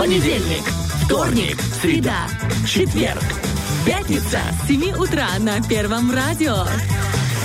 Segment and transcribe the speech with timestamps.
[0.00, 0.62] Понедельник,
[1.04, 2.26] вторник, среда,
[2.66, 3.22] четверг,
[3.84, 4.40] пятница.
[4.64, 6.64] С 7 утра на Первом радио.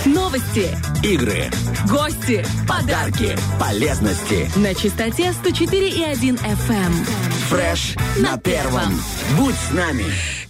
[0.06, 0.70] Новости,
[1.04, 1.52] Игры,
[1.90, 4.50] гости подарки, полезности.
[4.58, 6.94] на частоте 104,1 FM.
[7.50, 9.02] Фреш на первом.
[9.38, 10.06] Будь с нами.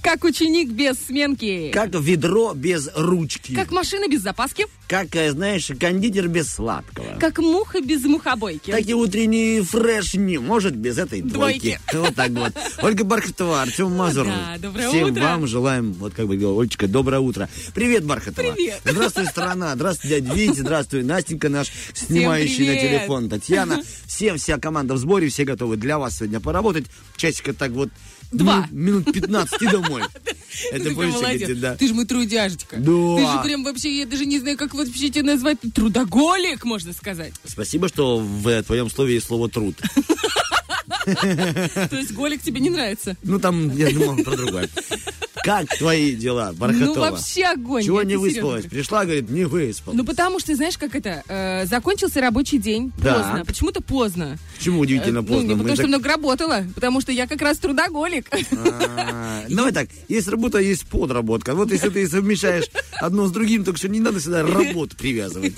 [0.06, 1.72] Как ученик без сменки.
[1.74, 3.55] Как ведро без ручки.
[3.55, 4.68] Как машина без запаски.
[4.88, 7.18] Как, э, знаешь, кондитер без сладкого.
[7.20, 8.70] Как муха без мухобойки.
[8.70, 11.80] Так и утренний фреш не может без этой Двойки.
[11.90, 12.05] двойки.
[12.08, 12.54] Вот так вот.
[12.84, 14.28] Ольга Бархатова, Артем Мазур.
[14.28, 15.22] Да, доброе Всем утро.
[15.22, 17.50] вам желаем, вот как бы говорила Олечка, доброе утро.
[17.73, 18.52] Привет, Бархатова.
[18.52, 18.81] Привет.
[18.86, 19.73] Здравствуй, страна.
[19.73, 20.59] Здравствуй, дядя Витя.
[20.59, 23.28] Здравствуй, Настенька наш, снимающий на телефон.
[23.28, 23.81] Татьяна.
[24.06, 25.30] Всем вся команда в сборе.
[25.30, 26.86] Все готовы для вас сегодня поработать.
[27.17, 27.90] Часика так вот
[28.32, 28.68] Два.
[28.72, 30.02] Минут, минут 15 и домой.
[30.72, 31.76] Это больше, говорите, да.
[31.76, 32.78] Ты же мой трудяжечка.
[32.78, 33.16] Да.
[33.18, 35.58] Ты же прям вообще, я даже не знаю, как вообще тебя назвать.
[35.74, 37.34] Трудоголик, можно сказать.
[37.46, 39.76] Спасибо, что в твоем слове есть слово труд.
[41.90, 43.16] То есть голик тебе не нравится?
[43.23, 44.70] Ну, там, я думал про другое.
[45.44, 46.86] Как твои дела, Бархатова?
[46.95, 47.84] Ну, вообще огонь.
[47.84, 48.61] Чего я не серьезно выспалась?
[48.64, 48.70] говорю.
[48.70, 49.95] Пришла, говорит, не выспалась.
[49.98, 53.14] Ну, потому что, знаешь, как это, э, закончился рабочий день Да.
[53.20, 53.45] поздно.
[53.45, 54.39] Почему-то поздно.
[54.58, 55.36] Почему удивительно Э, поздно?
[55.36, 58.28] Ну, не Мы потому что много работала, потому что я как раз трудоголик.
[58.33, 61.53] А, Давай так, есть работа, есть подработка.
[61.53, 62.66] Вот если ты совмещаешь
[63.00, 65.53] одно с другим, так что не надо сюда работу привязывать.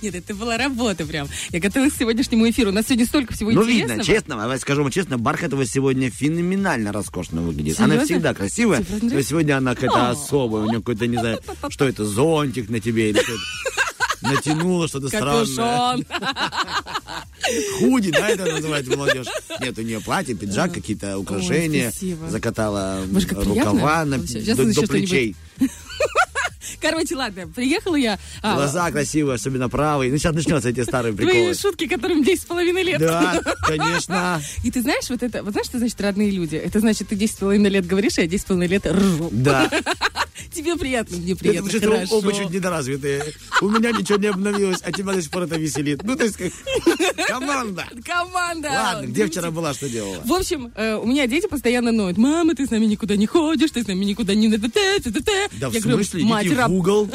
[0.00, 1.28] Нет, это была работа прям.
[1.50, 2.70] Я готовилась к сегодняшнему эфиру.
[2.70, 3.88] У нас сегодня столько всего Ну, интересного.
[3.98, 7.80] видно, честно, давай скажу вам честно, Бархатова сегодня феноменально роскошно выглядит.
[7.80, 8.04] Она Серьезно?
[8.04, 10.62] всегда красивая, но сегодня она какая-то особая.
[10.62, 13.40] У нее какой-то, не знаю, что это, зонтик на тебе или что-то.
[14.22, 16.04] Натянула что-то странное.
[17.78, 19.26] Худи, да, это называется молодежь?
[19.60, 21.92] Нет, у нее платье, пиджак, какие-то украшения.
[22.28, 25.36] закатала рукава до, плечей.
[26.80, 28.18] Короче, ладно, приехала я.
[28.42, 30.10] А, Глаза красивые, особенно правые.
[30.12, 31.54] Ну, сейчас начнется эти старые Твои приколы.
[31.54, 33.00] шутки, которым 10 с половиной лет.
[33.00, 34.40] Да, конечно.
[34.64, 36.56] И ты знаешь, вот это, вот знаешь, что значит родные люди?
[36.56, 39.28] Это значит, ты 10 с половиной лет говоришь, а я 10 с половиной лет ржу.
[39.32, 39.70] Да.
[40.52, 42.18] Тебе приятно, мне Это приятно, что хорошо.
[42.18, 43.24] оба чуть недоразвитые.
[43.60, 46.02] У меня ничего не обновилось, а тебя до сих пор это веселит.
[46.02, 46.52] Ну, то есть, как
[47.26, 47.84] команда.
[48.04, 48.68] Команда!
[48.70, 50.20] Ладно, где вчера была, что делала?
[50.24, 52.16] В общем, э, у меня дети постоянно ноют.
[52.16, 54.48] Мама, ты с нами никуда не ходишь, ты с нами никуда не...
[54.48, 54.68] Да
[55.52, 57.08] Я в говорю, смысле, мать, в угол.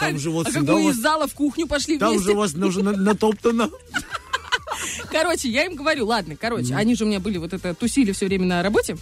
[0.00, 2.26] Там же вот А какой у из зала в кухню пошли Там вместе?
[2.26, 3.70] же у вас уже на- натоптано.
[5.10, 8.26] Короче, я им говорю, ладно, короче, они же у меня были вот это, тусили все
[8.26, 8.96] время на работе.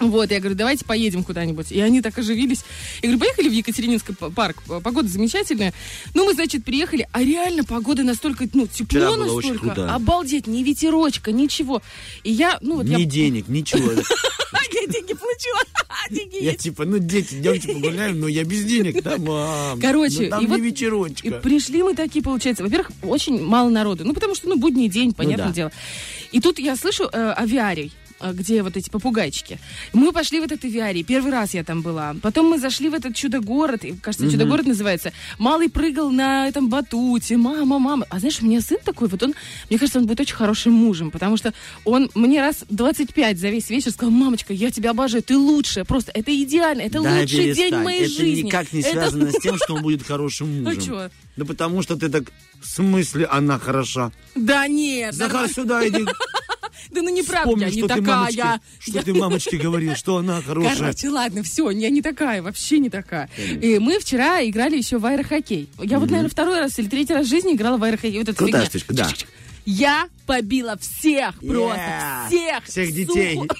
[0.00, 1.72] Вот, я говорю, давайте поедем куда-нибудь.
[1.72, 2.64] И они так оживились.
[3.02, 4.62] Я говорю, поехали в Екатерининский парк.
[4.82, 5.72] Погода замечательная.
[6.14, 9.94] Ну, мы, значит, приехали, а реально погода настолько, ну, тепло настолько.
[9.94, 11.82] Обалдеть, ни ветерочка, ничего.
[12.24, 13.92] И я, ну, вот Ни денег, ничего.
[14.72, 15.60] Я деньги получила.
[16.10, 19.78] Деньги Я типа, ну, дети, идемте погуляем, но я без денег, да, мам.
[19.80, 21.30] Короче, Ну, там и не вот- вечерочка.
[21.42, 22.62] пришли мы такие, получается.
[22.62, 24.04] Во-первых, очень мало народу.
[24.04, 25.52] Ну, потому что, ну, будний день, понятное да.
[25.52, 25.72] дело.
[26.32, 29.58] И тут я слышу э, авиарий где вот эти попугайчики.
[29.92, 31.02] Мы пошли в этот авиарий.
[31.04, 32.14] Первый раз я там была.
[32.22, 33.84] Потом мы зашли в этот чудо-город.
[33.84, 35.12] и, Кажется, чудо-город называется.
[35.38, 37.36] Малый прыгал на этом батуте.
[37.36, 38.06] Мама, мама.
[38.10, 39.34] А знаешь, у меня сын такой, вот он,
[39.70, 41.52] мне кажется, он будет очень хорошим мужем, потому что
[41.84, 46.10] он мне раз 25 за весь вечер сказал, мамочка, я тебя обожаю, ты лучшая, просто
[46.14, 47.84] это идеально, это Да, лучший день перестань.
[47.84, 48.42] моей это жизни.
[48.42, 50.78] никак не Это- связано с тем, что он будет хорошим мужем.
[50.78, 51.10] А чё?
[51.36, 52.24] Да потому что ты так,
[52.60, 54.10] в смысле она хороша?
[54.34, 56.04] Да нет, Захар, сюда иди.
[56.90, 58.02] да ну неправда, Вспомни, я не такая.
[58.02, 60.76] мамочке, что ты мамочке говорил, что она хорошая.
[60.76, 63.28] Короче, ладно, все, я не такая, вообще не такая.
[63.38, 65.68] И мы вчера играли еще в аэрохоккей.
[65.82, 68.22] Я вот, наверное, второй раз или третий раз в жизни играла в аэрохоккей.
[68.24, 69.08] Вот Крутая штучка, да.
[69.70, 72.26] Я побила всех просто, Yeah.
[72.28, 72.64] всех.
[72.64, 73.38] Всех детей.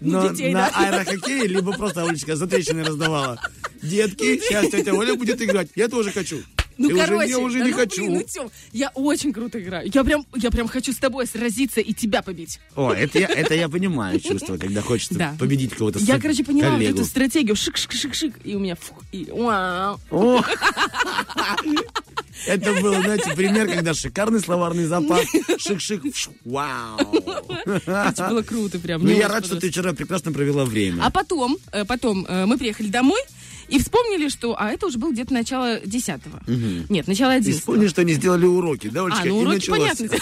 [0.00, 0.88] Ну, Но не детей, на да.
[0.88, 3.40] аэрохоккее, либо просто Олечка затрещины раздавала.
[3.82, 5.68] Детки, сейчас тетя Оля будет играть.
[5.74, 6.42] Я тоже хочу.
[6.78, 8.02] Ну, И уже короче, я уже да не ну, хочу.
[8.06, 9.90] блин, ну, Тём, я очень круто играю.
[9.92, 12.60] Я прям, я прям хочу с тобой сразиться и тебя побить.
[12.74, 15.34] О, это я, это я понимаю чувство, когда хочется Да.
[15.38, 15.98] победить кого-то.
[16.00, 16.98] Я, короче, поняла вот коллегу.
[16.98, 17.54] эту стратегию.
[17.56, 18.34] Шик-шик-шик-шик.
[18.44, 19.98] И у меня фух, и вау.
[20.10, 20.42] О!
[22.46, 25.24] Это был, знаете, пример, когда шикарный словарный запас.
[25.58, 26.02] Шик-шик.
[26.44, 26.98] Вау.
[27.86, 29.02] Это было круто прям.
[29.02, 31.02] Ну, я рад, что ты вчера прекрасно провела время.
[31.04, 33.20] А потом, э, потом э, мы приехали домой
[33.68, 34.56] и вспомнили, что...
[34.58, 36.20] А это уже было где-то начало 10
[36.88, 39.22] Нет, начало И 11 вспомни, что не сделали уроки, да, Олечка?
[39.22, 40.08] А, ну уроки понятно.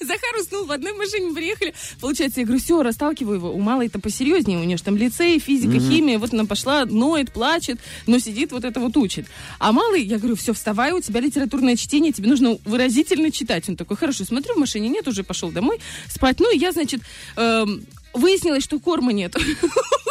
[0.00, 1.74] Захар уснул, в одной машине приехали.
[2.00, 3.52] Получается, я говорю, все, расталкиваю его.
[3.52, 6.18] У малой это посерьезнее, у нее же там лицей, физика, химия.
[6.18, 9.26] Вот она пошла, ноет, плачет, но сидит, вот это вот учит.
[9.58, 13.68] А малый, я говорю, все, вставай, у тебя литературное чтение, тебе нужно выразительно читать.
[13.68, 16.40] Он такой, хорошо, смотрю, в машине нет, уже пошел домой спать.
[16.40, 17.02] Ну, и я, значит,
[17.36, 19.36] эм, выяснилось, что корма нет.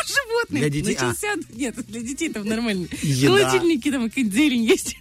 [0.09, 0.61] животных.
[0.61, 1.05] Для детей, а.
[1.05, 1.27] Начался...
[1.53, 2.87] Нет, для детей там нормально.
[3.01, 3.27] Еда.
[3.27, 4.95] Холодильники там какая-то зелень есть.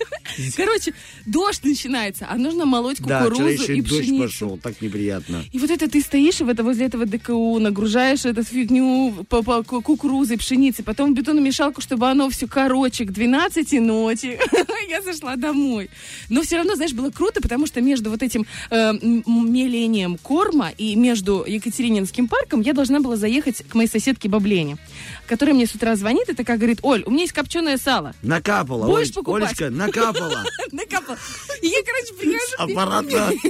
[0.57, 0.93] Короче,
[1.27, 4.23] дождь начинается, а нужно молоть Да, кукурузу еще и и дождь пшеницу.
[4.25, 5.45] пошел, так неприятно.
[5.53, 9.63] И вот это ты стоишь в это, возле этого ДКУ, нагружаешь эту фигню по, по
[9.63, 14.39] ку- кукурузой, пшеницей, потом в бетономешалку, чтобы оно все короче, к 12 ночи.
[14.89, 15.91] Я зашла домой.
[16.29, 20.95] Но все равно, знаешь, было круто, потому что между вот этим э, мелением корма и
[20.97, 24.79] между Екатерининским парком я должна была заехать к моей соседке Баблене,
[25.27, 28.15] которая мне с утра звонит и такая говорит, Оль, у меня есть копченое сало.
[28.23, 29.43] Накапала, Будешь Оль- покупать?
[29.45, 30.45] Олечка, накапала.
[30.73, 31.19] Накапала.
[31.63, 32.55] И я, короче, прихожу...
[32.73, 33.33] Аппаратно.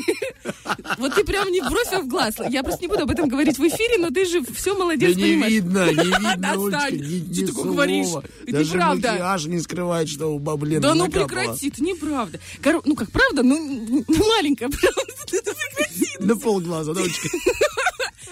[0.99, 2.35] Вот ты прям не бровь, а в глаз.
[2.50, 5.17] Я просто не буду об этом говорить в эфире, но ты же все Да молодец,
[5.17, 5.52] не понимаешь.
[5.52, 6.52] видно, не видно.
[6.52, 8.06] Олечка, ни, Ты такое говоришь.
[8.43, 9.08] Это Даже неправда.
[9.12, 12.40] макияж не скрывает, что у баблены Да ну прекрати, это неправда.
[12.85, 13.43] Ну как, правда?
[13.43, 15.02] Ну, ну, маленькая, правда.
[15.32, 16.06] Это прекрати.
[16.20, 17.29] На полглаза, да, Олечка?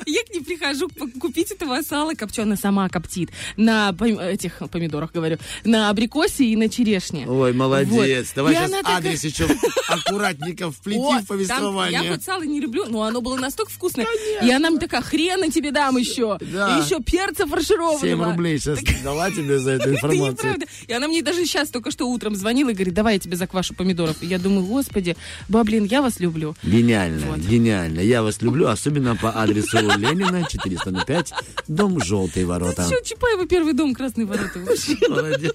[0.06, 0.88] Я к ней прихожу
[1.20, 3.31] купить этого сала, копченая сама коптит.
[3.56, 3.94] На
[4.31, 5.38] этих помидорах, говорю.
[5.64, 7.26] На абрикосе и на черешне.
[7.28, 8.26] Ой, молодец.
[8.28, 8.37] Вот.
[8.37, 9.46] Давай И сейчас она такая- адрес еще
[9.88, 12.00] аккуратненько вплети О, в там повествование.
[12.04, 14.06] я вот сало не люблю, но оно было настолько вкусное.
[14.43, 16.38] И она мне такая, хрена тебе дам еще.
[16.40, 16.78] Да.
[16.78, 18.00] И еще перца фаршированного.
[18.00, 20.56] 7 рублей сейчас дала тебе за эту информацию.
[20.87, 23.75] И она мне даже сейчас только что утром звонила и говорит, давай я тебе заквашу
[23.75, 24.22] помидоров.
[24.22, 25.16] И я думаю, господи,
[25.49, 26.54] баблин, я вас люблю.
[26.62, 27.38] Гениально, Вот.
[27.38, 28.00] гениально.
[28.00, 31.32] Я вас люблю, особенно по адресу Ленина, 405,
[31.68, 32.84] дом Желтые ворота.
[32.84, 34.58] Все, Чапаева первый дом, Красные ворота.
[35.08, 35.54] Молодец.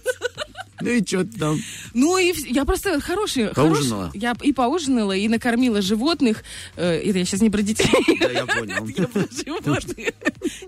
[0.84, 1.60] Ну и что ты там?
[1.94, 3.50] Ну и я просто хороший.
[3.50, 4.06] Поужинала?
[4.08, 6.44] хороший- Я и поужинала, и накормила животных.
[6.76, 7.88] Э, Это я сейчас не про детей.
[8.20, 8.88] Да, я понял.
[8.88, 9.80] Я про животных.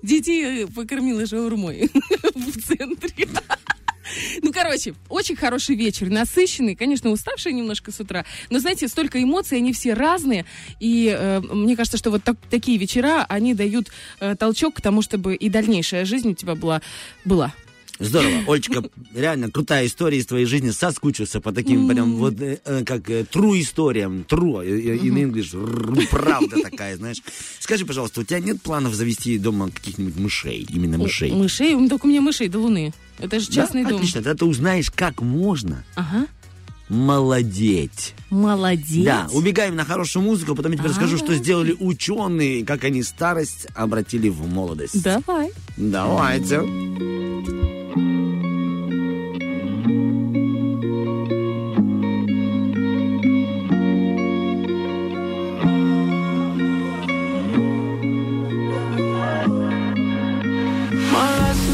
[0.03, 1.89] Детей э, покормила шаурмой
[2.35, 3.27] в центре.
[4.41, 9.57] Ну, короче, очень хороший вечер, насыщенный, конечно, уставший немножко с утра, но, знаете, столько эмоций,
[9.57, 10.45] они все разные,
[10.79, 13.89] и э, мне кажется, что вот так- такие вечера, они дают
[14.19, 16.81] э, толчок к тому, чтобы и дальнейшая жизнь у тебя была.
[17.25, 17.53] была.
[17.99, 18.43] Здорово.
[18.47, 20.71] Олечка, реально крутая история из твоей жизни.
[20.71, 24.25] Соскучился по таким прям вот, э, э, как э, true историям.
[24.27, 26.07] True, in English.
[26.09, 27.21] Правда такая, знаешь.
[27.59, 30.65] Скажи, пожалуйста, у тебя нет планов завести дома каких-нибудь мышей?
[30.69, 31.31] Именно мышей?
[31.31, 31.87] Мышей?
[31.87, 32.93] Только у меня мышей до луны.
[33.19, 33.97] Это же частный дом.
[33.97, 34.21] Отлично.
[34.21, 36.27] Тогда ты узнаешь, как можно Ага.
[36.89, 38.13] Молодеть.
[38.29, 39.05] Молодец.
[39.05, 43.67] Да, убегаем на хорошую музыку, потом я тебе расскажу, что сделали ученые, как они старость
[43.75, 45.01] обратили в молодость.
[45.03, 45.51] Давай.
[45.77, 46.61] Давайте.
[61.11, 61.73] My last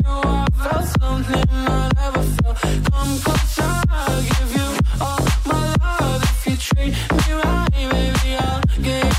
[6.61, 9.10] treat me right, baby, I'll give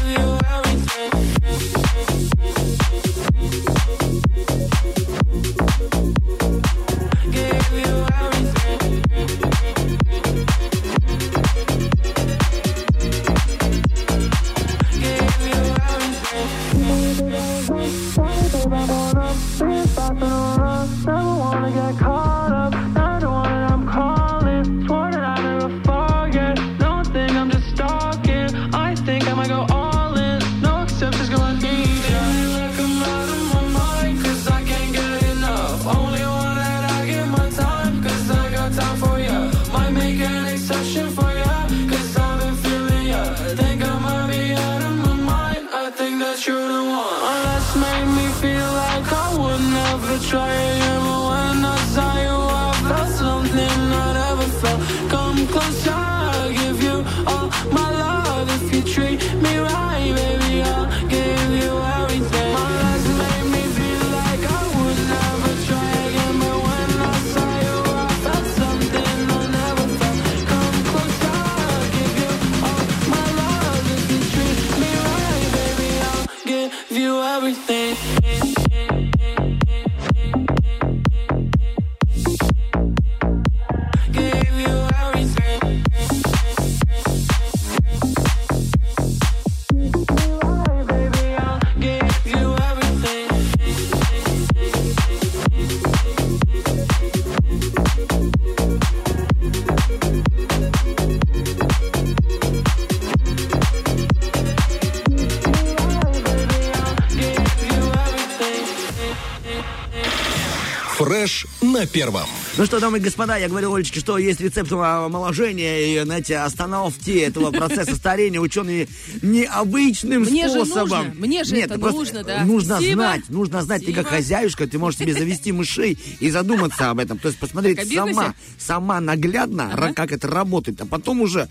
[111.83, 112.27] на первом.
[112.57, 117.11] Ну что, дамы и господа, я говорю Олечке, что есть рецепт омоложения и, знаете, остановки
[117.11, 118.87] этого процесса старения ученые
[119.21, 121.07] необычным Мне же способом.
[121.07, 122.45] нужно, мне же Нет, это нужно, да.
[122.45, 122.95] Нужно Спасибо.
[122.95, 124.17] знать, нужно знать, ты как Спасибо.
[124.23, 127.19] хозяюшка, ты можешь себе завести мышей и задуматься об этом.
[127.19, 129.93] То есть посмотреть сама, сама наглядно, Ага.
[129.93, 131.49] как это работает, а потом уже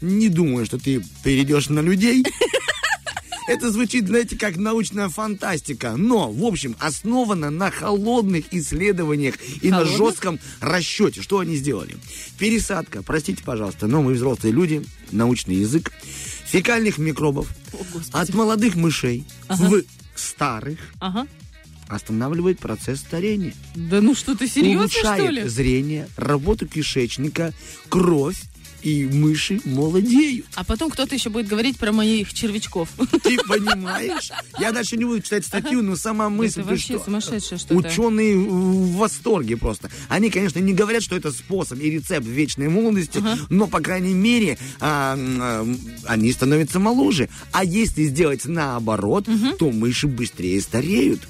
[0.00, 2.24] не думаю, что ты перейдешь на людей.
[3.50, 5.96] Это звучит, знаете, как научная фантастика.
[5.96, 9.98] Но, в общем, основано на холодных исследованиях и на Холодных?
[9.98, 11.20] жестком расчете.
[11.20, 11.96] Что они сделали?
[12.38, 15.90] Пересадка, простите, пожалуйста, но мы взрослые люди, научный язык,
[16.44, 17.48] фекальных микробов
[18.12, 19.82] от молодых мышей в
[20.14, 21.26] старых Ага.
[21.88, 23.54] останавливает процесс старения.
[23.74, 25.48] Да ну что, ты серьезно, улучшает что ли?
[25.48, 27.52] зрение, работу кишечника,
[27.88, 28.40] кровь,
[28.82, 30.46] и мыши молодеют.
[30.54, 32.88] А потом кто-то еще будет говорить про моих червячков.
[33.22, 34.30] Ты понимаешь?
[34.58, 37.04] Я дальше не буду читать статью, но сама мысль, Это вообще что?
[37.04, 37.74] сумасшедшее что-то.
[37.74, 39.90] Ученые в восторге просто.
[40.08, 44.58] Они, конечно, не говорят, что это способ и рецепт вечной молодости, но, по крайней мере,
[44.80, 45.66] а, а,
[46.06, 47.28] они становятся моложе.
[47.52, 49.26] А если сделать наоборот,
[49.58, 51.20] то мыши быстрее стареют.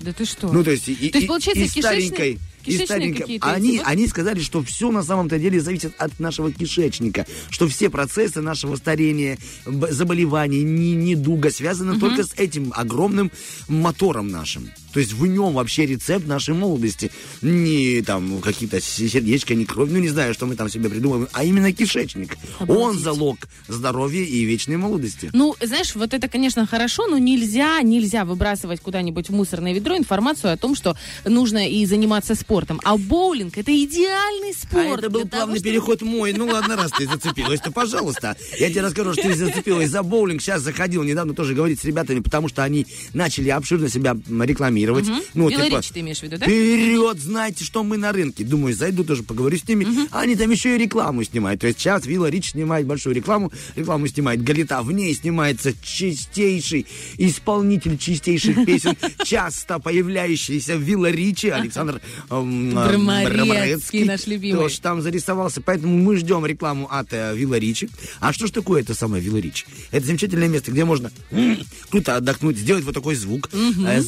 [0.00, 0.52] Да ты что?
[0.52, 2.78] Ну, то есть, и, То есть, и- получается, и кишечные- старенькой, и
[3.20, 7.90] какие-то Они, они сказали, что все на самом-то деле зависит от нашего кишечника, что все
[7.90, 13.30] процессы нашего старения, заболеваний, ни- недуга связаны только с этим огромным
[13.68, 14.70] мотором нашим.
[14.92, 17.10] То есть в нем вообще рецепт нашей молодости.
[17.42, 21.44] Не там какие-то сердечко, не кровь, ну не знаю, что мы там себе придумываем, а
[21.44, 22.36] именно кишечник.
[22.60, 23.02] Он Обалдеть.
[23.02, 25.30] залог здоровья и вечной молодости.
[25.32, 30.52] Ну, знаешь, вот это, конечно, хорошо, но нельзя, нельзя выбрасывать куда-нибудь в мусорное ведро информацию
[30.52, 32.80] о том, что нужно и заниматься спортом.
[32.84, 34.86] А боулинг это идеальный спорт.
[34.86, 36.32] А это был для того, плавный чтобы- переход мой.
[36.32, 38.36] Ну ладно, раз ты зацепилась, то пожалуйста.
[38.58, 40.40] Я тебе расскажу, что ты зацепилась за боулинг.
[40.40, 44.42] Сейчас заходил недавно тоже говорить с ребятами, потому что они начали обширно себя м,
[44.86, 45.06] рекламировать.
[45.34, 46.46] Ну, Белоречь ты имеешь в виду, да?
[46.46, 48.44] Вперед, знаете, что мы на рынке.
[48.44, 49.86] Думаю, зайду тоже поговорю с ними.
[50.10, 51.60] А Они там еще и рекламу снимают.
[51.60, 53.52] То есть сейчас Вилла Рич снимает большую рекламу.
[53.76, 54.82] Рекламу снимает Галита.
[54.82, 64.04] В ней снимается чистейший исполнитель чистейших песен, часто появляющийся в Вилла Ричи, Александр эм, Бромарецкий,
[64.04, 64.58] наш любимый.
[64.58, 65.60] Тоже там зарисовался.
[65.60, 67.88] Поэтому мы ждем рекламу от э, Вилла Ричи.
[68.20, 69.64] А что ж такое это самое Вилла Ричи?
[69.90, 71.10] Это замечательное место, где можно
[71.90, 74.00] круто отдохнуть, сделать вот такой звук, э,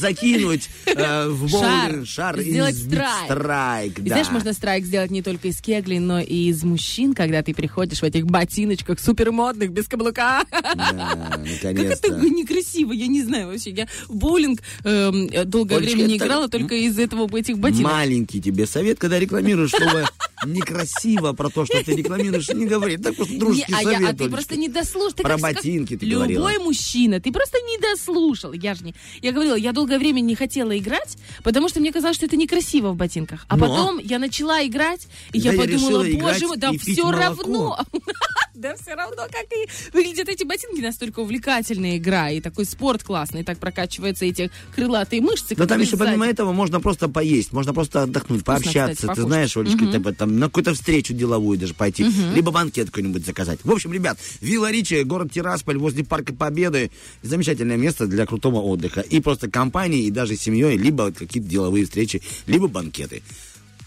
[0.61, 2.07] закинуть э, в Шар.
[2.07, 3.25] шар и Сделать страйк.
[3.33, 4.09] страйк, И да.
[4.09, 8.01] знаешь, можно страйк сделать не только из кеглей, но и из мужчин, когда ты приходишь
[8.01, 10.45] в этих ботиночках супермодных, без каблука.
[10.51, 13.71] Да, Как это некрасиво, я не знаю вообще.
[13.71, 17.93] Я в боулинг э, долгое Олечка, время не играла только из этого этих ботинок.
[17.93, 20.09] Маленький тебе совет, когда рекламируешь слово
[20.47, 22.97] некрасиво про то, что ты рекламируешь, не говори.
[22.97, 24.11] Так просто дружеский Не, а, я- совет.
[24.11, 25.13] а ты просто не дослушал.
[25.13, 26.65] Ты Про как- ботинки ты Любой говорила.
[26.65, 28.53] мужчина, ты просто не дослушал.
[28.53, 28.95] Я же не...
[29.23, 32.91] Я говорила, я долгое время не хотела играть, потому что мне казалось, что это некрасиво
[32.93, 33.45] в ботинках.
[33.49, 33.67] А Но?
[33.67, 37.19] потом я начала играть, и Когда я я подумала, боже мой, да все молоко.
[37.21, 37.79] равно.
[38.53, 43.43] Да все равно, как и выглядят эти ботинки, настолько увлекательная игра, и такой спорт классный,
[43.43, 45.55] так прокачиваются эти крылатые мышцы.
[45.57, 49.09] Но там еще помимо этого можно просто поесть, можно просто отдохнуть, пообщаться.
[49.15, 53.61] ты знаешь, Олечка, типа, там, на какую-то встречу деловую даже пойти, либо банкет какой-нибудь заказать.
[53.65, 56.91] В общем, ребят, Вилла Ричи, город Тирасполь, возле Парка Победы.
[57.23, 59.01] Замечательное место для крутого отдыха.
[59.01, 63.23] И просто компании, и даже семьей, либо какие-то деловые встречи, либо банкеты.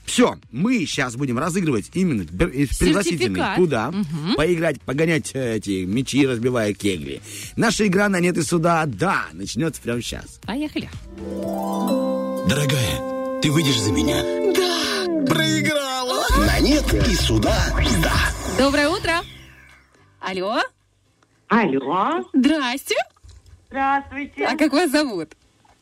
[0.05, 3.55] Все, мы сейчас будем разыгрывать именно пригласительный Сертификат.
[3.55, 3.93] туда,
[4.35, 7.21] поиграть, погонять э, эти мячи, разбивая кегли.
[7.55, 10.41] Наша игра на нет и суда, да, начнется прямо сейчас.
[10.41, 10.89] Поехали.
[12.49, 14.21] Дорогая, ты выйдешь за меня?
[14.53, 15.25] Да.
[15.25, 15.92] Проиграла.
[16.45, 17.55] На нет и сюда.
[18.01, 18.13] Да.
[18.57, 19.21] Доброе утро.
[20.19, 20.59] Алло.
[21.47, 22.95] Алло, Здрасте.
[23.67, 24.45] здравствуйте.
[24.45, 25.33] А как вас зовут?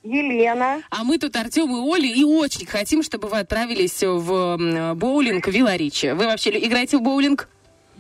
[0.03, 0.82] Елена.
[0.89, 5.75] А мы тут Артем и Оля и очень хотим, чтобы вы отправились в боулинг Вилла
[5.75, 6.12] Ричи.
[6.12, 7.48] Вы вообще играете в боулинг?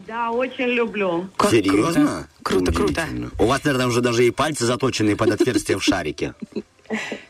[0.07, 1.27] Да, очень люблю.
[1.37, 2.27] Как Серьезно?
[2.41, 3.03] Круто, круто.
[3.03, 3.31] Удивительно.
[3.39, 6.33] У вас, наверное, уже даже и пальцы заточенные под отверстие в шарике.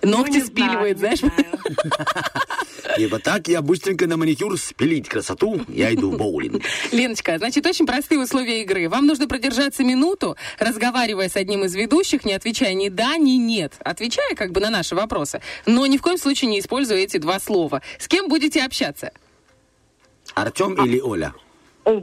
[0.02, 1.34] Ногти Ну, не спиливает, знаю, знаешь?
[2.98, 3.04] не.
[3.04, 6.64] И вот так я быстренько на маникюр спилить красоту, я иду в боулинг.
[6.92, 8.90] Леночка, значит, очень простые условия игры.
[8.90, 13.74] Вам нужно продержаться минуту, разговаривая с одним из ведущих, не отвечая ни да, ни нет.
[13.80, 15.42] Отвечая как бы на наши вопросы.
[15.66, 17.82] Но ни в коем случае не используя эти два слова.
[17.98, 19.12] С кем будете общаться?
[20.34, 21.34] Артем или Оля?
[21.86, 22.00] Э,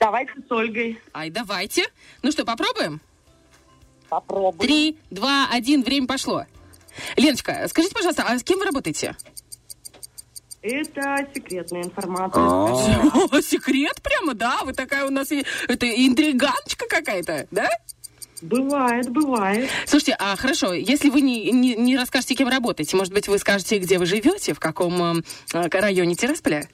[0.00, 1.84] Давайте с Ольгой Ай, давайте.
[2.22, 3.00] Ну что, попробуем?
[4.08, 4.58] попробуем.
[4.58, 6.44] Три, два, один, время пошло.
[7.16, 9.16] Леночка, скажите, пожалуйста, а с кем вы работаете?
[10.62, 12.42] Это секретная информация.
[12.42, 14.60] О, секрет прямо, да?
[14.64, 17.68] Вы такая у нас, это интриганочка какая-то, да?
[18.42, 19.70] Бывает, бывает.
[19.86, 23.78] Слушайте, а хорошо, если вы не, не, не расскажете, кем работаете, может быть, вы скажете,
[23.78, 25.22] где вы живете, в каком э,
[25.54, 26.68] э, районе Тирасполя?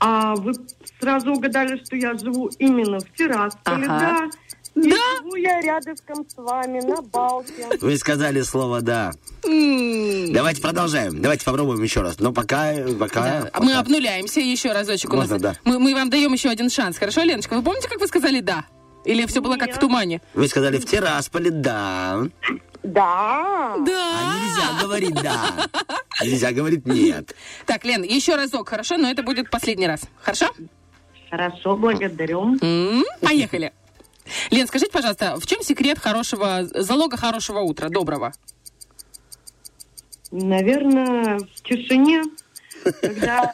[0.00, 0.54] А вы
[1.00, 3.98] сразу угадали, что я живу именно в Тирасполе, Ага.
[4.00, 4.30] да?
[4.84, 7.66] И живу я рядышком с вами, на Балке.
[7.80, 9.12] Вы сказали слово «да».
[9.42, 11.20] Давайте продолжаем.
[11.20, 12.18] Давайте попробуем еще раз.
[12.18, 12.72] Но пока...
[12.98, 13.50] пока, Да.
[13.52, 13.64] пока.
[13.64, 15.12] Мы обнуляемся еще разочек.
[15.12, 15.56] У Можно, нас, да.
[15.64, 16.98] мы, мы вам даем еще один шанс.
[16.98, 17.54] Хорошо, Леночка?
[17.54, 18.64] Вы помните, как вы сказали «да»?
[19.04, 19.80] Или все было как в Нет.
[19.80, 20.20] тумане?
[20.34, 22.20] Вы сказали в Тирасполе «да».
[22.82, 23.74] Да.
[23.84, 24.12] Да.
[24.20, 25.66] А нельзя говорить «да».
[26.22, 27.34] Нельзя говорить «нет».
[27.66, 28.96] Так, Лен, еще разок, хорошо?
[28.96, 30.02] Но это будет последний раз.
[30.22, 30.46] Хорошо?
[31.30, 32.56] Хорошо, благодарю.
[33.20, 33.72] Поехали.
[34.50, 38.32] Лен, скажите, пожалуйста, в чем секрет хорошего, залога хорошего утра, доброго?
[40.30, 42.22] Наверное, в тишине,
[43.00, 43.52] когда,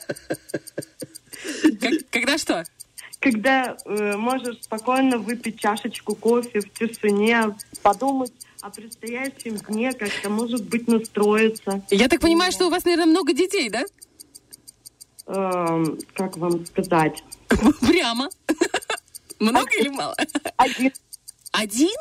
[2.39, 2.65] что?
[3.25, 10.65] когда э, можешь спокойно выпить чашечку кофе в тишине, подумать о предстоящем дне, как-то, может
[10.69, 11.83] быть, настроиться.
[11.91, 13.85] Я так понимаю, что у вас, наверное, много детей, да?
[15.27, 17.25] Эм, как вам сказать?
[17.81, 18.29] Прямо.
[19.41, 20.15] Много или мало?
[20.57, 20.93] Один
[21.53, 21.95] Один?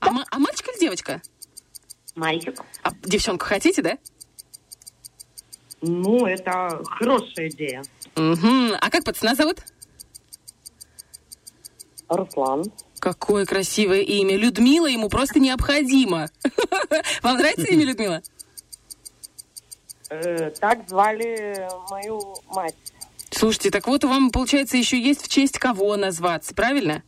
[0.00, 1.22] А, ма- а мальчик или девочка?
[2.14, 2.60] мальчик.
[2.82, 3.98] А девчонку хотите, да?
[5.82, 7.82] Ну, это хорошая идея.
[8.14, 8.72] Мгм.
[8.80, 9.58] А как пацана зовут?
[12.08, 12.64] Руслан.
[12.98, 14.36] Какое красивое имя.
[14.36, 16.30] Людмила ему просто необходимо.
[17.22, 18.22] Вам нравится имя Людмила?
[20.08, 22.74] Э, так звали мою мать.
[23.36, 27.02] Слушайте, так вот вам, получается, еще есть в честь кого назваться, правильно?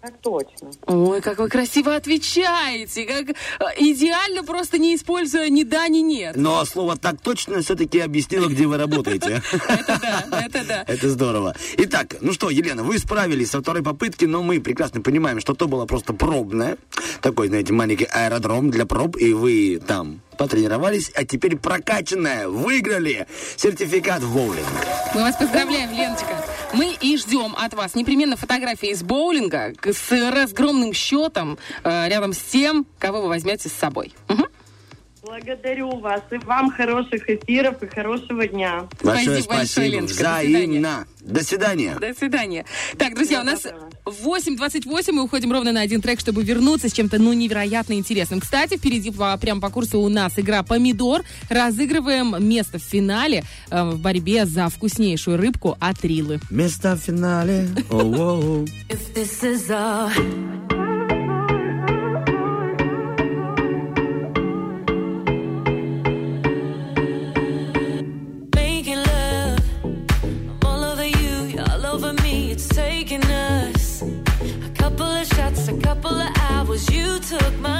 [0.00, 0.70] Так точно.
[0.86, 3.34] Ой, как вы красиво отвечаете, как э,
[3.78, 6.36] идеально, просто не используя ни да, ни нет.
[6.36, 9.42] Но слово «так точно» все-таки объяснило, где вы работаете.
[9.68, 10.84] Это да, это да.
[10.86, 11.56] Это здорово.
[11.78, 15.66] Итак, ну что, Елена, вы справились со второй попытки, но мы прекрасно понимаем, что то
[15.66, 16.78] было просто пробное.
[17.20, 24.22] Такой, знаете, маленький аэродром для проб, и вы там потренировались, а теперь прокачанная, выиграли сертификат
[24.22, 24.66] в боулинг.
[25.14, 26.42] Мы вас поздравляем, Леночка.
[26.72, 32.38] Мы и ждем от вас непременно фотографии из боулинга с разгромным счетом э, рядом с
[32.38, 34.14] тем, кого вы возьмете с собой.
[34.28, 34.46] Мгм.
[35.28, 36.22] Благодарю вас.
[36.30, 38.88] И вам хороших эфиров и хорошего дня.
[39.02, 39.96] Большое Спасибо большое, спасибо.
[39.96, 40.24] Леночка.
[40.24, 40.56] До свидания.
[40.56, 41.06] Взаимно.
[41.20, 41.96] До свидания.
[42.00, 42.64] До свидания.
[42.96, 43.90] Так, друзья, у нас Доброго.
[44.06, 48.40] 8.28, мы уходим ровно на один трек, чтобы вернуться с чем-то, ну, невероятно интересным.
[48.40, 51.22] Кстати, впереди по- прямо по курсу у нас игра «Помидор».
[51.50, 56.40] Разыгрываем место в финале э, в борьбе за вкуснейшую рыбку от Рилы.
[56.48, 57.68] Место в финале.
[57.90, 58.64] Оу-оу.
[58.88, 59.42] If this
[76.08, 76.90] couple of hours.
[76.90, 77.77] You took my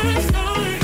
[0.00, 0.79] Stars, sorry.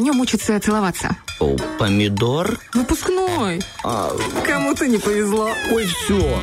[0.00, 1.16] Нем учатся целоваться.
[1.38, 2.58] О, помидор?
[2.74, 3.60] Выпускной.
[3.84, 4.10] А,
[4.46, 5.50] Кому-то не повезло.
[5.72, 6.40] ой, все.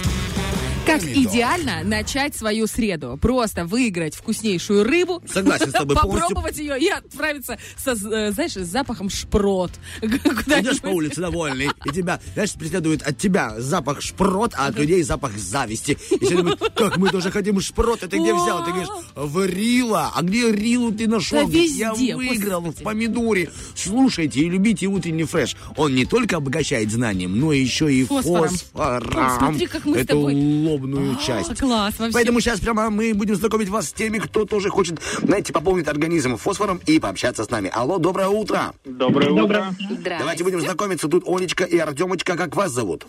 [0.87, 3.17] Как идеально начать свою среду.
[3.21, 5.21] Просто выиграть вкуснейшую рыбу.
[5.31, 6.27] Согласен с тобой полностью.
[6.29, 9.71] Попробовать ее и отправиться со, э, знаешь, с запахом шпрот.
[10.01, 15.03] Идешь по улице довольный, и тебя, знаешь, преследует от тебя запах шпрот, а от людей
[15.03, 15.97] запах зависти.
[16.09, 18.63] И все думают, как мы тоже хотим шпрот, ты где взял?
[18.63, 20.11] Ты говоришь, в Рила.
[20.15, 21.47] А где Рилу ты нашел?
[21.47, 23.51] Да Я выиграл в помидоре.
[23.75, 25.55] Слушайте и любите утренний фреш.
[25.75, 28.55] Он не только обогащает знанием, но еще и Фосфором.
[29.37, 30.33] смотри, как мы с тобой.
[30.81, 31.59] Лобную А, часть.
[31.59, 32.13] класс, вообще.
[32.13, 36.37] Поэтому сейчас прямо мы будем знакомить вас с теми, кто тоже хочет, знаете, пополнить организм
[36.37, 37.69] фосфором и пообщаться с нами.
[37.73, 38.73] Алло, доброе утро.
[38.85, 39.75] Доброе утро.
[40.03, 41.07] Давайте будем знакомиться.
[41.07, 42.35] Тут Олечка и Артемочка.
[42.37, 43.05] Как вас зовут?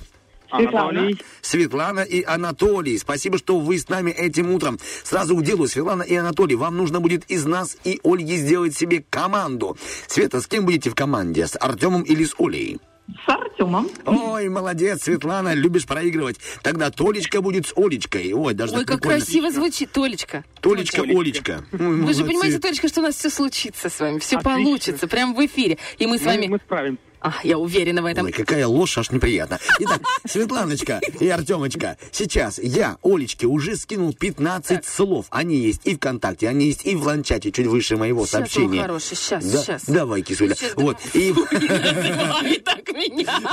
[0.51, 1.21] Анатолий.
[1.43, 2.97] Светлана и Анатолий.
[2.97, 4.79] Спасибо, что вы с нами этим утром.
[5.05, 5.69] Сразу к делу.
[5.69, 9.77] Светлана и Анатолий, вам нужно будет из нас и Ольги сделать себе команду.
[10.07, 11.47] Света, с кем будете в команде?
[11.47, 12.79] С Артемом или с Олей?
[13.25, 13.89] С Артемом.
[14.05, 16.39] Ой, молодец, Светлана, любишь проигрывать.
[16.63, 18.33] Тогда Толечка будет с Олечкой.
[18.35, 19.19] Ой, даже Ой, как прикольно.
[19.21, 20.45] красиво звучит, Толечка.
[20.61, 21.03] Толечка.
[21.03, 21.65] Олечка.
[21.73, 24.59] Ой, Вы же понимаете, Толечка, что у нас все случится с вами, все Отлично.
[24.59, 25.79] получится, прямо в эфире.
[25.99, 26.47] И мы с Мы, вами...
[26.49, 27.01] мы справимся.
[27.21, 28.27] А, я уверена в этом.
[28.27, 29.59] Ой, какая ложь, аж неприятно.
[29.81, 35.27] Итак, Светланочка и Артемочка, сейчас я Олечке уже скинул 15 слов.
[35.31, 38.83] Они есть и ВКонтакте, они есть и в ланчате, чуть выше моего Сейчас, мой сообщения.
[38.83, 39.85] хороший, сейчас, Да, сейчас.
[39.87, 40.55] Давай, кисуля.
[40.55, 41.33] Сейчас, вот, и,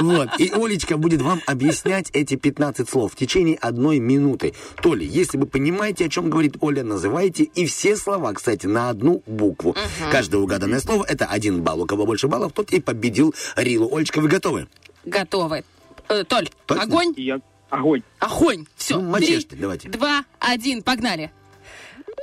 [0.01, 4.53] вот, и Олечка будет вам объяснять эти 15 слов в течение одной минуты.
[4.81, 9.23] Толя, если вы понимаете, о чем говорит Оля, называйте и все слова, кстати, на одну
[9.25, 9.75] букву.
[10.11, 11.81] Каждое угаданное слово– это один балл.
[11.81, 13.93] У кого больше баллов, тот и победил Рилу.
[13.95, 14.67] Олечка, вы готовы?
[15.05, 15.63] Готовы.
[16.09, 16.83] Э, Толь, Точно?
[16.83, 17.39] огонь, Я...
[17.69, 18.03] Огонь.
[18.19, 18.65] огонь.
[18.75, 19.89] Все, Ну, мочешьте, давайте.
[19.89, 21.31] два, один, погнали.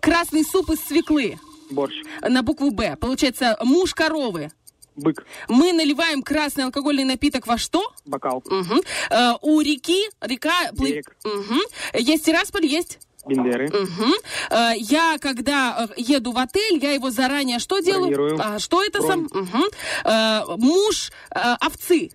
[0.00, 1.38] Красный суп из свеклы
[1.70, 1.94] Борщ.
[2.22, 2.96] на букву «Б».
[3.00, 4.50] Получается, муж коровы.
[4.94, 5.24] Бык.
[5.48, 7.92] Мы наливаем красный алкогольный напиток во что?
[8.04, 8.42] Бокал.
[8.46, 8.80] Мгм.
[9.10, 10.70] Э, у реки, река...
[10.72, 11.16] плы- Берег.
[11.24, 11.60] Мгм.
[11.94, 12.98] Есть Тирасполь, есть?
[13.26, 13.68] Бендеры.
[13.68, 14.12] Мгм.
[14.50, 18.38] Э, я, когда э, еду в отель, я его заранее что делаю?
[18.40, 19.28] А, что это Бронь.
[19.30, 19.42] сам?
[19.42, 19.64] Мгм.
[20.04, 22.10] Э, муж э, овцы.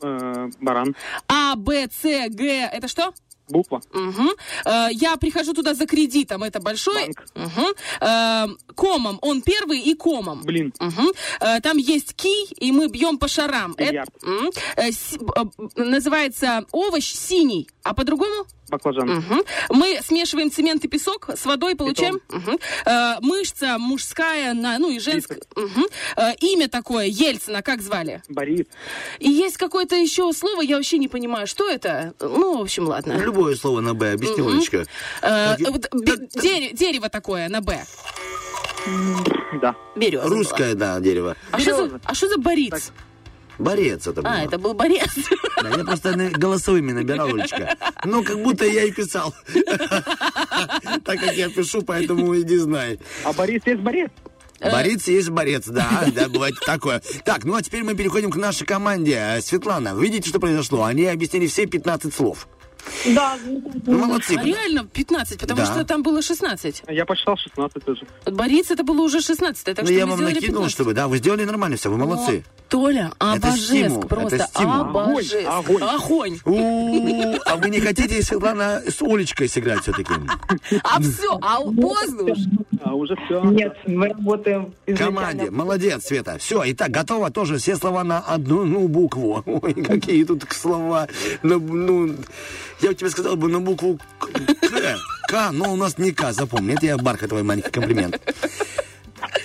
[0.00, 0.96] Э, баран.
[1.28, 3.12] А, Б, С, Г, это что?
[3.48, 3.82] Буква.
[3.92, 4.30] Мгм.
[4.64, 6.94] Э, я прихожу туда за кредитом, это большой.
[7.04, 7.24] Банк.
[7.34, 7.66] Мгм.
[8.00, 10.42] Э, комом, он первый и комом.
[10.42, 10.72] Блин.
[10.80, 11.08] Мгм.
[11.40, 13.72] Э, там есть кий, и мы бьем по шарам.
[13.76, 14.10] Это, Бильярд.
[14.22, 15.18] м, э, си-
[15.76, 18.46] э, называется овощ синий, а по-другому?
[18.72, 19.06] Баклажан.
[19.08, 19.42] Мгм.
[19.68, 22.58] Мы смешиваем цемент и песок с водой, получаем Мгм.
[22.86, 25.40] Э, мышца мужская, на, ну и женская.
[25.54, 25.84] Мгм.
[26.16, 28.22] Э, имя такое Ельцина, как звали?
[28.28, 28.64] Борис.
[29.18, 32.14] И есть какое-то еще слово, я вообще не понимаю, что это.
[32.20, 33.12] Ну, в общем, ладно.
[33.12, 34.52] Любое слово на «Б», объясни, Мгм.
[34.56, 34.86] Олечка.
[35.20, 37.84] Э, Так, вот бе- дере- дерево такое на Б.
[39.60, 39.76] Да.
[39.96, 40.24] Береза.
[40.24, 40.34] была.
[40.36, 41.36] Русское, да, дерево.
[41.50, 42.90] А что за, а за борец?
[43.62, 44.30] Борец это был.
[44.30, 45.10] А, это был борец.
[45.62, 47.76] Да, я просто голосовыми набирал, Олечка.
[48.04, 49.34] Ну, как будто я и писал.
[51.04, 52.98] Так как я пишу, поэтому иди знай.
[53.24, 54.08] А Борис есть Борис.
[54.60, 57.02] Борец есть борец, да, да, бывает такое.
[57.24, 59.14] Так, ну а теперь мы переходим к нашей команде.
[59.14, 60.84] Э, Светлана, видите, что произошло?
[60.84, 62.46] Они объяснили все 15 слов.
[63.14, 63.36] Да,
[63.86, 64.36] Ну, молодцы.
[64.38, 65.66] А реально 15, потому Да.
[65.66, 66.82] что там было 16.
[66.88, 68.06] Я посчитал 16 тоже.
[68.26, 70.72] Борец это было уже 16, так Ну, что я мы вам сделали накинул, 15.
[70.72, 72.44] чтобы, да, вы сделали нормально все, вы молодцы.
[72.68, 74.36] Толя, Это обожеск просто.
[74.36, 74.80] это стимул.
[74.80, 75.46] Обожеск.
[75.46, 76.38] Огонь, Огонь.
[77.44, 80.12] А вы не хотите, Светлана, с Олечкой сыграть все-таки?
[80.82, 82.38] А все, а поздно уж.
[82.82, 83.42] А уже все.
[83.44, 85.50] Нет, мы работаем Команде.
[85.50, 86.38] Молодец, Света.
[86.38, 89.42] Все, итак, готово тоже все слова на одну ну, букву.
[89.46, 91.08] Ой, какие тут слова.
[91.42, 92.14] Ну, ну,
[92.82, 94.28] я бы тебе сказал бы на букву К.
[95.28, 96.74] К, но у нас не К, запомни.
[96.74, 98.20] Это я бархатовый маленький комплимент.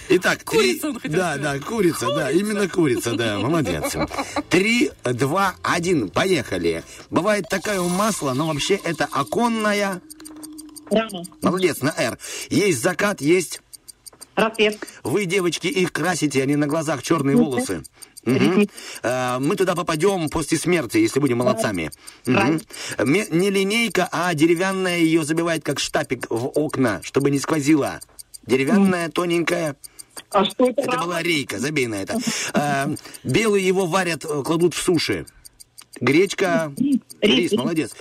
[0.10, 0.80] Итак, три...
[0.80, 1.42] Курица он хотел Да, сказать.
[1.62, 3.94] да, курица, да, именно курица, да, молодец.
[4.50, 6.84] Три, два, один, поехали.
[7.10, 10.02] Бывает такая у масла, но вообще это оконная...
[10.90, 11.24] Рано.
[11.42, 12.18] Молодец, на «Р».
[12.50, 13.62] Есть закат, есть
[14.36, 14.78] Рассвет.
[15.04, 17.84] вы, девочки, их красите, они на глазах черные волосы.
[19.04, 21.92] Э, Мы туда попадем после смерти, если будем молодцами.
[22.26, 28.00] Не линейка, а деревянная ее забивает как штапик в окна, чтобы не сквозило.
[28.46, 29.76] Деревянная, тоненькая.
[30.32, 30.82] А что это?
[30.82, 32.18] Это была рейка, забей на это.
[32.54, 35.26] Э, Белый его варят, э, кладут в суши.
[36.00, 36.72] Гречка,
[37.22, 37.92] рис, молодец.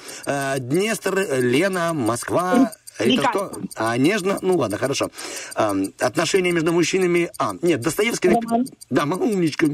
[0.59, 2.73] Днестр, Лена, Москва.
[2.99, 3.31] Это Река.
[3.31, 3.53] что?
[3.77, 4.39] А, нежно?
[4.43, 5.11] Ну ладно, хорошо.
[5.55, 7.31] А, отношения между мужчинами...
[7.39, 8.29] А, нет, Достоевский...
[8.29, 8.67] Роман.
[8.91, 9.67] Да, умничка.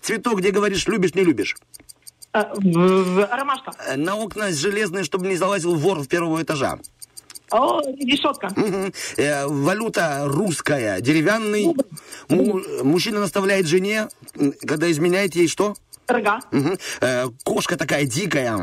[0.00, 1.56] Цветок, где говоришь, любишь, не любишь.
[2.32, 2.52] А,
[3.36, 3.70] Ромашка.
[3.86, 6.78] Э, На окна железные, чтобы не залазил вор в первого этажа.
[7.54, 8.48] О, решетка.
[9.16, 11.72] Э, Валюта русская, деревянный.
[12.28, 14.08] Му- Мужчина наставляет жене,
[14.66, 15.76] когда изменяет ей что?
[16.08, 16.40] Рога.
[16.50, 16.76] Мгм.
[17.00, 18.56] Э, Кошка такая дикая.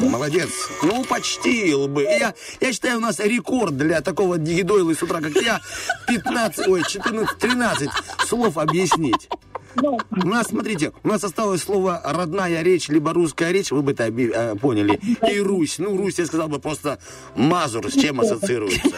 [0.00, 0.50] Молодец.
[0.82, 2.02] Ну, почти лбы.
[2.02, 5.60] И Я, я считаю, у нас рекорд для такого дигидойла с утра, как я.
[6.08, 7.88] 15, ой, 14, 13
[8.26, 9.28] слов объяснить.
[9.76, 14.04] У нас, смотрите, у нас осталось слово родная речь, либо русская речь, вы бы это
[14.04, 15.00] э, поняли.
[15.30, 15.76] И Русь.
[15.78, 16.98] Ну, Русь, я сказал бы просто
[17.36, 18.88] Мазур, с чем ассоциируется.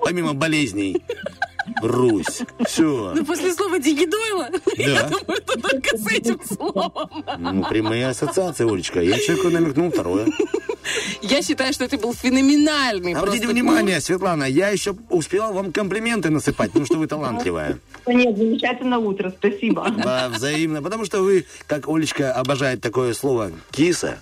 [0.00, 1.02] Помимо болезней.
[1.80, 2.42] Русь.
[2.66, 3.12] Все.
[3.14, 5.08] Ну, после слова Дигидойла, я Да.
[5.08, 6.92] думаю, это только с этим словом.
[7.38, 9.00] Ну, прямые ассоциации, Олечка.
[9.00, 10.26] Я человеку намекнул второе.
[11.22, 16.68] Я считаю, что это был феноменальный Обратите внимание, Светлана, я еще успевал вам комплименты насыпать,
[16.68, 17.78] потому что вы талантливая.
[18.06, 19.88] Нет, замечательное утро, спасибо.
[20.02, 20.82] Да, взаимно.
[20.82, 24.18] Потому что вы, как Олечка обожает такое слово, киса.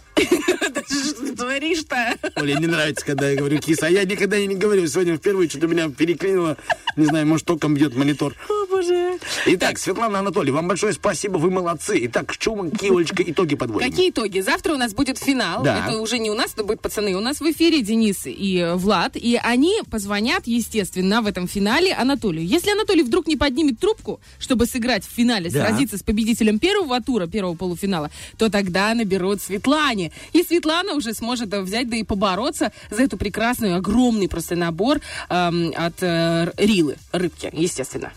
[0.75, 2.15] Да Что ты творишь-то?
[2.37, 3.87] Оле не нравится, когда я говорю киса.
[3.87, 4.87] А я никогда не говорю.
[4.87, 6.57] Сегодня впервые что-то меня переклинило.
[6.97, 8.35] Не знаю, может, током бьет монитор.
[8.49, 9.19] О, боже.
[9.47, 11.99] Итак, Светлана Анатольевна, вам большое спасибо, вы молодцы.
[12.07, 13.89] Итак, что мы, какие, Олечка, итоги подводим?
[13.91, 14.41] Какие итоги?
[14.41, 15.63] Завтра у нас будет финал.
[15.63, 15.89] Да.
[15.89, 17.15] Это уже не у нас, это будет пацаны.
[17.15, 19.17] У нас в эфире Денис и Влад.
[19.17, 22.45] И они позвонят, естественно, в этом финале Анатолию.
[22.47, 25.67] Если Анатолий вдруг не поднимет трубку, чтобы сыграть в финале, Да.
[25.67, 30.13] сразиться с победителем первого тура, первого полуфинала, то тогда наберут Светлане.
[30.33, 30.60] И Светлана
[30.95, 36.03] уже сможет э, взять, да и побороться за эту прекрасную, огромный просто набор эм, от
[36.03, 38.13] э, Рилы, рыбки, естественно.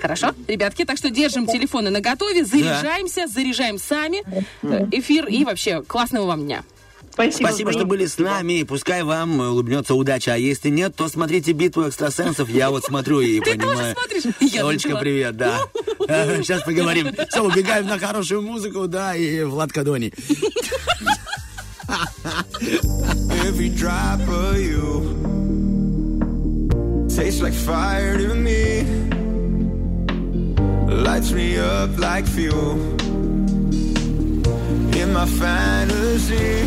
[0.00, 4.22] Хорошо, ребятки, так что держим телефоны на готове, заряжаемся, заряжаем сами
[4.62, 6.64] э, эфир и вообще классного вам дня.
[7.12, 7.48] Спасибо.
[7.48, 8.62] Спасибо, что были с нами.
[8.62, 10.32] Пускай вам улыбнется удача.
[10.32, 12.48] А если нет, то смотрите битву экстрасенсов.
[12.48, 13.94] Я вот смотрю и Ты тоже понимаю.
[13.94, 14.60] смотришь?
[14.62, 15.60] Олечка, привет, да.
[16.00, 17.14] Сейчас поговорим.
[17.28, 20.12] Все, убегаем на хорошую музыку, да, и Влад Кадони.
[23.46, 25.20] Every drop of you
[27.08, 28.82] tastes like fire to me.
[30.86, 32.78] Lights me up like fuel
[35.00, 36.64] in my fantasy.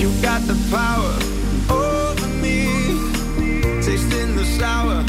[0.00, 1.14] You got the power
[1.70, 2.66] over me,
[3.82, 5.05] tasting the sour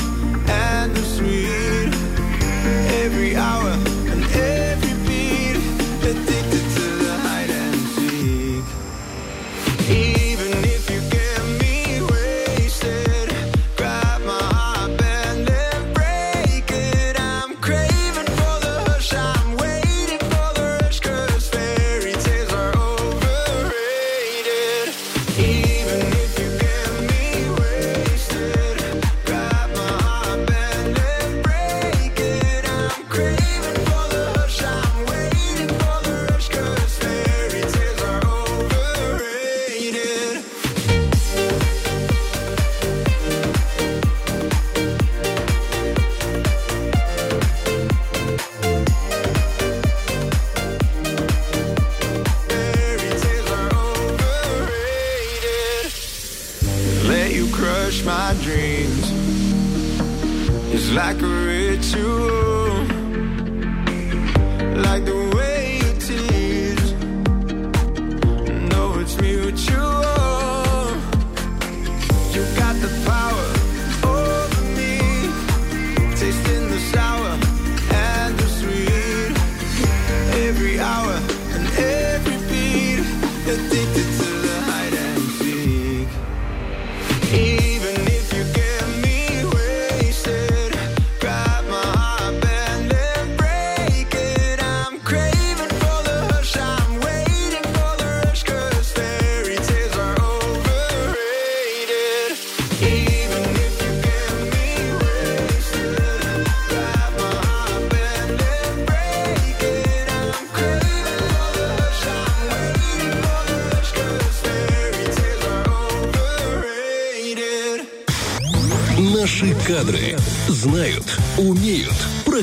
[119.77, 121.05] кадры знают,
[121.37, 121.93] умеют,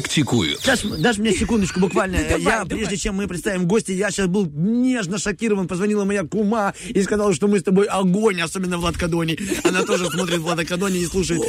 [0.01, 0.61] практикуют.
[0.61, 2.19] Сейчас, дашь мне секундочку буквально.
[2.19, 2.67] Давай, я, давай.
[2.67, 5.69] прежде чем мы представим гостя, я сейчас был нежно шокирован.
[5.69, 9.39] Позвонила моя кума и сказала, что мы с тобой огонь, особенно Влад Кадони.
[9.65, 11.43] Она тоже смотрит Влада Кадони и слушает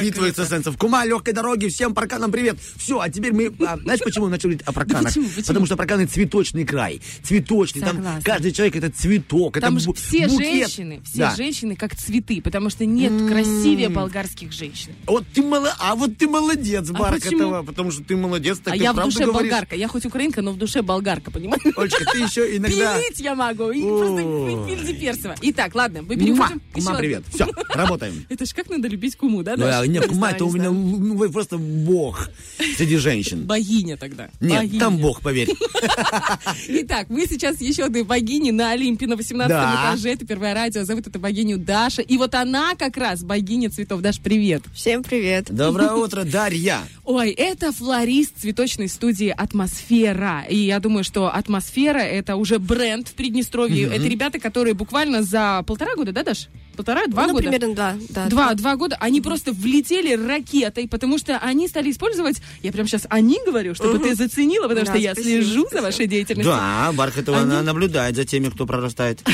[0.00, 0.76] битвы экстрасенсов.
[0.76, 2.58] Кума, легкой дороги, всем парканам привет.
[2.76, 3.52] Все, а теперь мы...
[3.66, 5.04] а, знаешь, почему мы начали говорить о парканах?
[5.04, 5.46] почему, почему?
[5.46, 7.00] Потому что парканы цветочный край.
[7.22, 7.82] Цветочный.
[7.82, 9.58] Там каждый человек это цветок.
[9.60, 10.68] Там это же все букет.
[10.68, 11.34] женщины, все Да.
[11.36, 14.92] женщины как цветы, потому что нет красивее болгарских женщин.
[15.06, 15.74] Вот ты мало...
[15.78, 17.69] А вот ты молодец, А Бархатова, почему?
[17.70, 19.50] Потому что ты молодец, так а ты я в душе говоришь.
[19.50, 19.76] болгарка.
[19.76, 21.62] Я хоть украинка, но в душе болгарка, понимаешь?
[21.76, 22.98] Олечка, ты еще иногда...
[22.98, 23.70] Пилить я могу.
[23.70, 25.34] И просто Персова.
[25.40, 27.24] Итак, ладно, мы переходим Кума, привет.
[27.32, 28.26] Все, работаем.
[28.28, 31.16] Это ж как надо любить куму, да, Ну, а, Нет, кума, это у меня ну,
[31.16, 32.28] вы просто бог
[32.76, 33.46] среди женщин.
[33.46, 34.28] Богиня тогда.
[34.40, 35.48] Нет, там бог, поверь.
[36.68, 39.90] Итак, вы сейчас еще одной богини на Олимпе на 18 Да.
[39.92, 40.10] этаже.
[40.10, 40.84] Это первое радио.
[40.84, 42.02] Зовут эту богиню Даша.
[42.02, 44.00] И вот она как раз богиня цветов.
[44.00, 44.62] Даш, привет.
[44.74, 45.46] Всем привет.
[45.50, 46.80] Доброе утро, Дарья.
[47.12, 50.44] Ой, это флорист цветочной студии «Атмосфера».
[50.48, 53.88] И я думаю, что «Атмосфера»— это уже бренд в Приднестровье.
[53.88, 56.46] Это ребята, которые буквально за полтора года, да, Даш?
[56.76, 57.42] Полтора, два ну, года?
[57.50, 57.96] примерно, да.
[58.08, 62.86] да Два, два года, они просто влетели ракетой, потому что они стали использовать, я прям
[62.86, 64.02] сейчас они говорю, чтобы Мгм.
[64.04, 65.82] ты заценила, потому Да, что я спасибо, слежу за спасибо.
[65.82, 66.52] вашей деятельностью.
[66.54, 69.20] Да, Бархатова Они- наблюдает за теми, кто прорастает.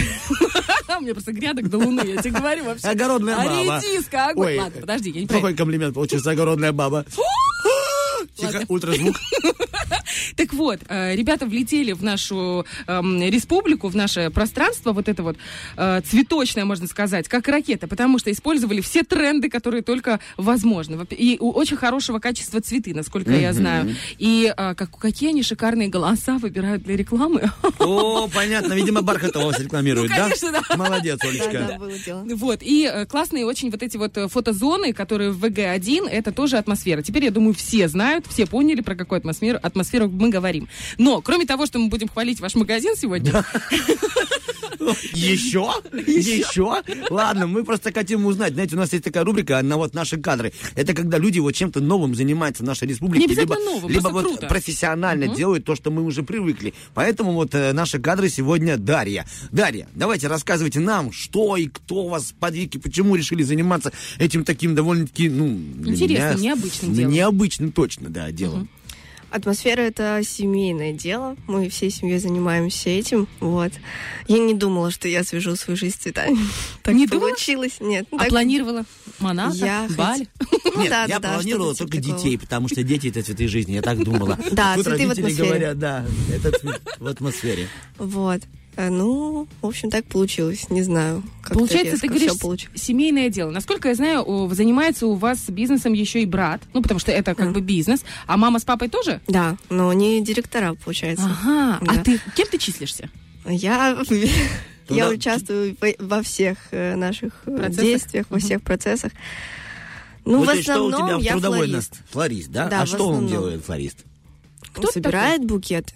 [0.98, 2.86] У меня просто грядок до луны, я тебе говорю вообще.
[2.88, 3.82] Огородная а баба.
[3.84, 4.46] редиска, огонь.
[4.46, 7.04] Ой, Ладно, подожди, я не Какой комплимент получился, огородная баба.
[8.34, 9.14] Тихо, ультразвук.
[10.36, 15.36] Так вот, э, ребята влетели в нашу эм, республику, в наше пространство, вот это вот
[15.76, 20.96] э, цветочное, можно сказать, как ракета, потому что использовали все тренды, которые только возможны.
[20.96, 23.94] Во- И у очень хорошего качества цветы, насколько я знаю.
[24.18, 27.50] И э, как, какие они шикарные голоса выбирают для рекламы.
[27.78, 30.22] О, понятно, видимо, Бархатова вас рекламирует, Ну, да?
[30.24, 30.76] конечно, да.
[30.76, 31.78] Молодец, Олечка.
[32.36, 37.02] Вот, и классные очень вот эти вот фотозоны, которые в ВГ-1, это тоже атмосфера.
[37.02, 39.58] Теперь, я думаю, все знают, все поняли, про какую атмосферу,
[39.96, 40.68] атмосферу мы говорим.
[40.98, 43.44] Но, кроме того, что мы будем хвалить ваш магазин сегодня,
[45.12, 45.70] Еще?
[45.92, 46.82] Еще?
[47.10, 48.54] Ладно, мы просто хотим узнать.
[48.54, 50.52] Знаете, у нас есть такая рубрика на вот наши кадры.
[50.74, 53.26] Это когда люди вот чем-то новым занимаются в нашей республике.
[53.26, 54.46] Либо, новым, либо вот круто.
[54.46, 56.74] профессионально делают то, что мы уже привыкли.
[56.94, 59.26] Поэтому вот э, наши кадры сегодня Дарья.
[59.50, 64.74] Дарья, давайте рассказывайте нам, что и кто вас подвиг, и почему решили заниматься этим таким
[64.74, 65.46] довольно-таки, ну...
[65.46, 67.12] Интересным, меня- необычным ну, делом.
[67.12, 68.68] Необычным точно, да, делом.
[69.30, 71.36] Атмосфера— это семейное дело.
[71.46, 73.26] Мы всей семьей занимаемся этим.
[73.40, 73.72] Вот.
[74.28, 76.38] Я не думала, что я свяжу свою жизнь с цветами.
[76.82, 77.28] Так Не думала?
[77.30, 77.78] получилось.
[77.80, 78.06] Нет.
[78.12, 78.84] ну а так- планировала
[79.18, 80.26] Моната, Я Баль.
[80.74, 82.18] Ну Нет, да, я да, планировала только типа такого.
[82.22, 84.38] детей, потому что дети это цветы жизни, я так думала.
[84.52, 85.48] Да, Тут цветы в атмосфере.
[85.48, 86.52] говорят, да, это
[86.98, 87.68] в атмосфере.
[87.98, 88.42] Вот.
[88.76, 90.68] Э, Ну, в общем, так получилось.
[90.70, 92.82] Не знаю, как Получается, ты говоришь, все получилось.
[92.82, 93.50] семейное дело.
[93.50, 97.52] Насколько я знаю, занимается у вас бизнесом еще и брат, ну, потому что это как
[97.52, 98.04] бы бизнес.
[98.26, 99.20] А мама с папой тоже?
[99.28, 101.24] Да, но не директора, получается.
[101.24, 101.78] Ага.
[101.80, 102.02] А Да.
[102.04, 103.08] ты кем ты числишься?
[103.46, 104.26] Я, Туда-
[104.88, 107.84] я участвую во, всех э, наших э, Процессах?
[107.84, 109.12] действиях, во всех процессах.
[110.24, 111.94] Ну, Вот в и что у тебя основном в я трудовой флорист.
[112.10, 112.68] Флорист, да?
[112.68, 113.28] Да, а что он основном.
[113.28, 113.98] делает, флорист?
[114.72, 115.94] Кто ты собирает букеты.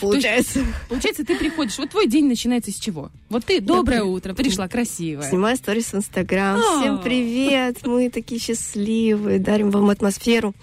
[0.00, 0.64] Получается.
[0.88, 3.10] Получается, ты приходишь, вот твой день начинается с чего?
[3.28, 5.28] Вот ты, доброе утро, пришла красивая.
[5.28, 6.58] Снимаю сторис в Инстаграм.
[6.58, 6.80] А.
[6.80, 10.54] Всем привет, мы такие счастливые, дарим вам атмосферу.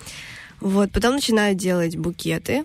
[0.60, 2.64] Вот, потом начинаю делать букеты,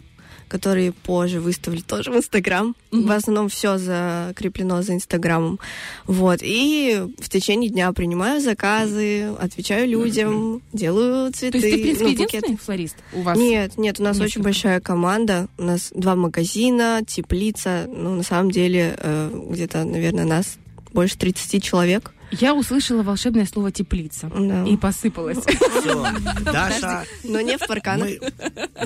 [0.52, 2.76] которые позже выставлю тоже в Инстаграм.
[2.90, 5.58] В основном все закреплено за Инстаграмом.
[6.06, 11.58] Вот, и в течение дня принимаю заказы, отвечаю людям, делаю цветы.
[11.58, 13.38] То есть ты, в принципе, ну, единственный флорист у вас?
[13.38, 14.30] Нет, нет, у нас Несколько.
[14.30, 15.48] очень большая команда.
[15.56, 17.86] У нас два магазина, теплица.
[17.88, 20.58] Ну, на самом деле, э, где-то, наверное, нас
[20.92, 22.12] больше 30 человек.
[22.33, 24.64] Я услышала волшебное слово «теплица» Да.
[24.64, 25.38] и посыпалась.
[25.38, 26.06] Все,
[26.44, 28.08] Даша, Но не в парканах.
[28.08, 28.33] мы...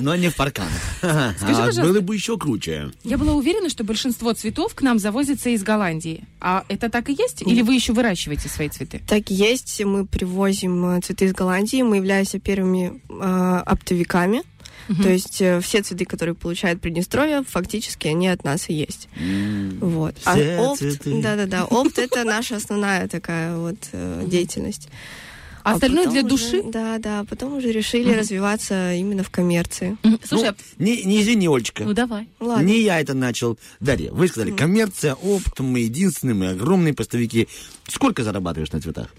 [0.01, 0.71] Но не в парканах.
[0.99, 1.81] Скажи, А пожалуйста.
[1.81, 2.91] было бы еще круче.
[3.03, 6.23] Я была уверена, что большинство цветов к нам завозится из Голландии.
[6.39, 7.41] А это так и есть?
[7.41, 9.01] Или вы еще выращиваете свои цветы?
[9.07, 14.43] Так и есть, мы привозим э, цветы из Голландии, мы являемся первыми э, оптовиками.
[14.87, 19.09] То есть э, все цветы, которые получает Приднестровье, фактически они от нас и есть.
[19.81, 20.15] Вот.
[20.25, 21.21] А Все опт, цветы.
[21.21, 24.89] да-да-да, опт это наша основная такая вот э, деятельность.
[25.63, 26.63] А остальное потом для уже- души?
[26.71, 29.97] Да, да, потом уже решили развиваться именно в коммерции.
[30.03, 30.19] Мгм.
[30.23, 31.83] Слушай, Ну, не, не извини, Олечка.
[31.83, 32.29] ну давай.
[32.39, 32.63] Ладно.
[32.65, 33.59] Не я это начал.
[33.81, 37.49] Дарья, вы сказали, коммерция, опыт, мы единственные, мы огромные поставщики.
[37.89, 39.13] Сколько зарабатываешь на цветах?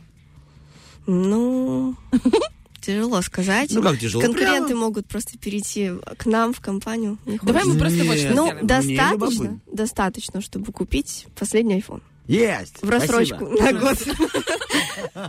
[1.07, 1.95] Ну,
[2.89, 3.71] тяжело сказать.
[3.71, 4.23] Ну, как тяжело?
[4.23, 4.81] Конкуренты Прямо?
[4.81, 7.19] могут просто перейти к нам в компанию.
[7.27, 8.31] Не Давай мы просто Нет.
[8.35, 8.67] Ну, сделаем.
[8.67, 9.61] достаточно, любопытно.
[9.71, 12.01] достаточно, чтобы купить последний iPhone.
[12.27, 12.83] Есть!
[12.83, 13.63] В рассрочку Спасибо.
[13.63, 13.99] на год.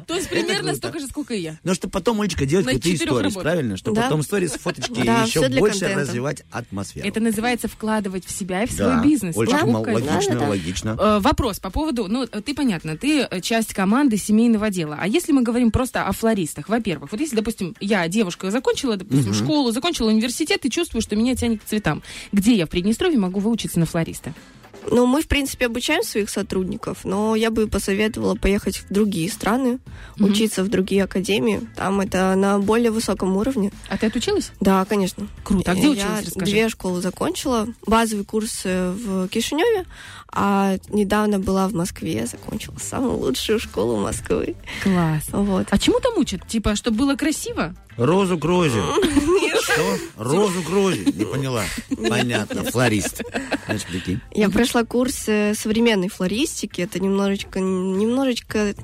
[0.08, 1.60] То есть примерно столько же, сколько и я.
[1.64, 3.44] Но что потом, Олечка, делать На крутые четырех сторис, работах.
[3.44, 3.78] правильно?
[3.78, 4.02] Что Да.
[4.04, 7.08] потом сторис, фоточки Да, и всё еще больше развивать атмосферу.
[7.08, 9.36] Это называется вкладывать в себя и в свой бизнес.
[9.36, 10.98] Логично, логично.
[11.00, 14.98] Э, Вопрос по поводу, ну, ты понятно, ты э, часть команды семейного дела.
[15.00, 19.34] А если мы говорим просто о флористах, во-первых, вот если, допустим, я девушка закончила, допустим,
[19.34, 22.02] школу, закончила университет и чувствую, что меня тянет к цветам,
[22.32, 24.34] где я в Приднестровье могу выучиться на флориста?
[24.92, 29.80] Ну, мы, в принципе, обучаем своих сотрудников, но я бы посоветовала поехать в другие страны,
[30.18, 30.32] Мгм.
[30.32, 31.62] учиться в другие академии.
[31.76, 33.72] Там это на более высоком уровне.
[33.90, 34.52] А ты отучилась?
[34.60, 35.28] Да, конечно.
[35.44, 35.72] Круто.
[35.72, 36.52] А где я училась, расскажи?
[36.52, 37.68] две школы закончила.
[37.86, 39.86] Базовый курс в Кишиневе,
[40.32, 44.56] а недавно была в Москве, закончила самую лучшую школу Москвы.
[44.84, 45.26] Класс.
[45.32, 45.68] Вот.
[45.70, 46.48] А чему там учат?
[46.48, 47.76] Типа, чтобы было красиво?
[47.98, 48.82] Розу к розе.
[49.62, 49.98] Что?
[50.18, 51.04] Розу к розе.
[51.06, 51.64] Не поняла.
[52.08, 52.64] Понятно.
[52.64, 53.22] Флорист.
[53.90, 54.22] Прикинь.
[54.34, 56.82] Я прошла курс э, современной флористики.
[56.82, 58.76] Это немножечко, немножечко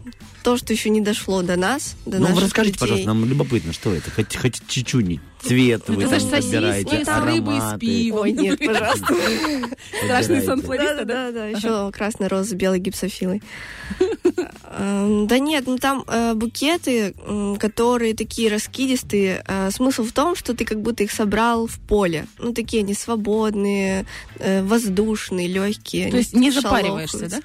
[0.46, 2.80] то, что еще не дошло до нас, до Ну, наших расскажите, детей.
[2.82, 4.12] пожалуйста, нам любопытно, что это?
[4.12, 7.80] Хоть, хоть чуть-чуть цвет Ну, вы это там же сосиски подбираете, с рыбой, с ароматы.
[7.80, 8.22] пивом.
[8.22, 9.16] Ой, нет, пожалуйста.
[10.06, 11.32] Страшный сон флориста, Да, да?
[11.32, 11.48] да.
[11.48, 13.42] Еще красная роза с белой гипсофилой.
[14.78, 17.14] Эм, Да нет, ну там э, букеты,
[17.60, 19.44] которые такие раскидистые.
[19.48, 22.28] Э, Смысл в том, что ты как будто их собрал в поле.
[22.40, 24.06] Ну, такие они свободные,
[24.40, 26.12] э, воздушные, легкие.
[26.12, 27.40] То есть не запариваешься, да?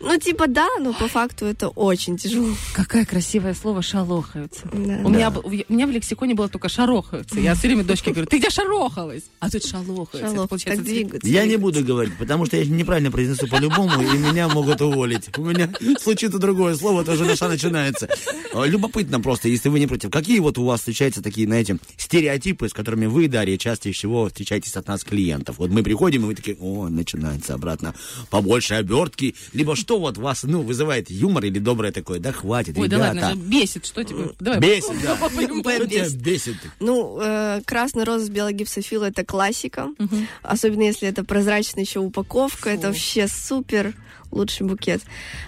[0.00, 2.48] Ну, типа да, но по факту это очень тяжело.
[2.74, 4.62] Какое красивое слово «шалохаются».
[4.72, 5.00] Да.
[5.04, 7.38] У, меня, б- у меня в лексиконе было только «шарохаются».
[7.40, 9.24] Я все время дочке говорю, ты где шарохалась?
[9.40, 10.30] А тут «шалохаются».
[10.34, 11.28] Шалох, получается так двигаться.
[11.28, 15.36] Я не буду говорить, потому что я неправильно произнесу по-любому, и меня могут уволить.
[15.36, 15.70] У меня
[16.00, 18.08] случится другое слово, тоже наша начинается.
[18.54, 20.10] А, Любопытно просто, если вы не против.
[20.10, 24.76] Какие вот у вас встречаются такие, знаете, стереотипы, с которыми вы, Дарья, чаще всего встречаетесь
[24.76, 25.56] от нас клиентов?
[25.58, 27.94] Вот мы приходим, и вы такие, о, начинается обратно
[28.30, 29.34] побольше обертки.
[29.52, 33.26] Либо что вот вас, ну, вызывает юмор или доброе такое, да хватит, Ой, да ребята.
[33.26, 34.30] ладно, же бесит, что тебе?
[34.40, 34.60] Давай.
[34.60, 35.16] Бесит, да.
[35.16, 36.56] Что тебя бесит?
[36.80, 39.88] Ну, э, красная роза с белой гипсофилой это классика.
[40.42, 42.70] Особенно если это прозрачная еще упаковка.
[42.70, 43.94] Это вообще супер
[44.30, 45.02] лучший букет.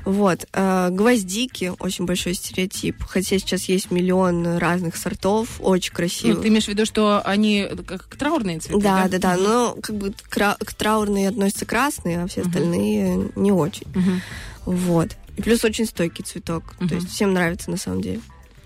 [0.05, 0.47] Вот.
[0.53, 3.03] э, гвоздики очень большой стереотип.
[3.03, 6.43] Хотя сейчас есть миллион разных сортов, очень Ну, красивых.
[6.43, 8.81] ты имеешь в виду, что они как траурные цветы?
[8.81, 9.37] Да, да, да.
[9.37, 13.87] Но как бы к траурные относятся красные, а все остальные не очень.
[13.95, 14.21] Мгм.
[14.67, 15.11] Вот.
[15.37, 16.75] И плюс очень стойкий цветок.
[16.89, 18.21] То есть всем нравится на самом деле.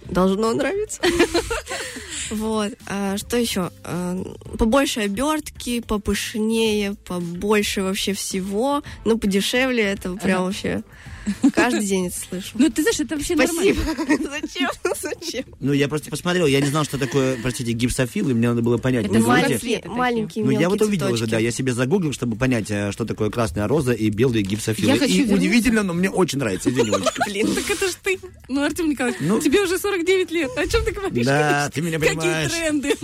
[0.08, 1.00] Должно нравиться.
[2.30, 2.72] Вот.
[2.86, 3.70] А что еще?
[3.84, 4.16] А,
[4.58, 8.82] Побольше обертки, попышнее, побольше вообще всего.
[9.04, 10.82] Ну, подешевле это прям вообще
[11.52, 12.50] каждый день это слышу.
[12.54, 13.80] Ну, ты знаешь, это вообще Спасибо.
[13.84, 14.30] нормально.
[14.42, 14.70] Зачем?
[15.00, 15.44] Зачем?
[15.60, 18.78] Ну, я просто посмотрел, я не знал, что такое, простите, гипсофил, и мне надо было
[18.78, 19.06] понять.
[19.06, 19.82] Это маленькие.
[19.86, 23.30] Маленькие Ну, я вот увидел уже, да, я себе загуглил, чтобы понять, э, что такое
[23.30, 24.92] красная роза и белые гипсофилы.
[24.92, 26.70] Я хочу и удивительно, но мне очень нравится.
[27.26, 27.54] Блин.
[27.54, 28.18] Так это ж ты.
[28.48, 29.40] Ну, Артем Николаевич, Ну.
[29.40, 30.50] тебе уже 49 лет.
[30.56, 31.24] О чем ты говоришь?
[31.24, 32.50] Да, ты меня понимаешь.
[32.50, 32.94] Какие тренды?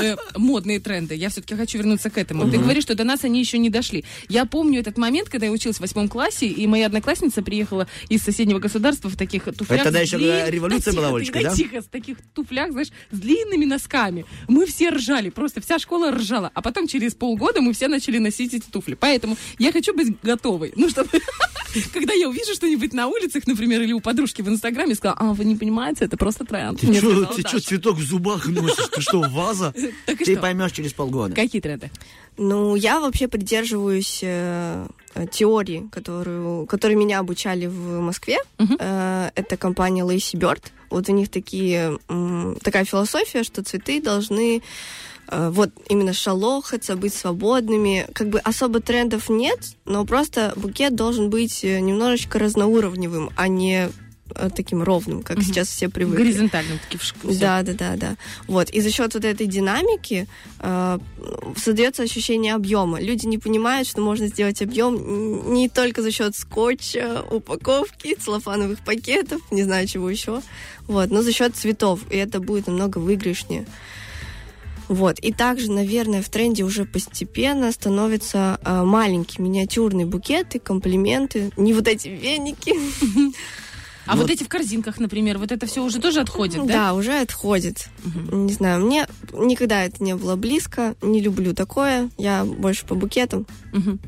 [0.00, 1.14] Э, Модные тренды.
[1.14, 2.50] Я все-таки хочу вернуться к этому.
[2.50, 4.04] Ты говоришь, что до нас они еще не дошли.
[4.28, 8.22] Я помню этот момент, когда я училась в восьмом классе, и моя одноклассница приехала из
[8.22, 9.80] соседнего государства в таких туфлях.
[9.80, 11.54] Это тогда с еще длин- когда революция Да была, тихо Олечка, да?
[11.54, 14.24] Тихо, с таких туфлях, знаешь, с длинными носками.
[14.48, 16.50] Мы все ржали, просто вся школа ржала.
[16.54, 18.94] А потом через полгода мы все начали носить эти туфли.
[18.94, 20.72] Поэтому я хочу быть готовой.
[20.76, 21.08] Ну, чтобы...
[21.92, 25.44] Когда я увижу что-нибудь на улицах, например, или у подружки в Инстаграме, сказала, а, вы
[25.44, 26.80] не понимаете, это просто тренд.
[26.80, 28.88] Ты что, цветок в зубах носишь?
[28.88, 29.72] Ты что, ваза?
[30.06, 31.34] Ты поймешь через полгода.
[31.34, 31.90] Какие тренды?
[32.36, 34.86] Ну, я вообще придерживаюсь э,
[35.30, 38.38] теории, которую, которой меня обучали в Москве.
[38.78, 40.62] Э, это компания Lacey Bird.
[40.90, 41.98] Вот у них такие,
[42.62, 44.62] такая философия, что цветы должны
[45.28, 48.06] э, вот именно шалохаться, быть свободными.
[48.12, 53.86] Как бы особо трендов нет, но просто букет должен быть э, немножечко разноуровневым, а не
[53.86, 53.90] э,
[54.54, 56.24] таким ровным, как сейчас все привыкли.
[56.24, 57.38] Горизонтальным такие в ш- все.
[57.38, 58.16] Да, да, да, да.
[58.46, 58.70] Вот.
[58.70, 60.26] И за счет вот этой динамики
[60.58, 60.98] э,
[61.56, 63.00] создается ощущение объема.
[63.00, 69.40] Люди не понимают, что можно сделать объем не только за счет скотча, упаковки, целлофановых пакетов,
[69.50, 70.40] не знаю чего еще.
[70.86, 72.00] Вот, но за счет цветов.
[72.10, 73.66] И это будет намного выигрышнее.
[74.88, 75.20] Вот.
[75.20, 81.86] И также, наверное, в тренде уже постепенно становятся э, маленькие миниатюрные букеты, комплименты, не вот
[81.86, 82.74] эти веники.
[84.06, 86.72] А вот эти в корзинках, например, вот это все уже тоже отходит, да?
[86.72, 87.88] Да, уже отходит.
[88.32, 92.10] Не знаю, мне никогда это не было близко, не люблю такое.
[92.16, 93.46] Я больше по букетам.
[93.72, 94.00] Мгм.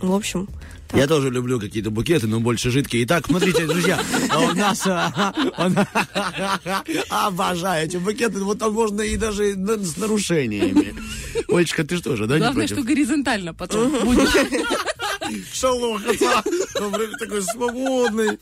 [0.00, 0.48] В общем,
[0.94, 3.04] Я тоже люблю какие-то букеты, но больше жидкие.
[3.04, 3.98] Итак, смотрите, друзья,
[4.30, 4.82] а у нас...
[4.86, 5.76] а, он-
[7.10, 8.42] Обожаю эти букеты.
[8.42, 10.94] Вот там можно и даже с нарушениями.
[11.48, 14.28] Олечка, ты что же, да, Главное, что горизонтально потом будет.
[15.52, 16.42] Шалохаться.
[17.18, 18.38] Такой свободный.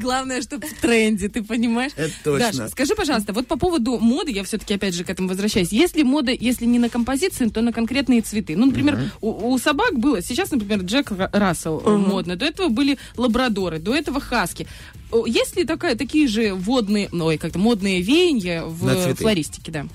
[0.00, 1.92] Главное, что в тренде, ты понимаешь?
[1.96, 2.52] Это точно.
[2.52, 5.72] Даша, скажи, пожалуйста, вот по поводу моды, я все-таки опять же к этому возвращаюсь.
[5.72, 8.56] Если мода, если не на композиции, то на конкретные цветы.
[8.56, 11.30] Ну, например, у, у собак было, сейчас, например, Джек Ра-
[11.94, 14.66] Э, модно, до этого были лабрадоры, до этого хаски.
[15.26, 19.86] Есть ли такая, такие же водные, ну, ой, как-то модные веяния в флористике, да?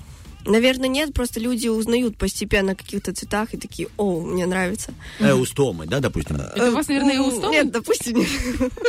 [0.46, 4.94] Наверное, нет, просто люди узнают постепенно о каких-то цветах и такие, о, мне нравится.
[5.20, 6.36] Эустомы, да, допустим?
[6.36, 7.54] Это у вас, наверное, эустомы?
[7.54, 8.28] Нет, допустим, нет.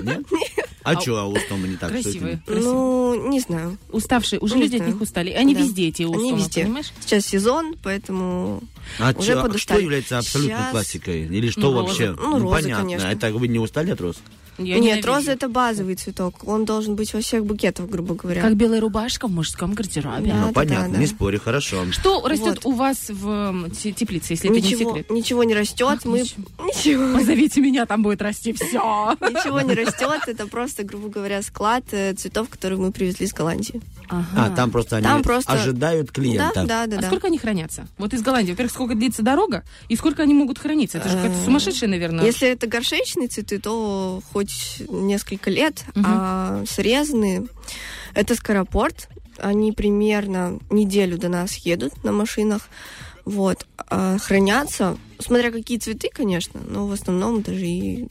[0.02, 0.26] Нет?
[0.84, 1.90] А что эустомы не так?
[1.90, 2.02] Что?
[2.02, 2.42] Красивые.
[2.46, 3.78] Ну, не знаю.
[3.90, 5.30] Уставшие, уже Не люди от них устали.
[5.30, 5.60] Они Да.
[5.62, 6.62] везде эти Они везде.
[6.64, 6.92] понимаешь?
[7.00, 8.62] Сейчас сезон, поэтому
[8.98, 9.82] А уже чё- а что подустали.
[9.82, 11.22] является абсолютной Щас- классикой?
[11.26, 12.12] Или что Ну, вообще?
[12.12, 12.84] Ну, розы, понятно.
[12.84, 13.06] конечно.
[13.06, 14.16] Это вы не устали от роз?
[14.58, 15.06] Я Нет, ненавижу.
[15.08, 16.46] роза это базовый цветок.
[16.46, 18.40] Он должен быть во всех букетах, грубо говоря.
[18.42, 20.30] Как белая рубашка в мужском гардеробе.
[20.30, 21.12] Да, ну, да, понятно, да, не да.
[21.12, 21.84] спорю, хорошо.
[21.90, 22.66] Что растет Вот.
[22.66, 25.10] у вас в теплице, если это не ничего, секрет?
[25.10, 26.04] ничего не растет.
[26.04, 27.18] Мы ничего.
[27.18, 29.16] Позовите меня, там будет расти все.
[29.20, 33.80] Ничего не растет, это просто, грубо говоря, склад э, цветов, которые мы привезли из Голландии.
[34.08, 36.52] А, там просто они Там просто- ожидают клиента.
[36.54, 37.06] Да, да, да, а да.
[37.08, 37.86] сколько они хранятся?
[37.98, 38.50] Вот из Голландии.
[38.52, 40.98] Во-первых, сколько длится дорога, и сколько они могут храниться?
[40.98, 42.24] Это же какая-то Э, сумасшедшая, наверное.
[42.24, 44.43] Если это горшечные цветы, то хоть
[44.88, 46.04] несколько лет, Мгм.
[46.06, 47.46] а срезанные
[48.14, 49.08] это скоропорт.
[49.38, 52.68] Они примерно неделю до нас едут на машинах.
[53.24, 53.66] Вот.
[53.76, 58.06] А хранятся, смотря какие цветы, конечно, но в основном даже и,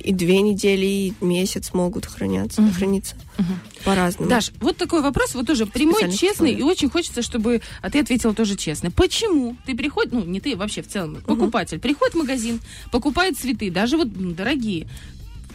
[0.00, 2.72] и две недели, и месяц могут храняться, Мгм.
[2.72, 3.60] храниться Мгм.
[3.84, 4.28] по-разному.
[4.28, 6.58] Даш, вот такой вопрос, вот тоже прямой, честный, условиях.
[6.58, 8.90] и очень хочется, чтобы а ты ответила тоже честно.
[8.90, 12.60] Почему ты приходишь, ну, не ты, вообще в целом, покупатель, приходит в магазин,
[12.90, 14.88] покупает цветы, даже вот дорогие,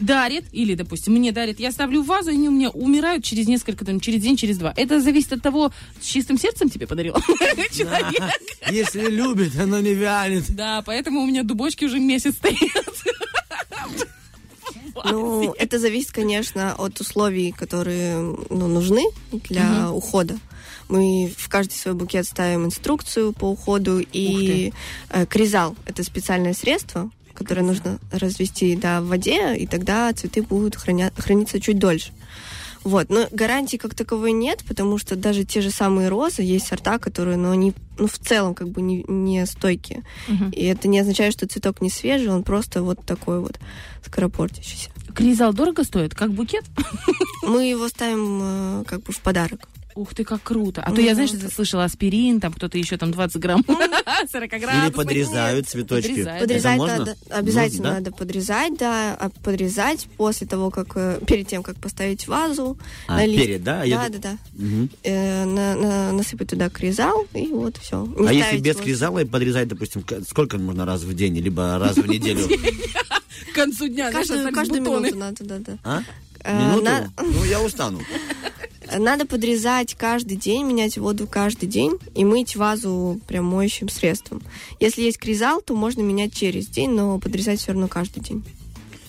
[0.00, 3.46] дарит, или, допустим, мне дарит, я ставлю в вазу, и они у меня умирают через
[3.46, 4.72] несколько, там, через день, через два.
[4.76, 7.14] Это зависит от того, с чистым сердцем тебе подарил
[7.72, 8.22] человек.
[8.70, 10.44] Если любит, оно не вянет.
[10.54, 12.58] Да, поэтому у меня дубочки уже месяц стоят.
[15.04, 20.38] Ну, это зависит, конечно, от условий, которые ну, нужны для ухода.
[20.88, 24.72] Мы в каждый свой букет ставим инструкцию по уходу и
[25.10, 25.76] э, кризал.
[25.86, 31.60] Это специальное средство, которое нужно развести да, в воде, и тогда цветы будут храня- храниться
[31.60, 32.12] чуть дольше.
[32.84, 36.98] Вот, но гарантии как таковой нет, потому что даже те же самые розы, есть сорта,
[36.98, 40.02] которые, ну, они, ну, в целом, как бы не, не стойкие.
[40.52, 43.58] И это не означает, что цветок не свежий, он просто вот такой вот
[44.04, 44.90] скоропортящийся.
[45.14, 46.64] Кризал дорого стоит, как букет?
[47.42, 49.68] Мы его ставим э, как бы в подарок.
[49.94, 50.82] Ух ты, как круто.
[50.84, 54.86] А то я, знаешь, ты слышала аспирин, там кто-то еще там 20 грамм, 40 грамм.
[54.86, 56.08] Или подрезают цветочки.
[56.08, 56.40] Подрезают.
[56.40, 61.62] Подрезать Это надо, обязательно надо подрезать, да, а подрезать после того, как э, перед тем,
[61.62, 62.76] как поставить вазу,
[63.06, 63.84] А, перед, да?
[63.86, 64.38] Да, да, да.
[65.04, 68.08] Э, на- на- насыпать туда кризал и вот все.
[68.26, 72.06] А если без кризала и подрезать, допустим, сколько можно раз в день, либо раз в
[72.06, 72.48] неделю?
[73.52, 75.78] К концу дня, каждую, минуту надо, да, да.
[75.84, 76.02] А?
[76.40, 76.90] Э, Минуту?
[77.22, 78.00] Ну, я устану.
[78.96, 84.42] Надо подрезать каждый день, менять воду каждый день и мыть вазу прям моющим средством.
[84.80, 88.44] Если есть кризал, то можно менять через день, но подрезать все равно каждый день.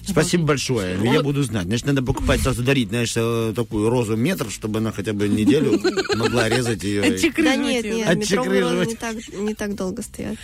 [0.08, 1.00] Спасибо большое.
[1.04, 1.66] Я буду знать.
[1.66, 5.82] Значит, надо покупать сразу дарить, знаешь, э, такую розу метр, чтобы она хотя бы неделю
[6.16, 7.02] могла резать ее.
[7.02, 10.38] Да нет, нет, метровые розы не так, не так долго стоят.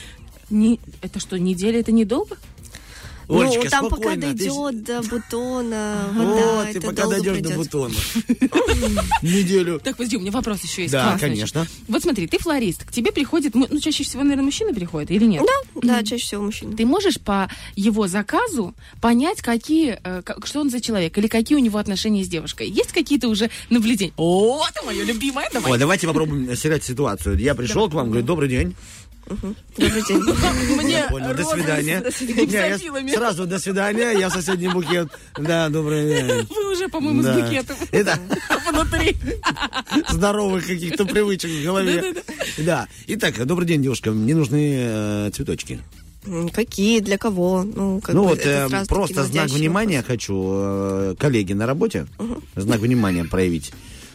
[0.49, 2.37] Не- Это что, неделя это недолго?
[3.27, 7.95] Олечка, ну, там пока дойдет до бутона, вода, Вот, ты это пока дойдешь до бутона.
[9.21, 9.79] Неделю.
[9.83, 10.91] Так, подожди, у меня вопрос еще есть.
[10.91, 11.67] Да, конечно.
[11.87, 15.43] Вот смотри, ты флорист, к тебе приходит, ну, чаще всего, наверное, мужчина приходит или нет?
[15.75, 16.75] Да, да, чаще всего мужчина.
[16.75, 21.61] Ты можешь по его заказу понять, какие, э, что он за человек, или какие у
[21.61, 22.69] него отношения с девушкой?
[22.69, 24.13] Есть какие-то уже наблюдения?
[24.17, 25.71] О, это мое любимое, давай.
[25.71, 27.37] Ой, давайте попробуем сыграть ситуацию.
[27.37, 28.75] Я пришел к вам, говорю, добрый день.
[29.77, 30.21] Добрый день.
[30.81, 32.03] Мне Я понял, до свидания.
[32.47, 33.13] я.
[33.15, 35.09] Сразу до свидания, я соседний букет.
[35.37, 36.47] Да, добрый день.
[36.49, 37.33] Вы уже, по-моему, Да.
[37.33, 38.19] с букетом Это
[38.71, 39.17] внутри.
[40.09, 42.13] здоровых каких-то привычек в голове.
[42.57, 42.87] Да.
[43.07, 44.11] Итак, добрый день, девушка.
[44.11, 45.79] Мне нужны э, цветочки.
[46.53, 47.63] Какие, для кого?
[47.63, 50.13] Ну, как ну бы вот э, просто знак внимания вопросы.
[50.13, 52.05] хочу э, коллеги на работе.
[52.55, 53.71] Знак внимания проявить.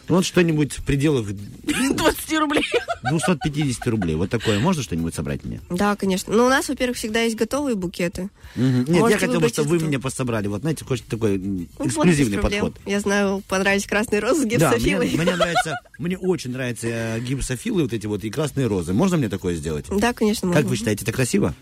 [0.09, 1.25] Ну вот что-нибудь в пределах
[1.63, 2.63] 20 рублей.
[3.09, 4.15] 250 рублей.
[4.15, 5.61] Вот такое можно что-нибудь собрать мне?
[5.69, 6.33] Да, конечно.
[6.33, 8.29] Но у нас, во-первых, всегда есть готовые букеты.
[8.55, 8.79] Мгм.
[8.79, 10.47] Нет, я Можете хотел бы, чтобы вы меня пособрали.
[10.47, 12.75] Вот знаете, хочет такой Ну, эксклюзивный подход.
[12.85, 17.83] Я знаю, понравились красные розы с Да, мне, мне нравится, мне очень нравятся э, гипсофилы
[17.83, 18.93] вот эти вот и красные розы.
[18.93, 19.85] Можно мне такое сделать?
[19.89, 20.69] Да, конечно, Как можно.
[20.69, 21.53] вы считаете, это красиво?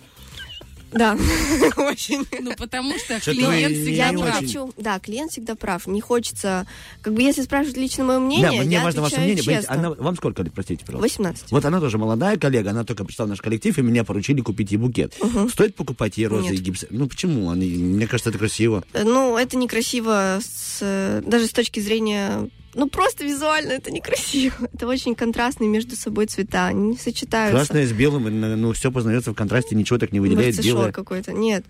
[0.95, 1.17] Да,
[1.77, 2.25] очень.
[2.41, 4.73] Ну, потому что клиент всегда Я прав.
[4.77, 5.87] Да, клиент всегда прав.
[5.87, 6.65] Не хочется.
[7.01, 9.61] Как бы если спрашивают лично мое мнение, да, мне я важно ваше мнение.
[9.67, 11.03] Она, вам сколько лет, простите, пожалуйста?
[11.21, 11.51] 18.
[11.51, 14.71] Вот она тоже молодая коллега, она только пришла в наш коллектив, и меня поручили купить
[14.71, 15.15] ей букет.
[15.51, 16.59] Стоит покупать ей розы Нет.
[16.59, 16.85] и гипс?
[16.89, 17.49] Ну почему?
[17.49, 18.83] Они, мне кажется, это красиво.
[18.93, 22.49] Э, Ну, это некрасиво с, даже с точки зрения...
[22.75, 24.53] Ну, просто визуально это некрасиво.
[24.73, 26.67] Это очень контрастные между собой цвета.
[26.67, 27.55] Они не сочетаются.
[27.55, 30.91] Красное с белым, ну все познается в контрасте, ничего так не выделяет Нарциссор белое.
[30.91, 31.31] какой-то.
[31.33, 31.65] Нет.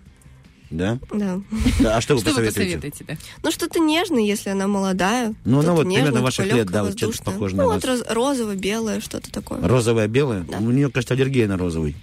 [0.68, 0.98] Да?
[1.12, 1.40] Да.
[1.78, 2.76] Да, А что вы Что вы посоветуете?
[2.78, 3.16] посоветуете, да?
[3.44, 5.32] Ну, что-то нежное, если она молодая.
[5.44, 7.84] Ну, она вот примерно ваших лет, да, вот что-то похоже на Ну, вас.
[7.84, 9.60] вот роз- розово-белое, что-то такое.
[9.66, 10.40] Розовая, белая?
[10.42, 10.58] Да.
[10.58, 11.94] У нее, кажется, аллергия на розовый.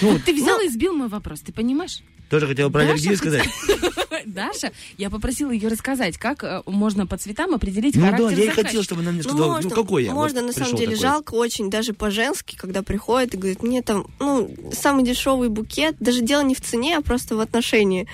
[0.00, 2.00] Ну, ты взял и сбил мой вопрос, ты понимаешь?
[2.30, 3.48] Тоже хотела про Даша аллергию сказать?
[4.26, 8.44] Даша, я попросила ее рассказать, как э, можно по цветам определить Ну характер да, я
[8.44, 10.12] и хотел, чтобы она мне Ну, сказала, можно, ну какой я.
[10.12, 11.00] можно Вот на самом деле такой.
[11.02, 16.22] жалко очень, даже по-женски, когда приходит и говорит, мне там, ну, самый дешевый букет, даже
[16.22, 18.06] дело не в цене, а просто в отношении,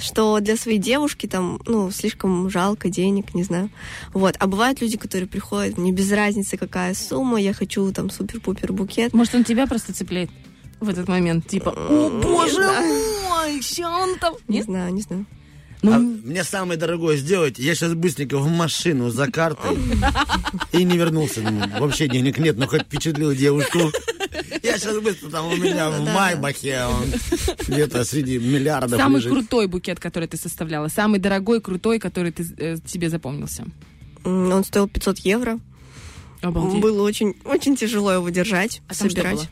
[0.00, 3.70] что для своей девушки там, ну, слишком жалко денег, не знаю.
[4.12, 4.36] Вот.
[4.38, 9.12] А бывают люди, которые приходят, мне без разницы, какая сумма, я хочу там супер-пупер букет.
[9.14, 10.30] Может, он тебя просто цепляет
[10.80, 14.34] в этот момент, типа, о, боже мой, что он там...
[14.48, 15.24] Не знаю, не знаю.
[15.82, 19.76] Ну, А мне самое дорогое сделать, я сейчас быстренько в машину за картой
[20.72, 21.40] и не вернулся.
[21.42, 23.78] Ну, Вообще денег нет, но хоть впечатлил девушку.
[24.62, 26.00] Я сейчас быстро там у меня в.
[26.04, 27.04] Майбахе, он
[27.68, 29.32] где-то среди миллиардов Самый лежит.
[29.32, 33.64] крутой букет, который ты составляла, самый дорогой, крутой, который ты, э, тебе запомнился.
[34.24, 35.58] Он стоил 500 евро.
[36.42, 36.80] Обалдеть.
[36.80, 39.34] Было очень, очень тяжело его держать, А там что собирать.
[39.36, 39.46] было?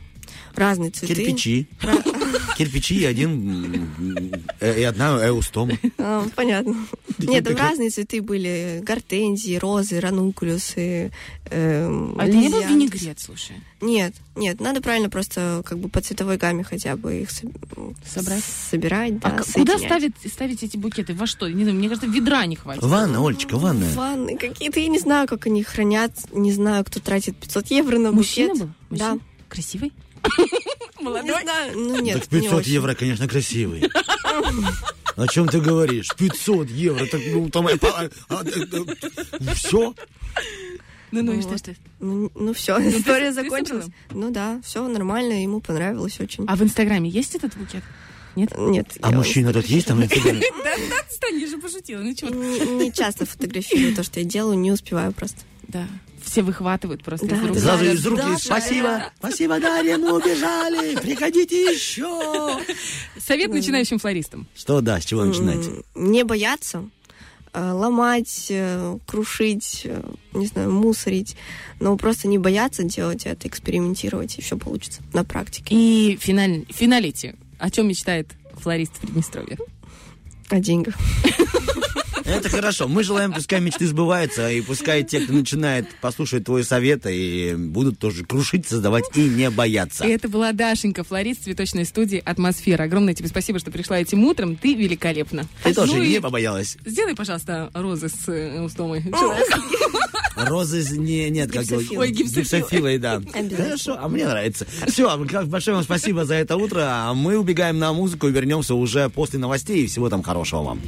[0.55, 1.15] Разные цветы.
[1.15, 1.67] Кирпичи.
[2.57, 5.73] Кирпичи и один э, и одна эустома.
[5.97, 6.75] А, понятно.
[7.19, 8.81] Нет, там разные цветы были.
[8.83, 11.11] Гортензии, розы, ранункулюсы.
[11.49, 13.55] эм, А это не был винегрет, слушай?
[13.81, 18.43] Нет, нет, надо правильно просто как бы по цветовой гамме хотя бы их соб- Собрать?
[18.43, 21.13] собирать, да, а куда ставить, ставить эти букеты?
[21.13, 21.47] Во что?
[21.47, 22.81] Не знаю, мне кажется, ведра не хватит.
[22.83, 23.93] Ванна, Олечка, ванная.
[23.93, 28.11] Ванны какие-то, я не знаю, как они хранят, не знаю, кто тратит 500 евро на
[28.11, 28.67] Мужчина букет.
[28.89, 28.97] был?
[28.97, 29.11] Да.
[29.13, 29.91] Мужчина?
[30.29, 31.23] Красивый?
[31.23, 32.71] Не знаю, ну нет, Так не 500 очень.
[32.71, 33.83] евро, конечно, красивый.
[35.15, 36.09] О чем ты говоришь?
[36.17, 37.67] 500 евро, так ну там
[39.53, 39.93] все.
[41.11, 41.59] Ну, ну и что, Вот.
[41.59, 41.75] что?
[41.99, 43.85] Ну, ну все, ты- история ты закончилась.
[44.11, 46.45] Ну да, все нормально, ему понравилось очень.
[46.47, 47.83] А в Инстаграме есть этот букет?
[48.35, 48.49] Нет?
[48.57, 48.97] Нет.
[49.01, 50.41] А мужчина тут есть там в Инстаграме?
[50.63, 52.01] Да, да, отстань, я же пошутила.
[52.01, 52.31] Ну чего?
[52.31, 55.37] Не, не часто фотографирую то, что я делаю, не успеваю просто.
[55.67, 55.87] Да,
[56.23, 57.53] все выхватывают просто Да, из рук.
[57.55, 57.59] да.
[57.61, 62.59] Сразу из рук, «Да, спасибо, спасибо, Дарья, мы убежали, приходите еще.
[63.19, 64.47] Совет начинающим флористам.
[64.55, 65.65] Что, да, с чего начинать?
[65.95, 66.89] Не бояться,
[67.53, 70.01] э, ломать, э, крушить, э,
[70.33, 71.35] не знаю, мусорить,
[71.79, 75.73] но просто не бояться делать это, экспериментировать, и все получится на практике.
[75.75, 77.35] И финаль, финалите.
[77.59, 78.27] О чем мечтает
[78.59, 79.57] флорист в Приднестровье?
[80.49, 80.95] О деньгах.
[82.25, 82.87] Это хорошо.
[82.87, 87.99] Мы желаем, пускай мечты сбываются, и пускай те, кто начинает послушать твой совет, и будут
[87.99, 90.05] тоже крушить, создавать и не бояться.
[90.05, 92.83] И это была Дашенька, флорист цветочной студии «Атмосфера».
[92.83, 94.55] Огромное тебе спасибо, что пришла этим утром.
[94.55, 95.43] Ты великолепна.
[95.63, 96.77] Ты тоже Ну и не побоялась.
[96.85, 99.03] Сделай, пожалуйста, розы с э, устомой.
[100.35, 102.07] Розы с- не, нет, как его- Гипсофилой.
[102.07, 102.43] Ой, гипсофилой.
[102.61, 103.21] гипсофилой, да.
[103.55, 104.65] Хорошо, а мне нравится.
[104.87, 106.81] Все, большое вам спасибо за это утро.
[106.87, 109.83] А мы убегаем на музыку и вернемся уже после новостей.
[109.83, 110.81] И всего там хорошего вам.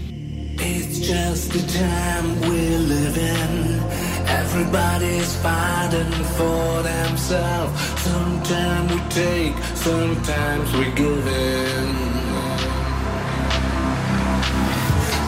[0.60, 3.80] It's just the time we live in.
[4.28, 7.80] Everybody's fighting for themselves.
[8.02, 11.88] Sometimes we take, sometimes we give in.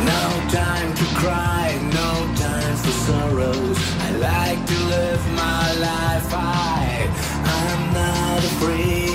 [0.06, 3.78] No time to cry, no time for sorrows.
[4.00, 6.34] I like to live my life.
[6.34, 7.08] I,
[7.46, 9.09] I'm not afraid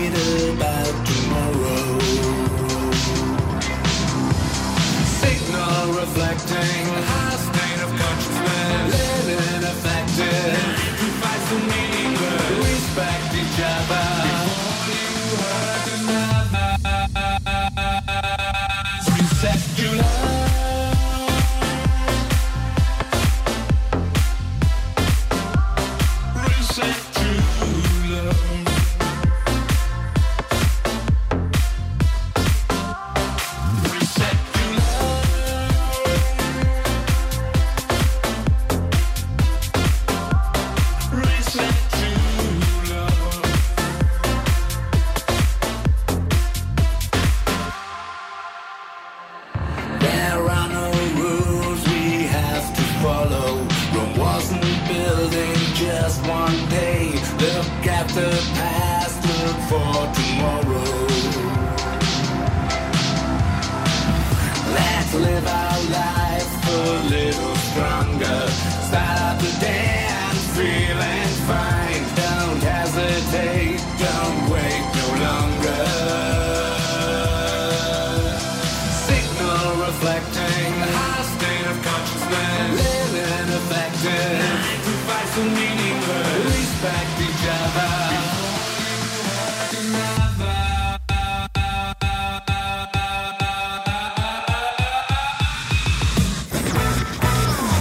[5.93, 7.34] reflecting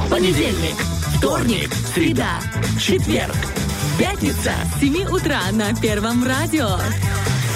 [0.10, 0.76] Понедельник,
[1.18, 2.40] вторник, среда,
[2.80, 3.36] четверг,
[4.00, 6.80] пятница с 7 утра на Первом радио.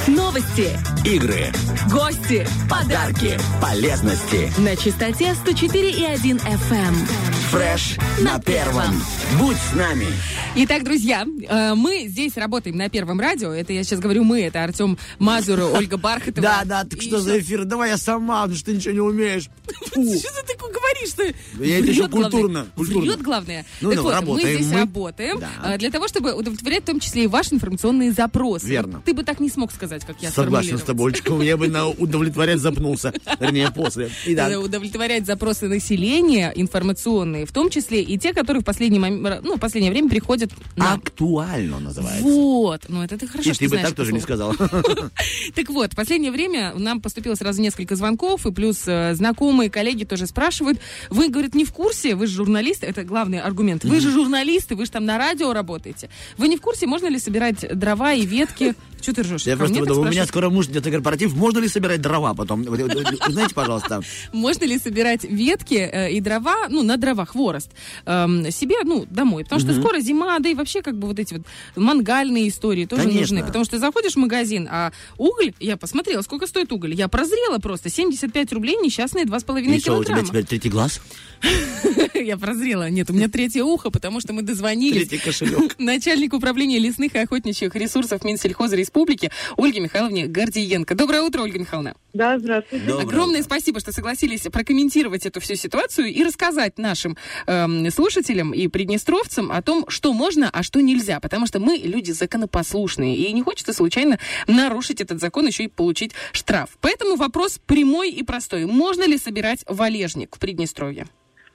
[0.06, 1.52] Новости, игры,
[1.92, 4.52] гости, подарки, полезности.
[4.60, 7.27] На частоте 104,1 FM.
[7.52, 9.02] Фреш на первом.
[9.40, 10.08] Будь с нами.
[10.56, 13.54] Итак, друзья, э, мы здесь работаем на Первом радио.
[13.54, 16.42] Это я сейчас говорю мы, это Артем Мазур, Ольга Бархатова.
[16.42, 17.66] Да, да, так что за эфир?
[17.66, 19.50] Давай я сама, потому что ты ничего не умеешь.
[19.92, 21.24] Что ты такое говоришь-то?
[21.64, 22.68] Я это еще культурно.
[22.76, 23.66] Врет, главное.
[23.82, 27.26] Ну, так ну, вот, мы здесь работаем э, для того, чтобы удовлетворять в том числе
[27.26, 28.68] и ваши информационные запросы.
[28.68, 29.02] Верно.
[29.06, 32.60] Ты бы так не смог сказать, как я Согласен с тобой, я бы на удовлетворять
[32.60, 33.14] запнулся.
[33.40, 34.10] Вернее, после.
[34.58, 39.60] Удовлетворять запросы населения информационные, в том числе и те, которые в последний момент, ну, в
[39.60, 40.98] последнее время приходят нам.
[41.00, 42.24] актуально называется.
[42.24, 44.54] Вот, ну это ты хорошо, И что ты бы так тоже не слово.
[44.54, 44.56] сказал.
[45.56, 50.04] Так вот, в последнее время нам поступило сразу несколько звонков, и плюс э, знакомые, коллеги
[50.04, 50.80] тоже спрашивают.
[51.10, 53.84] Вы, говорят, не в курсе, вы же журналисты, это главный аргумент.
[53.84, 56.10] Вы же журналисты, вы же там на радио работаете.
[56.38, 58.76] Вы не в курсе, можно ли собирать дрова и ветки?
[59.02, 59.44] Что ты ржешь?
[59.44, 62.34] Я Ко просто думаю, у меня скоро муж идет на корпоратив, можно ли собирать дрова
[62.34, 62.62] потом?
[62.62, 64.02] Узнайте, пожалуйста.
[64.34, 67.70] Можно ли собирать ветки э, и дрова, ну, на дрова, хворост,
[68.06, 69.44] эм, себе, ну, домой?
[69.44, 69.82] Потому что Мгм.
[69.82, 71.44] скоро зима, да и вообще, как бы, вот эти вот
[71.76, 73.22] мангальные истории тоже Конечно.
[73.22, 73.44] нужны.
[73.46, 76.94] Потому что заходишь в магазин, а уголь, я посмотрела, сколько стоит уголь.
[76.94, 80.28] Я прозрела просто, 75 рублей, несчастные 2,5 И что, у тебя килограмма.
[80.28, 81.02] теперь третий глаз?
[82.14, 82.90] Я прозрела.
[82.90, 85.76] Нет, у меня третье ухо, потому что мы дозвонились Третий кошелек.
[85.80, 90.96] начальник управления лесных и охотничьих ресурсов Минсельхоза Республики Ольге Михайловне Гордиенко.
[90.96, 91.96] Доброе утро, Ольга Михайловна.
[92.14, 92.92] Да, здравствуйте.
[92.94, 99.52] Огромное спасибо, что согласились прокомментировать эту всю ситуацию и рассказать нашим эм, слушателям и приднестровцам
[99.52, 101.20] о том, что можно, а что нельзя.
[101.20, 106.12] Потому что мы люди законопослушные, и не хочется случайно нарушить этот закон, еще и получить
[106.32, 106.70] штраф.
[106.82, 108.66] Поэтому вопрос прямой и простой.
[108.66, 111.08] Можно ли собирать валежник в Приднестровье?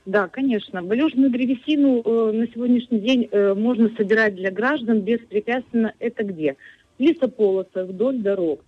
[0.04, 0.82] Да, конечно.
[0.82, 5.94] Валежную древесину э, на сегодняшний день э, можно собирать для граждан беспрепятственно.
[6.00, 6.56] Это где?
[6.98, 8.64] В лесополосах, вдоль дорог.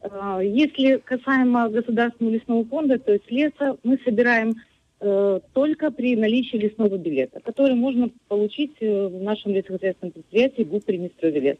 [0.00, 4.54] Э, если касаемо Государственного лесного фонда, то есть леса, мы собираем
[5.00, 10.86] э, только при наличии лесного билета, который можно получить э, в нашем лесохозяйственном предприятии ГУП
[10.86, 11.56] Приднестровье лес.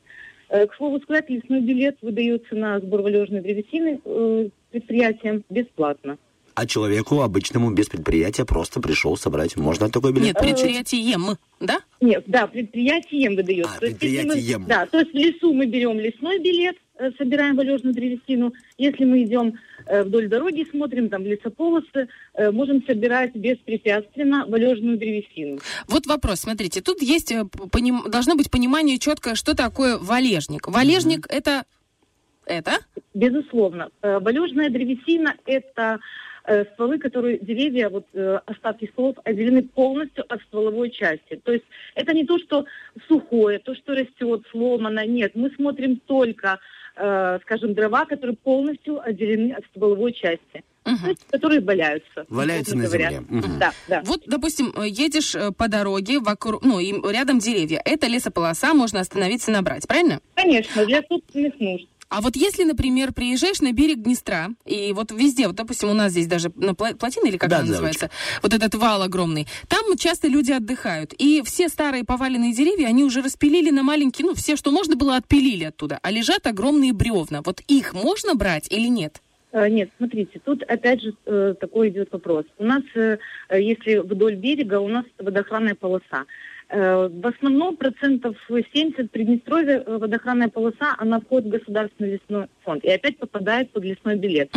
[0.49, 6.17] Э, К слову сказать, лесной билет выдается на сбор валежной древесины э, предприятием бесплатно.
[6.55, 9.57] А человеку обычному без предприятия просто пришел собрать.
[9.57, 10.27] Можно такой билет?
[10.27, 11.81] Нет, предприятием, да?
[12.01, 13.77] Нет, да, предприятием выдается.
[13.77, 14.65] А, То есть, если мы- предприятием.
[14.67, 18.53] да, то есть в лесу мы берем лесной билет, э, собираем валежную древесину.
[18.79, 19.55] Если мы идем
[19.87, 25.59] э, вдоль дороги, смотрим там лесополосы, э, можем собирать беспрепятственно валежную древесину.
[25.89, 30.69] Вот вопрос, смотрите, тут есть, поним- должно быть понимание четкое, что такое валежник.
[30.69, 31.65] Валежник это...
[32.47, 32.79] Это?
[33.15, 33.91] Безусловно.
[34.03, 36.01] Валежная древесина– это
[36.51, 41.41] э, стволы, которые, деревья, вот э, остатки стволов отделены полностью от стволовой части.
[41.45, 42.65] То есть это не то, что
[43.09, 45.07] сухое, то, что растет, сломано.
[45.07, 46.59] Нет, мы смотрим только,
[46.97, 50.65] э, скажем, дрова, которые полностью отделены от стволовой части.
[51.07, 52.25] Есть, которые валяются.
[52.29, 53.11] Валяются на говоря.
[53.11, 53.27] земле.
[53.29, 53.59] Мгм.
[53.59, 54.03] Да, да.
[54.05, 57.81] Вот, допустим, э, едешь э, по дороге, вокруг, ну, и рядом деревья.
[57.85, 60.21] Это лесополоса, можно остановиться, набрать, правильно?
[60.35, 61.87] Конечно, для собственных нужд.
[62.11, 66.11] А вот если, например, приезжаешь на берег Днестра, и вот везде, вот, допустим, у нас
[66.11, 68.11] здесь даже на пла- плотина, или как Да, она называется,
[68.43, 71.13] вот этот вал огромный, там часто люди отдыхают.
[71.13, 75.17] И все старые поваленные деревья, они уже распилили на маленькие, ну, все, что можно было,
[75.17, 76.01] отпилили оттуда.
[76.03, 77.43] А лежат огромные бревна.
[77.45, 79.23] Вот их можно брать или нет?
[79.53, 82.45] Э, Нет, смотрите, тут опять же э, такой идет вопрос.
[82.59, 83.19] У нас, э,
[83.51, 86.27] если вдоль берега, у нас водоохранная полоса.
[86.71, 92.85] Э, В основном процентов 70 Приднестровья э, водоохранная полоса, она входит в государственный лесной фонд
[92.85, 94.55] и опять попадает под лесной билет.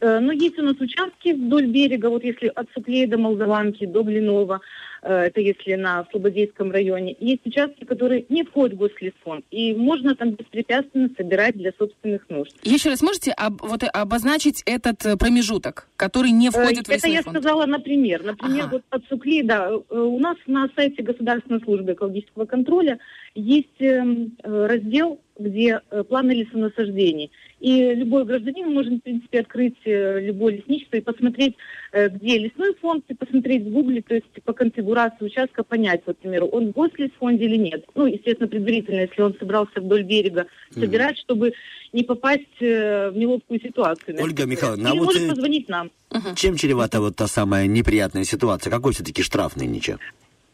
[0.00, 4.02] Э, Но есть у нас участки вдоль берега, вот если от Суплея до Молдаванки, до
[4.02, 4.60] Блинова,
[5.08, 7.16] это если на Слободейском районе.
[7.18, 12.54] Есть участки, которые не входят в гослесфонд, и можно там беспрепятственно собирать для собственных нужд.
[12.62, 16.94] Еще раз можете об- вот, э, обозначить этот э, промежуток, который не входит в Э,
[16.94, 17.36] Это лесной я фонд?
[17.38, 18.22] сказала, например.
[18.22, 22.98] Например, вот от Сукли, да, э, у нас на сайте Государственной службы экологического контроля
[23.34, 27.30] есть эм, э, раздел, где э, планы лесонасаждений.
[27.60, 31.56] И любой гражданин может, в принципе, открыть э, любое лесничество и посмотреть,
[31.92, 36.16] э, где лесной фонд, и посмотреть в гугле, то есть по конфигурации участка понять, вот,
[36.16, 37.84] к примеру, он в гослесфонде или нет.
[37.94, 41.52] Ну, естественно, предварительно, если он собрался вдоль берега собирать, чтобы
[41.92, 44.16] не попасть в неловкую ситуацию.
[44.20, 45.90] Ольга Михайловна, а вот может позвонить нам.
[46.36, 48.70] чем чревата вот та самая неприятная ситуация?
[48.70, 49.98] Какой все-таки штраф нынче?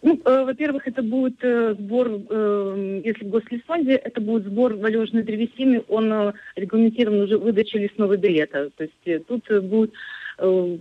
[0.01, 5.25] Ну, э, во-первых, это будет э, сбор, э, если в гослесфонде, это будет сбор валежной
[5.25, 8.71] древесины, он э, регламентирован уже выдачей лесного билета.
[8.77, 9.93] То есть э, тут э, будет
[10.39, 10.79] э,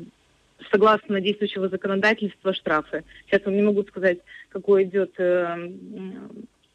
[0.72, 3.03] согласно действующего законодательства штрафы.
[3.26, 5.72] Сейчас вам не могу сказать, какой идет э,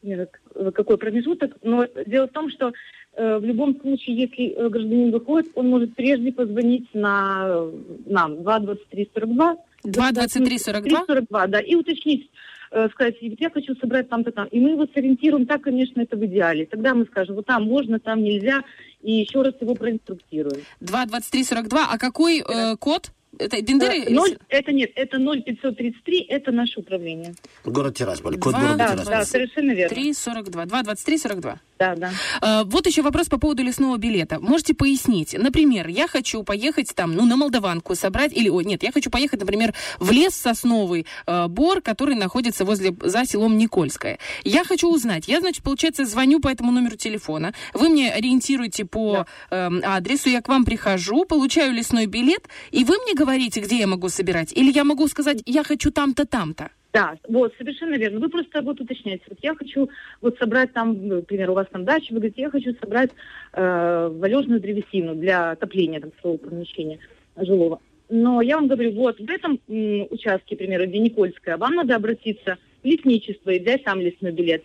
[0.03, 0.25] э,
[0.73, 2.73] какой промежуток, но дело в том, что
[3.13, 7.71] э, в любом случае, если э, гражданин выходит, он может прежде позвонить на э,
[8.05, 11.05] нам 22342 22342?
[11.07, 12.29] 42, да, и уточнить,
[12.71, 14.47] э, сказать, «Вот я хочу собрать там-то там.
[14.47, 16.65] И мы его сориентируем, так, конечно, это в идеале.
[16.65, 18.63] Тогда мы скажем, вот там можно, там нельзя,
[19.01, 20.61] и еще раз его проинструктируем.
[20.79, 21.87] 22342.
[21.91, 23.11] А какой э, код?
[23.39, 23.97] Это Бендеры?
[24.03, 27.33] Э, ноль- это нет, это 0533, это наше управление.
[27.65, 28.37] Город Тирасполь.
[28.37, 29.13] Код Два, города Да, Тирасполь.
[29.13, 29.95] да, совершенно верно.
[29.95, 30.65] 342.
[30.67, 31.59] 22342.
[31.79, 32.11] Да, да.
[32.41, 34.39] Э, Вот еще вопрос по поводу лесного билета.
[34.39, 35.35] Можете пояснить?
[35.37, 39.39] Например, я хочу поехать там, ну, на Молдаванку собрать, или, ой, нет, я хочу поехать,
[39.39, 44.19] например, в лес сосновый э, бор, который находится возле, за селом Никольское.
[44.43, 45.27] Я хочу узнать.
[45.27, 47.53] Я, значит, получается, звоню по этому номеру телефона.
[47.73, 52.97] Вы мне ориентируете по эм, адресу, я к вам прихожу, получаю лесной билет, и вы
[52.99, 54.53] мне говорите, где я могу собирать?
[54.53, 56.69] Или я могу сказать, я хочу там-то, там-то?
[56.93, 58.19] Да, вот, совершенно верно.
[58.19, 59.23] Вы просто вот уточняете.
[59.27, 59.89] Вот я хочу
[60.21, 63.09] вот собрать там, ну, например, у вас там дача, вы говорите, я хочу собрать
[63.53, 66.99] э, валежную древесину для отопления там, своего помещения
[67.35, 67.79] жилого.
[68.09, 71.95] Но я вам говорю, вот в этом м, участке, к примеру, где Никольская, вам надо
[71.95, 74.63] обратиться в лесничество и взять там лесной билет.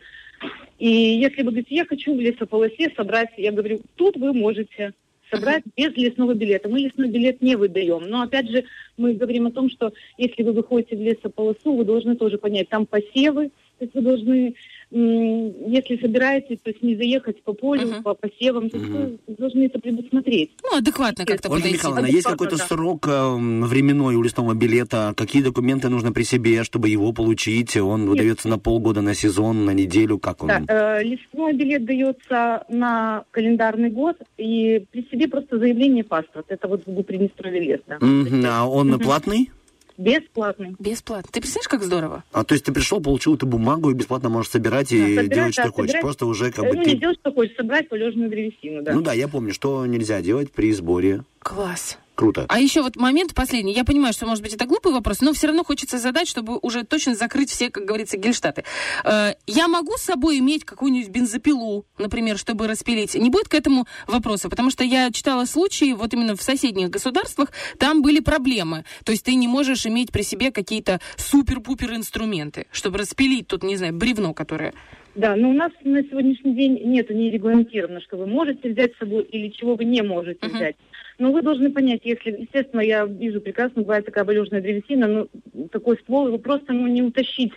[0.79, 4.93] И если вы говорите, я хочу в лесополосе собрать, я говорю, тут вы можете
[5.31, 6.69] собрать без лесного билета.
[6.69, 8.09] Мы лесной билет не выдаем.
[8.09, 8.65] Но опять же,
[8.97, 12.87] мы говорим о том, что если вы выходите в лесополосу, вы должны тоже понять, там
[12.87, 14.55] посевы, то есть вы должны,
[14.91, 19.79] если собираетесь, то есть не заехать по полю, по посевам, то есть вы должны это
[19.79, 20.53] предусмотреть.
[20.63, 21.77] Ну, адекватно как-то Ольга подойти.
[21.77, 22.65] Михайловна, есть Адекватно, какой-то да.
[22.65, 23.35] срок э,
[23.67, 25.13] временной у лесного билета?
[25.17, 27.77] Какие документы нужно при себе, чтобы его получить?
[27.77, 30.19] Он выдается на полгода, на сезон, на неделю?
[30.19, 30.49] Как он?
[30.49, 36.47] Да, э, лесной билет дается на календарный год, и при себе просто заявление паспорт.
[36.49, 37.99] Это вот в Приднестровье лес, да.
[38.01, 38.45] Мгм.
[38.47, 39.51] А он платный?
[39.99, 40.77] Бесплатный.
[40.79, 41.29] Бесплатно.
[41.33, 42.25] Ты представляешь, как здорово?
[42.33, 45.57] А то есть ты пришел, получил эту бумагу и бесплатно можешь собирать и Собирать, делать,
[45.57, 45.91] да, что хочешь.
[45.91, 46.03] собирать.
[46.03, 46.91] Просто уже как бы ну, ты...
[46.91, 48.93] не делать, что хочешь, собрать полежную древесину, да.
[48.93, 51.25] Ну да, я помню, что нельзя делать при сборе.
[51.41, 51.99] Класс.
[52.19, 52.47] Круто.
[52.49, 53.73] А еще вот момент последний.
[53.73, 56.83] Я понимаю, что, может быть, это глупый вопрос, но все равно хочется задать, чтобы уже
[56.83, 58.65] точно закрыть все, как говорится, гельштаты.
[59.05, 63.15] Э, я могу с собой иметь какую-нибудь бензопилу, например, чтобы распилить?
[63.15, 64.49] Не будет к этому вопроса?
[64.49, 68.85] Потому что я читала случаи, вот именно в соседних государствах, там были проблемы.
[69.05, 73.77] То есть ты не можешь иметь при себе какие-то супер-пупер инструменты, чтобы распилить тут, не
[73.77, 74.75] знаю, бревно, которое...
[75.15, 78.99] Да, но у нас на сегодняшний день нет, не регламентировано, что вы можете взять с
[78.99, 80.77] собой или чего вы не можете взять.
[81.19, 85.97] Но вы должны понять, если, естественно, я вижу прекрасно, бывает такая валежная древесина, но такой
[85.99, 87.53] ствол его просто ну, не утащить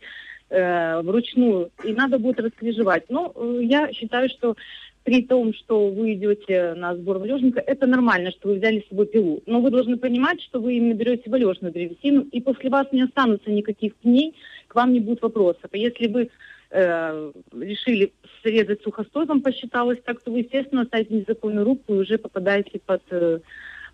[0.49, 3.05] э, вручную, и надо будет раскрежевать.
[3.09, 4.55] Но э, я считаю, что
[5.03, 9.07] при том, что вы идете на сбор валежника, это нормально, что вы взяли с собой
[9.07, 9.41] пилу.
[9.45, 13.51] Но вы должны понимать, что вы именно берете валежную древесину, и после вас не останутся
[13.51, 14.35] никаких пней,
[14.67, 15.69] к вам не будет вопросов.
[15.71, 16.29] А если вы
[16.71, 22.17] э, решили срезать сухостой, вам посчиталось так, то вы, естественно, ставите незаконную рубку и уже
[22.17, 23.39] попадаете под, э,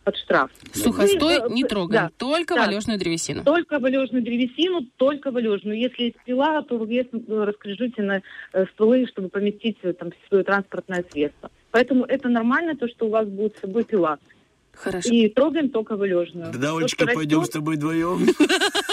[0.04, 0.52] под штраф.
[0.74, 2.66] Сухостой Вы, э, не трогаем, да, только да.
[2.66, 3.44] валежную древесину.
[3.44, 5.78] Только валежную древесину, только валежную.
[5.78, 8.22] Если есть пила, то вы вес э, раскрежите на
[8.54, 11.52] э, стволы, чтобы поместить там свое транспортное средство.
[11.72, 14.18] Поэтому это нормально, то, что у вас будет с собой пила.
[14.72, 15.10] Хорошо.
[15.10, 16.54] И трогаем только валежную.
[16.54, 18.28] Да, Олечка, пойдем растет, с тобой вдвоем.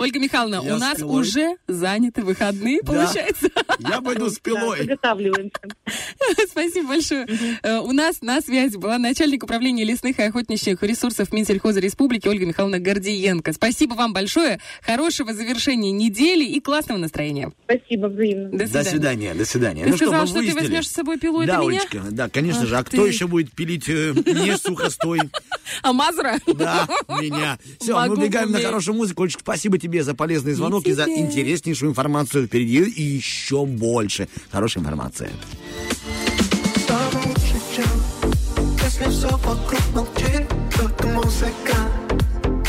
[0.00, 1.20] Ольга Михайловна, Я у нас пилой.
[1.20, 2.92] уже заняты выходные, Да.
[2.92, 3.48] получается.
[3.80, 4.78] Я пойду с пилой.
[4.80, 5.60] Заготавливаемся.
[6.50, 7.26] Спасибо большое.
[7.62, 12.46] Э, У нас на связи была начальник управления лесных и охотничьих ресурсов Минсельхоза Республики Ольга
[12.46, 13.52] Михайловна Гордиенко.
[13.52, 14.58] Спасибо вам большое.
[14.82, 17.52] Хорошего завершения недели и классного настроения.
[17.64, 18.50] Спасибо, взаимно.
[18.50, 18.90] До До свидания.
[18.90, 19.84] свидания, до свидания.
[19.84, 21.80] Ты Ну что, сказал, мы что ты возьмешь с собой пилу, Да, это меня?
[21.80, 22.76] Олечка, да, конечно Ах же.
[22.78, 22.96] А ты.
[22.96, 25.20] кто еще будет пилить э, не сухостой?
[25.82, 26.40] А Мазра?
[26.46, 26.88] Да,
[27.20, 27.56] меня.
[27.78, 29.22] Все, мы убегаем на хорошую музыку.
[29.22, 31.20] Олечка, спасибо тебе за полезный звонок и, за тебе.
[31.20, 35.30] интереснейшую информацию впереди и еще больше хорошей информации.
[39.00, 41.76] Если все вокруг молчит, только музыка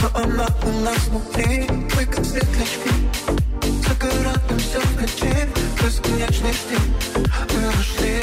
[0.02, 2.92] Но она у нас внутри, мы как светлячки
[3.88, 5.50] Загораемся в ночи,
[5.82, 6.94] бесконечный день
[7.54, 8.22] Мы нашли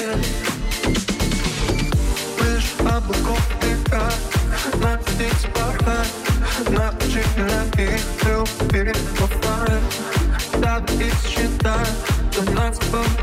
[2.38, 4.11] Выше облаков игра,
[4.80, 6.28] на птиц порхать
[12.91, 13.18] до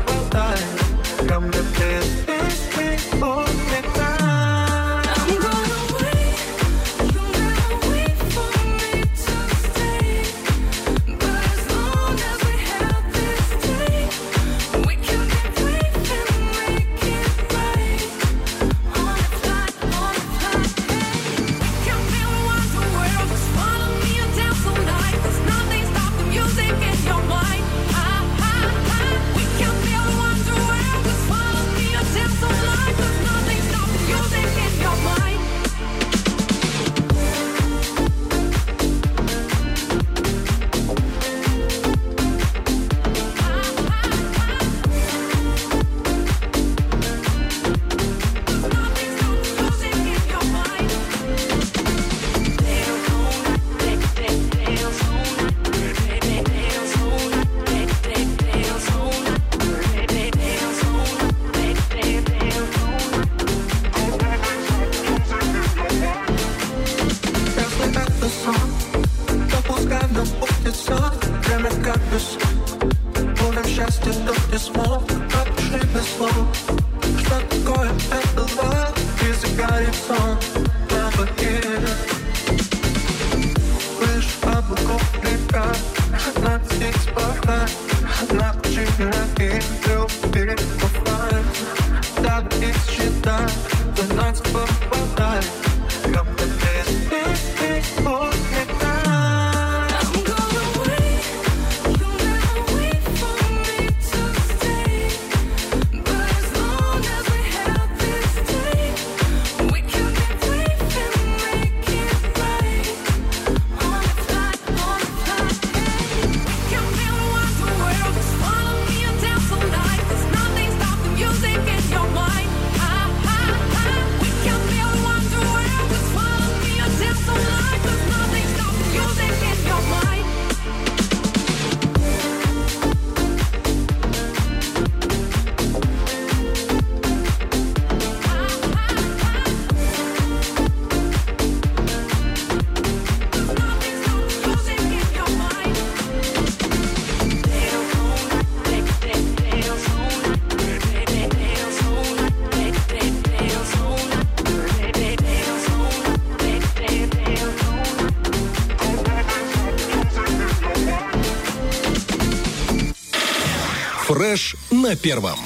[164.26, 165.38] Фреш на первом.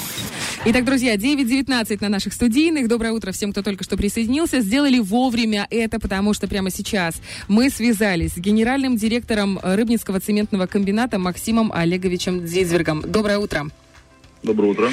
[0.64, 2.88] Итак, друзья, 9.19 на наших студийных.
[2.88, 4.60] Доброе утро всем, кто только что присоединился.
[4.60, 7.16] Сделали вовремя это, потому что прямо сейчас
[7.46, 13.02] мы связались с генеральным директором Рыбницкого цементного комбината Максимом Олеговичем Дзизвергом.
[13.02, 13.66] Доброе утро.
[14.42, 14.90] Доброе утро.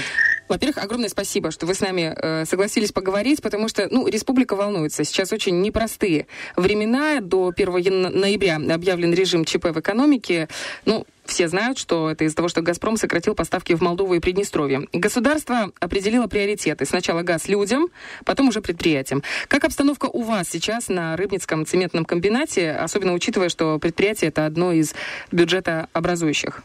[0.50, 5.04] Во-первых, огромное спасибо, что вы с нами э, согласились поговорить, потому что, ну, республика волнуется.
[5.04, 7.20] Сейчас очень непростые времена.
[7.20, 10.48] До 1 ян- ноября объявлен режим ЧП в экономике.
[10.86, 14.88] Ну, все знают, что это из-за того, что «Газпром» сократил поставки в Молдову и Приднестровье.
[14.94, 16.86] Государство определило приоритеты.
[16.86, 17.88] Сначала газ людям,
[18.26, 19.24] потом уже предприятиям.
[19.48, 24.72] Как обстановка у вас сейчас на Рыбницком цементном комбинате, особенно учитывая, что предприятие это одно
[24.72, 24.96] из
[25.32, 26.64] бюджетообразующих?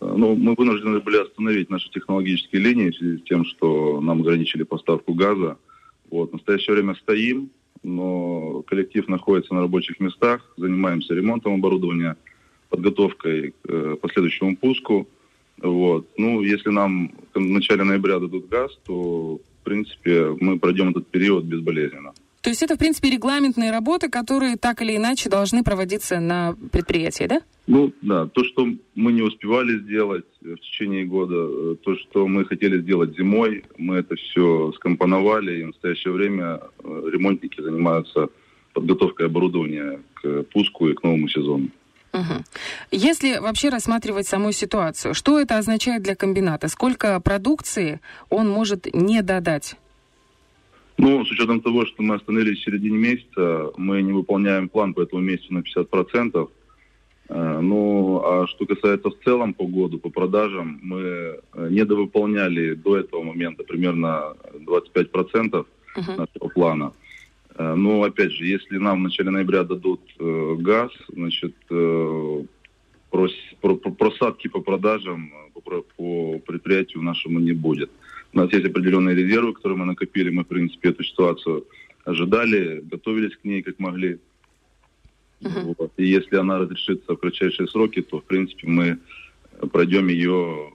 [0.00, 4.62] Ну, мы вынуждены были остановить наши технологические линии в связи с тем, что нам ограничили
[4.62, 5.58] поставку газа.
[6.10, 6.30] Вот.
[6.30, 7.50] В настоящее время стоим,
[7.82, 12.16] но коллектив находится на рабочих местах, занимаемся ремонтом оборудования,
[12.70, 15.06] подготовкой к э, последующему пуску.
[15.60, 16.06] Вот.
[16.16, 21.44] Ну, если нам в начале ноября дадут газ, то, в принципе, мы пройдем этот период
[21.44, 22.12] безболезненно.
[22.40, 27.24] То есть это, в принципе, регламентные работы, которые так или иначе должны проводиться на предприятии,
[27.24, 27.42] да?
[27.66, 32.26] Ну, да, то, что мы не успевали сделать э, в течение года, э, то, что
[32.26, 38.28] мы хотели сделать зимой, мы это все скомпоновали, и в настоящее время ремонтники занимаются
[38.72, 41.68] подготовкой оборудования к пуску и к новому сезону.
[42.12, 42.44] Мгм.
[42.90, 46.68] Если вообще рассматривать саму ситуацию, что это означает для комбината?
[46.68, 48.00] Сколько продукции
[48.30, 49.76] он может не додать?
[50.96, 55.02] Ну, с учетом того, что мы остановились в середине месяца, мы не выполняем план по
[55.02, 56.50] этому месяцу на 50%.
[57.28, 62.98] Э, Ну, а что касается в целом по году, по продажам, мы э, недовыполняли до
[62.98, 64.34] этого момента примерно
[64.66, 65.64] 25%
[65.96, 66.84] нашего плана.
[66.84, 67.09] Э,
[67.58, 72.44] Но, опять же, если нам в начале ноября дадут э, газ, значит, э,
[73.10, 75.32] прос- про- про- просадки по продажам
[75.66, 77.90] э, по, предприятию нашему не будет.
[78.32, 80.30] У нас есть определенные резервы, которые мы накопили.
[80.30, 81.66] Мы, в принципе, эту ситуацию
[82.04, 84.18] ожидали, готовились к ней как могли.
[85.40, 85.92] Вот.
[85.96, 88.98] И если она разрешится в кратчайшие сроки, то, в принципе, мы
[89.52, 90.72] э, пройдем ее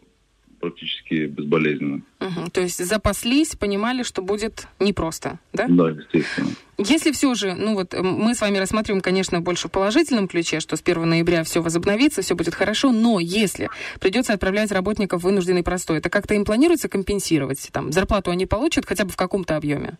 [0.65, 2.01] практически безболезненно.
[2.19, 2.49] Мгм.
[2.51, 5.67] То есть запаслись, понимали, что будет непросто, да?
[5.67, 6.49] Да, естественно.
[6.77, 10.75] Если все же, ну вот мы с вами рассматриваем, конечно, больше в положительном ключе, что
[10.75, 15.63] с 1 ноября все возобновится, все будет хорошо, но если придется отправлять работников в вынужденный
[15.63, 17.69] простой, это как-то им планируется компенсировать?
[17.71, 19.97] Там, зарплату они получат хотя бы в каком-то объеме?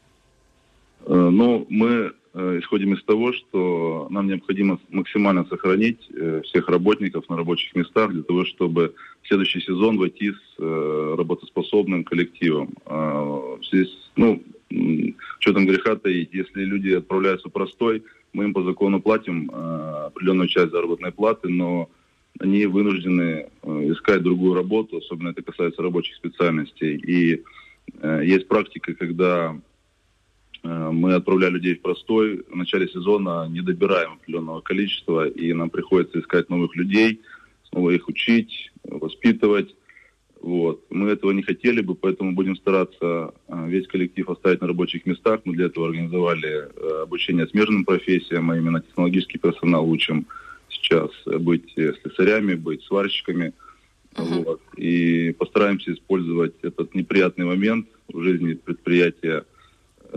[1.05, 2.11] Э, Но мы
[2.59, 8.23] исходим из того, что нам необходимо максимально сохранить э, всех работников на рабочих местах для
[8.23, 12.73] того, чтобы в следующий сезон войти с э, работоспособным коллективом.
[13.63, 19.01] С- ну, м, с учетом греха таить, если люди отправляются простой, мы им по закону
[19.01, 21.89] платим э, определенную часть заработной платы, но
[22.39, 26.97] они вынуждены э, искать другую работу, особенно это касается рабочих специальностей.
[26.97, 27.43] И
[28.01, 29.74] э, есть практика, когда Э,
[30.65, 32.43] мы отправляем людей в простой.
[32.49, 37.21] В начале сезона не добираем определенного количества, и нам приходится искать новых людей,
[37.69, 39.75] снова их учить, воспитывать.
[40.41, 40.83] Вот.
[40.89, 45.41] Мы этого не хотели бы, поэтому будем стараться э, весь коллектив оставить на рабочих местах.
[45.43, 50.27] Мы для этого организовали э, обучение смежным профессиям, а именно технологический персонал учим
[50.69, 53.53] сейчас э, быть э, слесарями, быть сварщиками.
[54.15, 54.61] Вот.
[54.77, 59.43] И постараемся использовать этот неприятный момент в жизни предприятия э,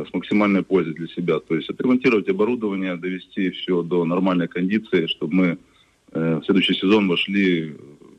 [0.04, 1.40] с максимальной пользой для себя.
[1.40, 5.58] То есть отремонтировать оборудование, довести все до нормальной кондиции, чтобы мы
[6.12, 7.76] э, в следующий сезон вошли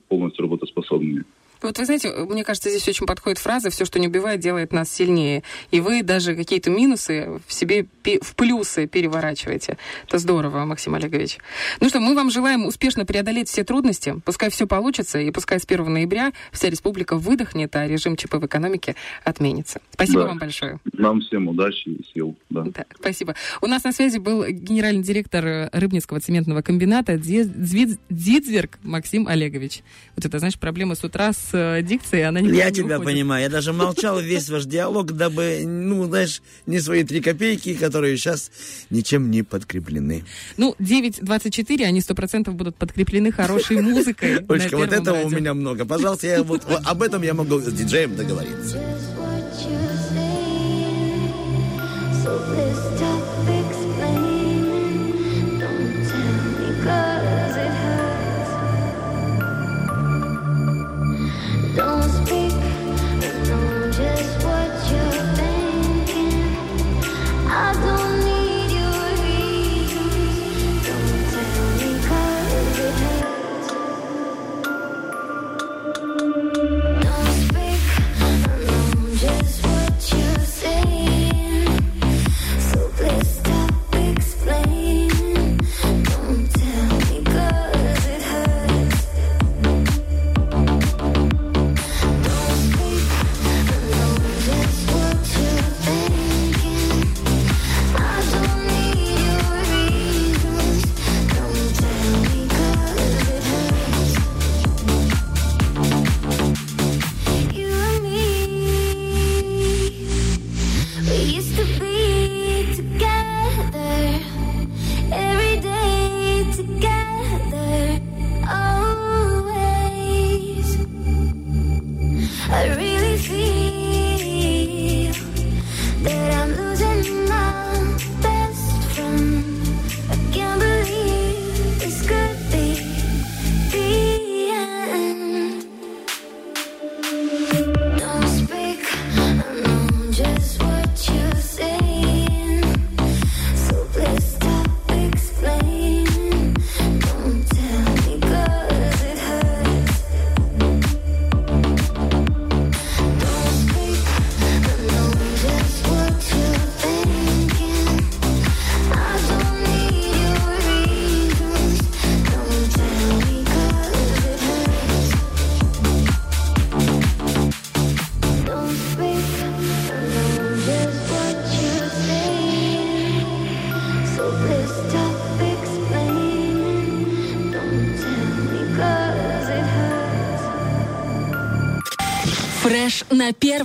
[0.08, 1.24] полностью работоспособными.
[1.62, 4.90] Вот вы знаете, мне кажется, здесь очень подходит фраза «все, что не убивает, делает нас
[4.92, 5.44] сильнее».
[5.72, 7.86] И вы даже какие-то минусы в себе
[8.22, 9.78] в плюсы переворачиваете.
[10.08, 11.38] Это здорово, Максим Олегович.
[11.82, 14.16] Ну что, мы вам желаем успешно преодолеть все трудности.
[14.26, 18.46] Пускай все получится, и пускай с 1 ноября вся республика выдохнет, а режим ЧП в
[18.46, 19.82] экономике отменится.
[19.94, 20.28] Спасибо Да.
[20.30, 20.80] вам большое.
[20.94, 22.38] Нам всем удачи и сил.
[22.50, 22.64] Да.
[22.64, 23.36] Да, спасибо.
[23.62, 29.82] У нас на связи был генеральный директор э, Рыбницкого цементного комбината Дзидзверг Максим Олегович.
[30.16, 33.14] Вот это, знаешь, проблема с утра с э, дикцией, она никуда Я не тебя уходит.
[33.14, 33.44] понимаю.
[33.44, 38.52] Я даже молчал весь ваш диалог, дабы, ну, знаешь, не свои три копейки, которые сейчас
[38.90, 40.24] ничем не подкреплены.
[40.58, 44.46] Ну, 9.24, они 100% будут подкреплены хорошей музыкой.
[44.48, 45.38] Олечка, вот этого у радио.
[45.38, 45.86] меня много.
[45.86, 48.78] Пожалуйста, я вот, об этом я могу с диджеем договориться.
[52.24, 53.19] So please stop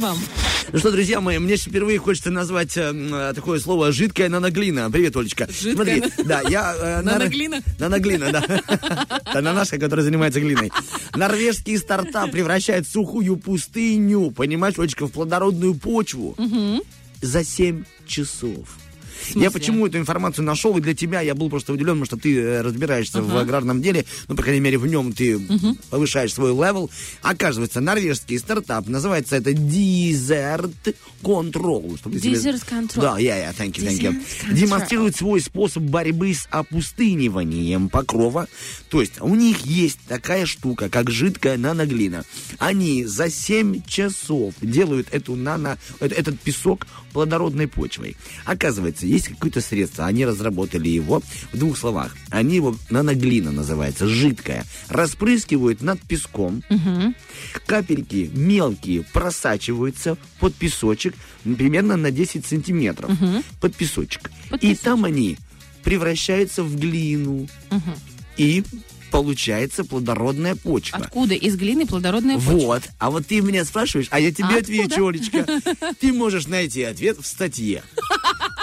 [0.05, 0.19] первом.
[0.73, 4.91] Ну что, друзья мои, мне впервые хочется назвать э, такое слово «жидкая наноглина».
[4.91, 5.47] Привет, Олечка.
[5.47, 6.75] Жидкая Смотри, да, я...
[6.77, 7.61] э, Наноглина?
[7.79, 8.45] Наноглина, да.
[9.27, 10.73] Это нанашка, которая занимается глиной.
[11.15, 16.37] Норвежский стартап превращает сухую пустыню, понимаешь, Олечка, в плодородную почву
[17.21, 18.69] за 7 часов.
[19.35, 22.37] Я почему эту информацию нашел, и для тебя я был просто удивлен, потому что ты
[22.39, 23.41] э, разбираешься в Ага.
[23.41, 25.39] аграрном деле, ну, по крайней мере, в нем ты
[25.91, 26.91] повышаешь свой level.
[27.23, 31.99] Оказывается, норвежский стартап, называется это Desert Control.
[32.05, 33.01] Desert Control.
[33.01, 34.55] Да, я, я, thank you, thank you.
[34.55, 38.49] Демонстрирует свой способ борьбы с опустыниванием покрова.
[38.91, 42.25] То есть у них есть такая штука, как жидкая наноглина.
[42.59, 48.17] Они за 7 часов делают эту нано, э- этот песок плодородной почвой.
[48.45, 51.23] Оказывается, есть какое-то средство, они разработали его
[51.53, 52.17] в двух словах.
[52.31, 56.63] Они его, наноглина называется, жидкая, распрыскивают над песком,
[57.67, 63.11] капельки мелкие просачиваются под песочек примерно на 10 сантиметров
[63.61, 64.31] под песочек.
[64.61, 65.39] И там они
[65.83, 67.49] превращаются в глину.
[68.37, 68.65] И
[69.15, 70.99] получается плодородная почва.
[70.99, 72.51] Откуда из глины плодородная почва?
[72.51, 72.83] Вот.
[72.99, 75.07] А вот ты меня спрашиваешь, а я тебе А отвечу?
[75.07, 75.47] Олечка.
[76.01, 77.85] Ты можешь найти ответ в статье.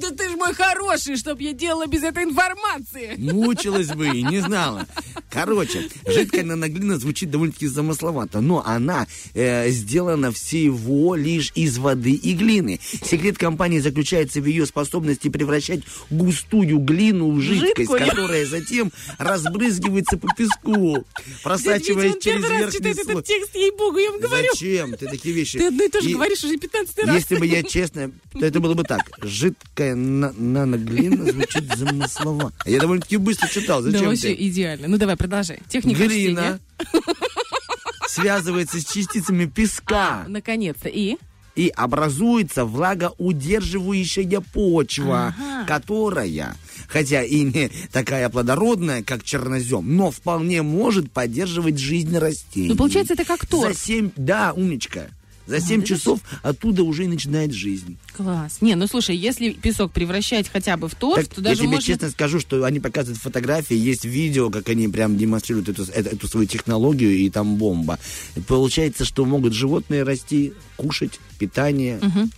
[0.00, 3.16] Да ты ж мой хороший, чтоб я делала без этой информации.
[3.18, 4.86] Мучилась бы и не знала.
[5.30, 12.34] Короче, жидкая наноглина звучит довольно-таки замысловато, но она э, сделана всего лишь из воды и
[12.34, 12.80] глины.
[13.04, 18.00] Секрет компании заключается в ее способности превращать густую глину в жидкость, Жидкую.
[18.08, 21.04] которая затем разбрызгивается по песку,
[21.42, 23.12] просачиваясь он через раз верхний читает слой.
[23.14, 24.48] этот текст, ей-богу, я вам говорю.
[24.52, 25.58] Зачем ты такие вещи?
[25.58, 27.14] Ты одно и то же И- говоришь уже 15 раз.
[27.16, 29.00] Если бы я честно, то это было бы так.
[29.22, 32.52] Жидкая на- наноглина звучит замыслово.
[32.66, 33.82] Я довольно-таки быстро читал.
[33.82, 34.46] Да, Зачем вообще ты?
[34.48, 34.88] идеально.
[34.88, 35.58] Ну давай, продолжай.
[35.68, 37.04] Техника Глина чтения.
[38.08, 40.88] связывается с частицами песка Наконец-то.
[40.88, 41.16] И?
[41.56, 45.66] и образуется влагоудерживающая почва, Ага.
[45.66, 46.56] которая,
[46.88, 52.68] хотя и не такая плодородная, как чернозем, но вполне может поддерживать жизнь растений.
[52.68, 53.74] Ну, получается, это как торф.
[53.74, 55.08] За 7, да, умничка.
[55.50, 57.96] За 7 часов оттуда уже и начинает жизнь.
[58.16, 58.58] Класс.
[58.60, 61.74] Не, ну слушай, если песок превращать хотя бы в торф, Так, то даже я тебе
[61.74, 61.82] можно...
[61.82, 66.46] честно скажу, что они показывают фотографии, есть видео, как они прям демонстрируют эту, эту, свою
[66.46, 67.98] технологию, и там бомба.
[68.46, 71.98] Получается, что могут животные расти, кушать, питание.
[72.00, 72.30] Мгм.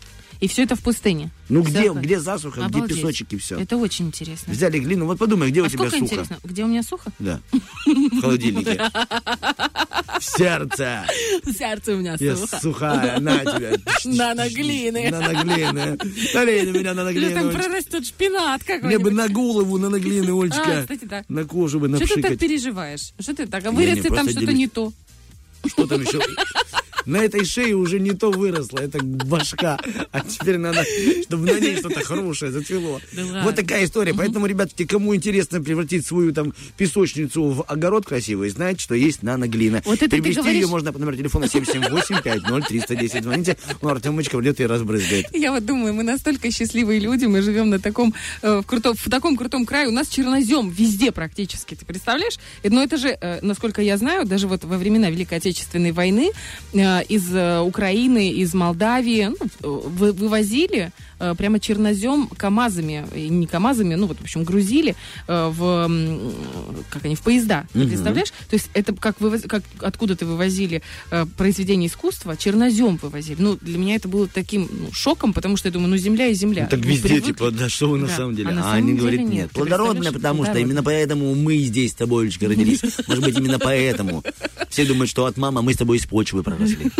[0.42, 1.30] И все это в пустыне.
[1.48, 1.94] Ну где, Всё.
[1.94, 2.96] где засуха, где Обалдеть.
[2.96, 3.60] песочек и все.
[3.60, 4.52] Это очень интересно.
[4.52, 5.98] Взяли глину, вот подумай, где а у тебя сухо?
[5.98, 6.38] интересно?
[6.42, 7.12] Где у меня сухо?
[7.20, 7.40] Да,
[7.86, 8.82] в холодильнике.
[10.18, 11.04] В сердце.
[11.56, 12.58] Сердце у меня сухо.
[12.60, 13.76] сухая, на тебя.
[14.04, 15.10] Наноглины.
[15.10, 15.98] Наноглины.
[16.34, 17.34] Налей на меня Или наноглины.
[17.34, 17.62] там Олечка.
[17.62, 19.04] прорастет шпинат Мне какой-нибудь.
[19.04, 21.24] бы на голову наноглины, А, Олечка.
[21.28, 22.38] На кожу бы Что ты так напшикать.
[22.40, 23.12] переживаешь?
[23.20, 23.64] Что ты так?
[23.64, 24.92] А вырастет там что-то не то.
[25.66, 26.20] Что там еще?
[27.06, 29.78] На этой шее уже не то выросло, это башка.
[30.12, 30.84] А теперь надо,
[31.24, 33.00] чтобы на ней что-то хорошее зацвело.
[33.12, 33.42] Да.
[33.44, 34.14] Вот такая история.
[34.14, 39.82] Поэтому, ребятки, кому интересно превратить свою там песочницу в огород красивый, знаете, что есть наноглина.
[39.84, 43.22] Вот это ты Приобрести говоришь- ее можно по номеру телефона 778-50-310.
[43.22, 45.26] Звоните, ну, Артемочка придет и разбрызгает.
[45.34, 49.08] Я вот думаю, мы настолько счастливые люди, мы живем на таком, э, в, крутом, в
[49.10, 52.38] таком крутом крае, у нас чернозем везде практически, ты представляешь?
[52.64, 56.30] Но это же, э, насколько я знаю, даже вот во времена Великой Отечественной войны
[56.72, 59.30] э, из э, Украины, из Молдавии.
[59.30, 64.94] Ну, э, вы- вывозили э, прямо чернозем КАМАЗами, не КАМАЗами, ну вот, в общем, грузили
[65.28, 65.90] э, в,
[66.90, 67.88] как они, в поезда, ты Мгм.
[67.88, 68.30] представляешь?
[68.50, 73.36] То есть это как, вывоз- как откуда-то вывозили э, произведение искусства, чернозем вывозили.
[73.38, 76.34] Ну, для меня это было таким ну, шоком, потому что я думаю, ну, земля и
[76.34, 76.64] земля.
[76.64, 77.32] Ну, так Мы везде, привыкли.
[77.32, 78.16] типа, да что вы на Да.
[78.16, 78.48] самом деле?
[78.48, 79.30] А на А, самом они деле говорят, нет.
[79.32, 79.48] нет.
[79.50, 80.62] Ты Плодородная, потому что плодородная.
[80.62, 82.82] именно поэтому мы здесь с тобой, Олечка, родились.
[83.06, 84.22] Может быть, именно поэтому.
[84.68, 86.90] Все думают, что от мамы мы с тобой из почвы проросли.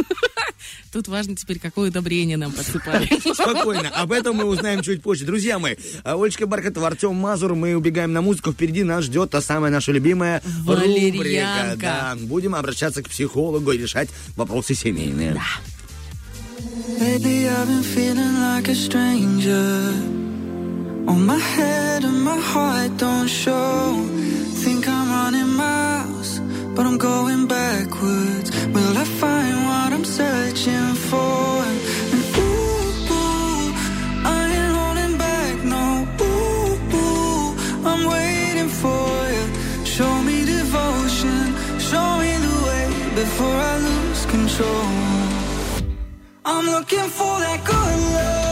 [0.92, 3.08] Тут важно теперь, какое удобрение нам подсыпали.
[3.34, 3.88] Спокойно.
[3.90, 5.24] Об этом мы узнаем чуть позже.
[5.24, 7.54] Друзья мои, а, Олечка Бархатова, Артем Мазур.
[7.54, 8.52] Мы убегаем на музыку.
[8.52, 11.76] Впереди нас ждет та самая наша любимая рубрика.
[11.76, 12.16] Да.
[12.20, 15.40] Будем обращаться к психологу и решать вопросы семейные.
[17.00, 19.92] Lately I've been feeling like a stranger.
[21.08, 23.96] On my head and my heart don't show.
[24.62, 26.40] Think I'm running miles,
[26.74, 28.48] but I'm going backwards.
[28.74, 31.64] Will I find what I'm searching for?
[31.68, 31.78] And
[32.38, 33.72] ooh, ooh,
[34.24, 35.84] I ain't holding back, no.
[36.28, 39.46] Ooh, ooh, I'm waiting for you.
[39.84, 41.44] Show me devotion,
[41.78, 42.84] show me the way
[43.20, 44.88] before I lose control.
[46.44, 48.51] I'm looking for that good love.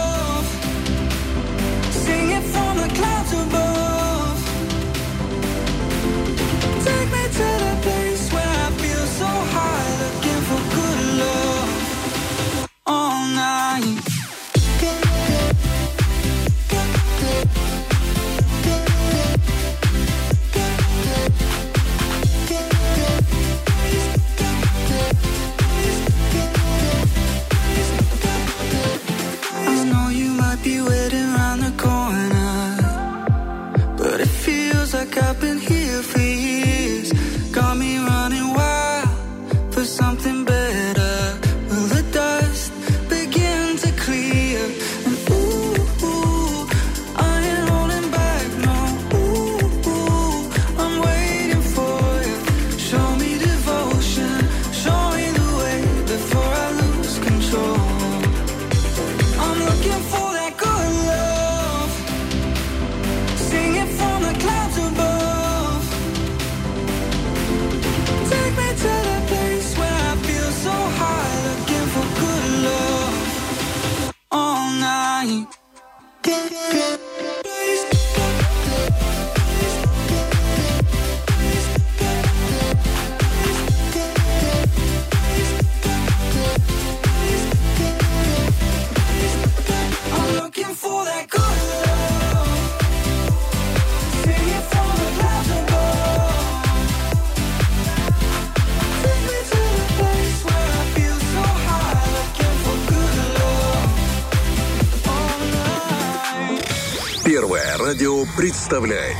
[108.70, 109.16] Представляет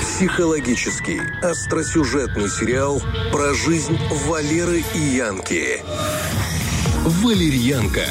[0.00, 5.84] психологический, остросюжетный сериал про жизнь Валеры и Янки.
[7.04, 8.08] Валерьянка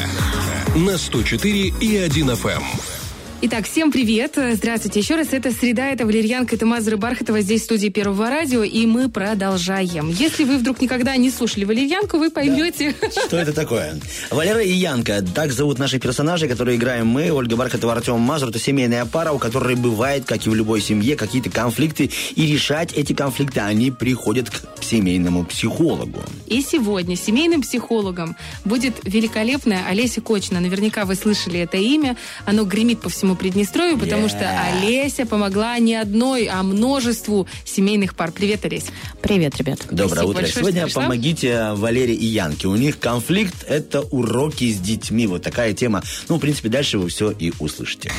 [0.74, 2.95] на 104 и 1 FM.
[3.42, 4.40] Итак, всем привет.
[4.54, 5.28] Здравствуйте еще раз.
[5.32, 10.10] Это «Среда», это Валерьянка, это Мазра Бархатова здесь в студии Первого радио, и мы продолжаем.
[10.10, 12.96] Если вы вдруг никогда не слушали Валерьянку, вы поймете...
[13.28, 14.00] Что это такое?
[14.32, 15.22] Валера и Янка.
[15.22, 17.30] Так зовут наших персонажей, которые играем мы.
[17.30, 18.50] Ольга Бархатова, Артем Мазур.
[18.50, 22.10] Это семейная пара, у которой бывает, как и в любой семье, какие-то конфликты.
[22.36, 26.24] И решать эти конфликты они приходят к семейному психологу.
[26.48, 30.62] И сегодня семейным психологом будет великолепная Олеся Кочина.
[30.62, 32.16] Наверняка вы слышали это имя.
[32.46, 34.30] Оно гремит по всему Приднестровью, потому Yeah.
[34.30, 38.32] что Олеся помогла не одной, а множеству семейных пар.
[38.32, 38.92] Привет, Олеся.
[39.24, 39.80] Привет, ребят.
[39.90, 40.42] Доброе Спасибо утро.
[40.42, 42.68] большое, Сегодня помогите Валере и Янке.
[42.68, 45.26] У них конфликт– это уроки с детьми.
[45.26, 46.04] Вот такая тема.
[46.30, 48.12] Ну, в принципе, дальше вы все и услышите.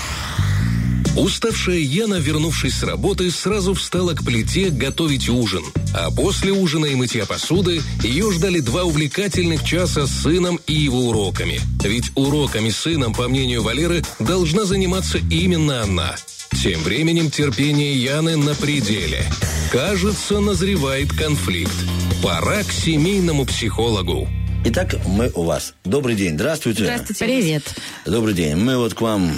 [1.16, 5.64] Уставшая Яна, вернувшись с работы, сразу встала к плите готовить ужин.
[5.94, 11.08] А после ужина и мытья посуды ее ждали два увлекательных часа с сыном и его
[11.08, 11.58] уроками.
[11.82, 16.16] Ведь уроками сыном, по мнению Валеры, должна заниматься именно она.
[16.62, 19.24] Тем временем терпение Яны на пределе.
[19.72, 21.74] Кажется, назревает конфликт.
[22.22, 24.28] Пора к семейному психологу.
[24.68, 25.74] Итак, мы у вас.
[25.84, 26.34] Добрый день.
[26.34, 27.00] Здравствуйте.
[27.20, 27.62] Привет.
[28.04, 28.56] Добрый день.
[28.56, 29.32] Мы вот к вам...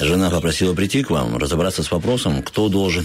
[0.00, 3.04] Жена попросила прийти к вам, разобраться с вопросом, кто должен...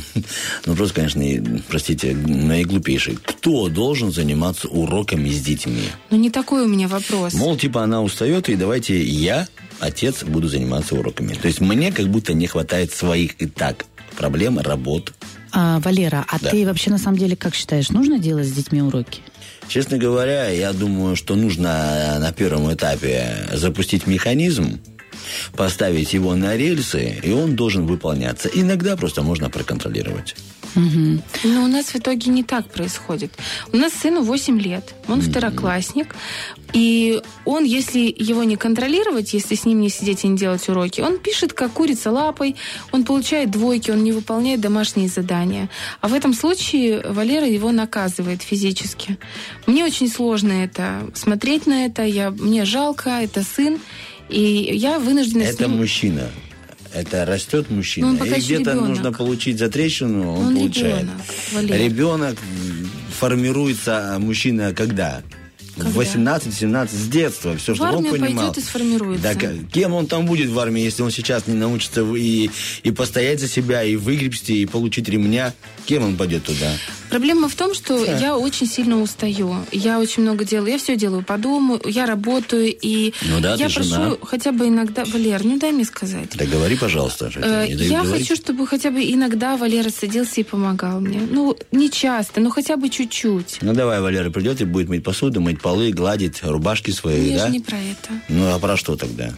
[0.68, 1.24] Ну, просто, конечно,
[1.68, 3.16] простите, наиглупейший.
[3.16, 5.86] Кто должен заниматься уроками с детьми?
[6.12, 7.34] Ну, не такой у меня вопрос.
[7.34, 9.48] Мол, типа, она устает, и давайте я,
[9.80, 11.34] отец, буду заниматься уроками.
[11.34, 13.86] То есть мне как будто не хватает своих и так
[14.16, 15.12] проблем, работ.
[15.52, 16.52] А, Валера, а Да.
[16.52, 19.22] ты вообще на самом деле как считаешь, нужно делать с детьми уроки?
[19.74, 24.80] Честно говоря, я думаю, что нужно на первом этапе запустить механизм,
[25.58, 28.52] поставить его на рельсы, и он должен выполняться.
[28.54, 30.36] Иногда просто можно проконтролировать.
[30.76, 33.32] Но у нас в итоге не так происходит.
[33.72, 36.16] У нас сыну 8 лет, он второклассник,
[36.74, 41.02] и он, если его не контролировать, если с ним не сидеть и не делать уроки,
[41.02, 42.56] он пишет, как курица лапой,
[42.92, 45.70] он получает двойки, он не выполняет домашние задания.
[46.02, 49.18] А в этом случае Валера его наказывает физически.
[49.68, 53.80] Мне очень сложно это смотреть на это, я, мне жалко, это сын,
[54.30, 55.78] и я вынуждена с Это ним...
[55.78, 56.30] мужчина.
[56.94, 58.12] Это растет мужчина.
[58.12, 61.08] Ну, и где-то нужно получить за трещину, он, Он получает.
[61.54, 61.80] ребенок.
[61.80, 62.38] Ребенок
[63.20, 65.22] формируется, а мужчина когда?
[65.76, 67.58] В 18-17 с детства.
[67.58, 68.46] Все, В что он понимал.
[68.52, 69.24] пойдет и сформируется.
[69.24, 72.50] Да, кем он там будет в армии, если он сейчас не научится и,
[72.84, 75.54] и постоять за себя, и выгребсти, и получить ремня?
[75.86, 76.72] Кем он пойдет туда?
[77.10, 79.56] Проблема в том, что я очень сильно устаю.
[79.72, 80.72] Я очень много делаю.
[80.72, 84.16] Я все делаю по дому, я работаю, и Ну да, я прошу жена.
[84.24, 85.04] хотя бы иногда...
[85.06, 86.30] Валер, ну дай мне сказать.
[86.36, 87.32] Да говори, пожалуйста.
[87.36, 88.28] Э, Я говорить.
[88.28, 91.20] хочу, чтобы хотя бы иногда Валера садился и помогал мне.
[91.30, 93.58] Ну, не часто, но хотя бы чуть-чуть.
[93.62, 97.46] Ну давай, Валера придет и будет мыть посуду, мыть полы, гладить рубашки свои, Я да?
[97.48, 98.10] же не про это.
[98.30, 99.34] Ну а про что тогда?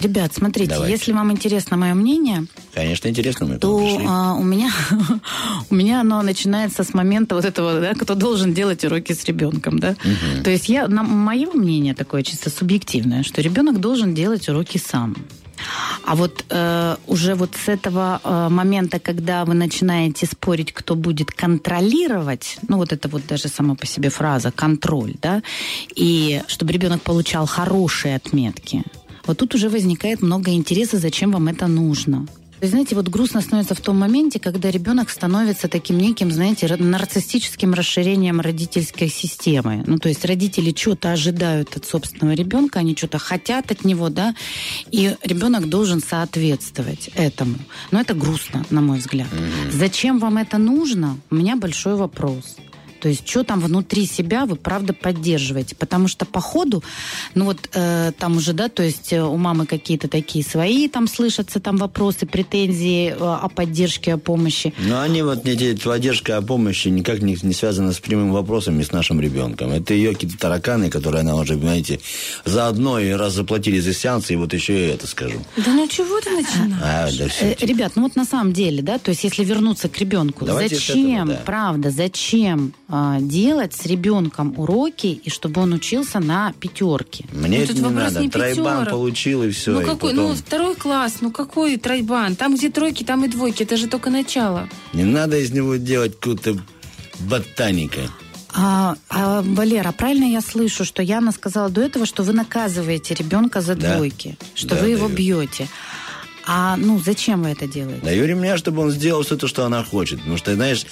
[0.00, 0.92] Ребят, смотрите, Давайте.
[0.92, 4.70] если вам интересно мое мнение, Конечно, интересно, мы то а, у меня
[5.70, 9.78] у меня оно начинается с момента вот этого, да, кто должен делать уроки с ребенком,
[9.78, 9.96] да.
[10.04, 10.42] Мгм.
[10.42, 15.16] То есть я, на, мое мнение такое чисто субъективное, что ребенок должен делать уроки сам.
[16.04, 21.30] А вот э, уже вот с этого э, момента, когда вы начинаете спорить, кто будет
[21.30, 25.42] контролировать, ну вот это вот даже сама по себе фраза контроль, да,
[25.94, 28.82] и чтобы ребенок получал хорошие отметки,
[29.26, 32.26] вот тут уже возникает много интереса, зачем вам это нужно.
[32.62, 36.72] То есть, знаете, вот грустно становится в том моменте, когда ребенок становится таким неким, знаете,
[36.76, 39.82] нарциссическим расширением родительской системы.
[39.84, 44.36] Ну, то есть родители что-то ожидают от собственного ребенка, они что-то хотят от него, да,
[44.92, 47.56] и ребенок должен соответствовать этому.
[47.90, 49.26] Но это грустно, на мой взгляд.
[49.72, 51.18] Зачем вам это нужно?
[51.30, 52.54] У меня большой вопрос.
[53.02, 55.74] То есть, что там внутри себя вы правда поддерживаете?
[55.74, 56.84] Потому что по ходу,
[57.34, 61.08] ну вот э, там уже, да, то есть э, у мамы какие-то такие свои там
[61.08, 64.72] слышатся там вопросы, претензии э, о поддержке, о помощи.
[64.78, 68.92] Но они вот, эти поддержка о помощи никак не, не связана с прямыми вопросами с
[68.92, 69.72] нашим ребенком.
[69.72, 71.98] Это ее какие-то тараканы, которые она уже, понимаете,
[72.44, 75.40] заодно и раз заплатили за сеанс, и вот еще и это скажу.
[75.56, 76.80] Да ну чего ты начинаешь?
[76.80, 77.46] А, да все.
[77.46, 80.76] Э, Ребят, ну вот на самом деле, да, то есть если вернуться к ребенку, Давайте
[80.76, 81.42] зачем, этого, да.
[81.44, 82.74] правда, зачем
[83.20, 87.24] делать с ребенком уроки и чтобы он учился на пятерке?
[87.32, 88.20] Мне Ну, это не надо.
[88.20, 88.90] не Тройбан пятерок.
[88.90, 89.72] получил, и все.
[89.72, 90.28] ну и какой, потом...
[90.28, 92.36] ну второй класс, ну какой тройбан?
[92.36, 94.68] Там, где тройки, там и двойки, это же только начало.
[94.92, 96.58] Не надо из него делать какую-то
[97.20, 98.00] ботаника.
[98.54, 103.62] А, а, Валера, правильно я слышу, что Яна сказала до этого, что вы наказываете ребенка
[103.62, 103.94] за Да.
[103.96, 105.68] двойки, что Да, вы его бьете.
[106.44, 108.04] А, ну, зачем вы это делаете?
[108.04, 110.18] Даю ремня, чтобы он сделал все то, что она хочет.
[110.18, 110.84] Потому что, знаешь,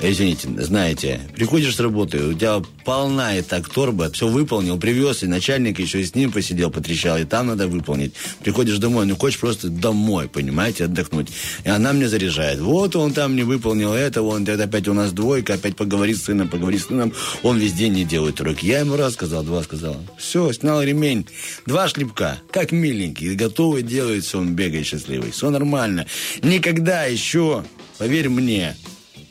[0.00, 5.26] извините, знаете, приходишь с работы, у тебя полна и так торба, все выполнил, привез, и
[5.26, 8.14] начальник еще и с ним посидел, потрещал, и там надо выполнить.
[8.42, 11.28] Приходишь домой, ну, хочешь просто домой, понимаете, отдохнуть.
[11.64, 12.60] И она мне заряжает.
[12.60, 16.24] Вот он там не выполнил это, он это опять у нас двойка, опять поговори с
[16.24, 17.12] сыном, поговори с сыном.
[17.42, 18.66] Он весь день не делает уроки.
[18.66, 19.96] Я ему раз сказал, два сказал.
[20.18, 21.26] Все, снял ремень.
[21.64, 25.30] Два шлепка, как миленький, готовый делает все, он бегает счастливый.
[25.30, 26.06] Все нормально.
[26.42, 27.64] Никогда еще,
[27.98, 28.76] поверь мне,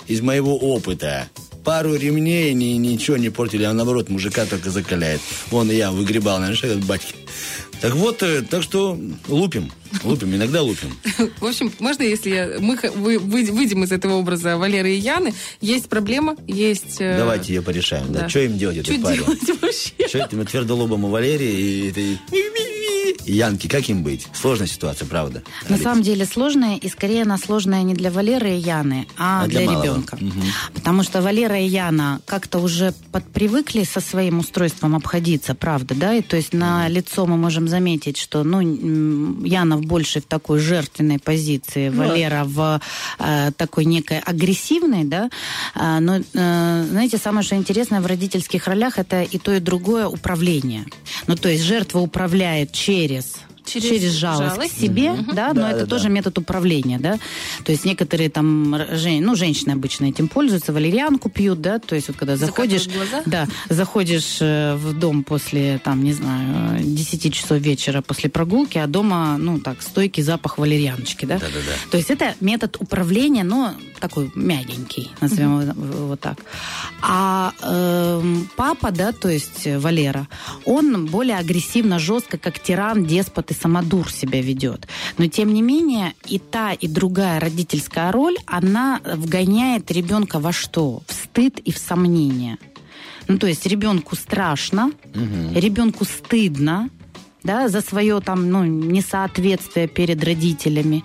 [0.07, 1.27] из моего опыта,
[1.63, 5.19] пару ремней ни, ничего не портили, а наоборот, мужика только закаляет.
[5.49, 7.15] Вон и я выгребал, знаешь, этот батьки.
[7.81, 8.97] Так вот, э, так что
[9.27, 9.69] лупим,
[10.03, 10.97] лупим, иногда лупим.
[11.41, 15.33] В общем, можно, если я- мы вы- вы- выйдем из этого образа Валеры и Яны,
[15.59, 16.97] есть проблема, есть...
[17.01, 18.13] э, Давайте ее порешаем.
[18.13, 18.21] Да.
[18.21, 18.29] да.
[18.29, 20.07] Что им делать, этой Что делать вообще?
[20.07, 22.17] Что этому твердолобому Валерии и этой
[23.25, 24.27] и Янке, как им быть?
[24.33, 25.43] Сложная ситуация, правда.
[25.69, 29.47] На самом деле сложная, и скорее она сложная не для Валеры и Яны, а, А
[29.47, 29.83] для, малого?
[29.83, 30.17] ребенка.
[30.19, 30.43] Мгм.
[30.73, 36.13] Потому что Валера и Яна как-то уже подпривыкли со своим устройством обходиться, правда, да?
[36.13, 38.59] И то есть на лицо мы можем заметить, что, ну,
[39.45, 41.97] Яна в больше в такой жертвенной позиции, Да.
[41.97, 42.81] Валера в
[43.19, 45.29] э, такой некой агрессивной, да?
[45.73, 50.07] А, но, э, знаете, самое, что интересное в родительских ролях, это и то, и другое
[50.07, 50.85] управление.
[51.27, 53.45] Ну, то есть жертва управляет через Перес.
[53.65, 54.75] Через через, жалость, жалость.
[54.75, 55.35] к себе, Мгм.
[55.35, 56.09] да, но Да, это да, тоже да.
[56.09, 57.17] метод управления, да.
[57.63, 62.17] То есть некоторые там, ну, женщины обычно этим пользуются, валерьянку пьют, да, то есть вот
[62.17, 62.87] когда заходишь,
[63.25, 68.87] да, заходишь э, в дом после, там, не знаю, 10 часов вечера после прогулки, а
[68.87, 71.39] дома, ну, так, стойкий запах валерьяночки, да.
[71.39, 71.71] Да-да-да.
[71.91, 76.37] То есть это метод управления, но такой мягенький, назовем его вот так.
[77.01, 80.27] А эм, папа, да, то есть э, Валера,
[80.65, 84.87] он более агрессивно, жестко, как тиран, деспот и самодур себя ведет.
[85.17, 91.01] Но тем не менее и та, и другая родительская роль, она вгоняет ребенка во что?
[91.07, 92.57] В стыд и в сомнение.
[93.27, 94.91] Ну, то есть ребенку страшно,
[95.55, 96.89] ребенку стыдно,
[97.45, 101.03] да, за свое там, ну, несоответствие перед родителями.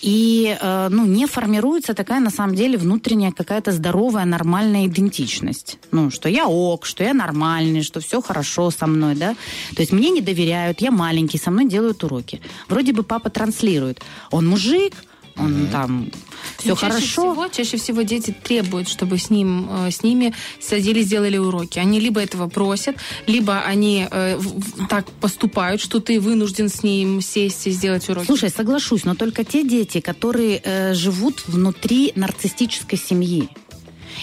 [0.00, 5.78] И, э, ну, не формируется такая, на самом деле, внутренняя какая-то здоровая, нормальная идентичность.
[5.90, 9.34] Ну, что я ок, что я нормальный, что все хорошо со мной, да.
[9.74, 12.40] То есть мне не доверяют, я маленький, со мной делают уроки.
[12.68, 14.00] Вроде бы папа транслирует.
[14.30, 14.94] Он мужик,
[15.36, 16.10] он там
[16.58, 17.32] все Ну, чаще хорошо.
[17.32, 21.78] Всего, чаще всего дети требуют, чтобы с, ним, э, с ними садились, делали уроки.
[21.78, 22.96] Они либо этого просят,
[23.26, 28.26] либо они э, в- так поступают, что ты вынужден с ним сесть и сделать уроки.
[28.26, 33.48] Слушай, соглашусь, но только те дети, которые э, живут внутри нарциссической семьи.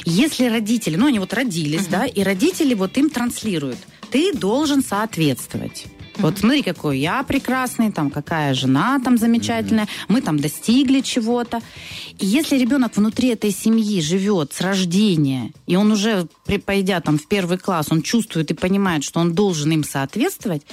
[0.06, 3.78] Если родители, ну они вот родились, да, и родители вот им транслируют,
[4.12, 5.86] ты должен соответствовать.
[6.20, 11.60] Вот смотри, какой я прекрасный, там какая жена там замечательная, мы там достигли чего-то.
[12.20, 17.18] И если ребенок внутри этой семьи живет с рождения, и он уже, при- пойдя там
[17.18, 20.64] в первый класс, он чувствует и понимает, что он должен им соответствовать,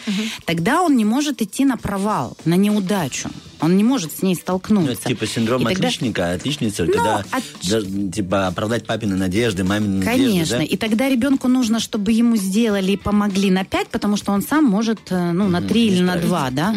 [0.44, 3.28] тогда он не может идти на провал, на неудачу.
[3.60, 4.92] Он не может с ней Ну, столкнуться.
[4.92, 7.80] это типа синдром И тогда- отличника, отличницы, Ну, когда от- да,
[8.12, 10.58] типа оправдать папины надежды, мамины надежды, Конечно.
[10.58, 10.64] да?
[10.64, 14.64] И тогда ребенку нужно, чтобы ему сделали и помогли на 5, потому что он сам
[14.64, 16.74] может, э, ну, на 3 или на 2, да?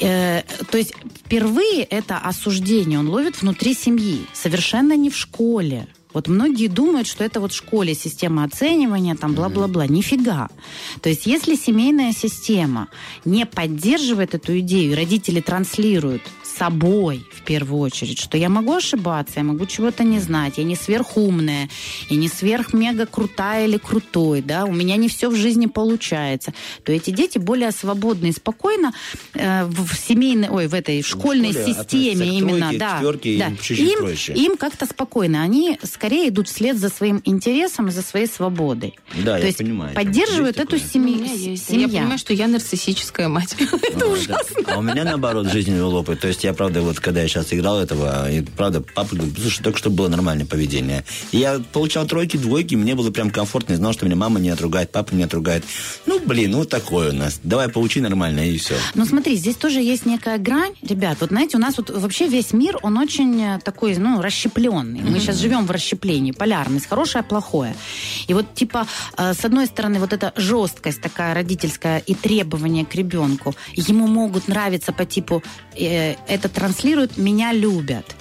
[0.00, 0.94] Э, то есть
[1.24, 5.88] впервые это осуждение он ловит внутри семьи, совершенно не в школе.
[6.12, 9.86] Вот многие думают, что это вот в школе система оценивания, там бла-бла-бла.
[9.86, 10.48] Нифига.
[11.00, 12.88] То есть если семейная система
[13.24, 16.22] не поддерживает эту идею, и родители транслируют
[16.56, 20.76] собой в первую очередь, что я могу ошибаться, я могу чего-то не знать, я не
[20.76, 21.68] сверхумная,
[22.08, 26.52] я не сверх-мега крутая или крутой, да, у меня не все в жизни получается,
[26.84, 28.92] то эти дети более свободно и спокойно
[29.34, 33.38] э, в, в семейной, ой, в этой школьной школе системе именно, тройке, к да, четверке,
[33.38, 33.46] да.
[33.46, 34.32] им чуть-чуть им, проще.
[34.34, 38.94] им как-то спокойно, они скорее идут вслед за своим интересом и за своей свободой.
[39.14, 39.94] Да, то я есть понимаю.
[39.94, 41.86] поддерживают эту семью, семья.
[41.86, 43.56] Я понимаю, что я нарциссическая мать.
[43.60, 44.64] Это А, ужасно.
[44.66, 46.20] А у меня наоборот жизнь вел опыт.
[46.20, 49.62] То есть я, правда, вот когда я сейчас играл этого, и, правда, папа говорит, слушай,
[49.62, 51.04] только что было нормальное поведение.
[51.32, 54.50] И я получал тройки, двойки, мне было прям комфортно, и знал, что меня мама не
[54.50, 55.64] отругает, папа не отругает.
[56.06, 57.40] Ну, блин, вот такое у нас.
[57.42, 58.74] Давай поучи нормально, и все.
[58.94, 60.72] Ну смотри, здесь тоже есть некая грань.
[60.82, 65.00] Ребят, вот знаете, у нас вот вообще весь мир, он очень э, такой, ну, расщепленный.
[65.00, 65.20] Мы Мгм.
[65.20, 67.74] сейчас живем в расщеплении, полярность, хорошее, плохое.
[68.28, 68.86] И вот типа,
[69.16, 74.48] э, с одной стороны, вот эта жесткость такая родительская и требования к ребенку, ему могут
[74.48, 75.42] нравиться по типу,
[75.76, 78.16] э, это транслирует, меня любят.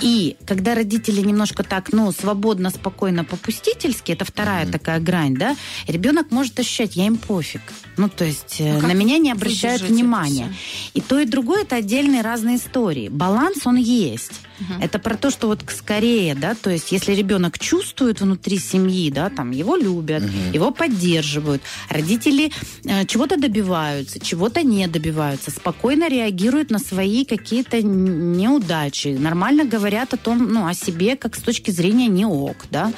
[0.00, 6.30] И когда родители немножко так, ну, свободно, спокойно, попустительски, это вторая такая грань, да, ребенок
[6.30, 7.62] может ощущать, я им пофиг.
[7.96, 10.52] Ну, то есть э, Ну, как на меня не обращают внимания.
[10.94, 13.08] И то, и другое это отдельные разные истории.
[13.08, 14.32] Баланс он есть.
[14.80, 19.28] Это про то, что вот скорее, да, то есть если ребенок чувствует внутри семьи, да,
[19.28, 20.22] там его любят,
[20.52, 22.52] его поддерживают, родители
[22.84, 30.16] э, чего-то добиваются, чего-то не добиваются, спокойно реагируют на свои какие-то неудачи, нормально говорят о
[30.16, 32.92] том, ну, о себе как с точки зрения не ок, да,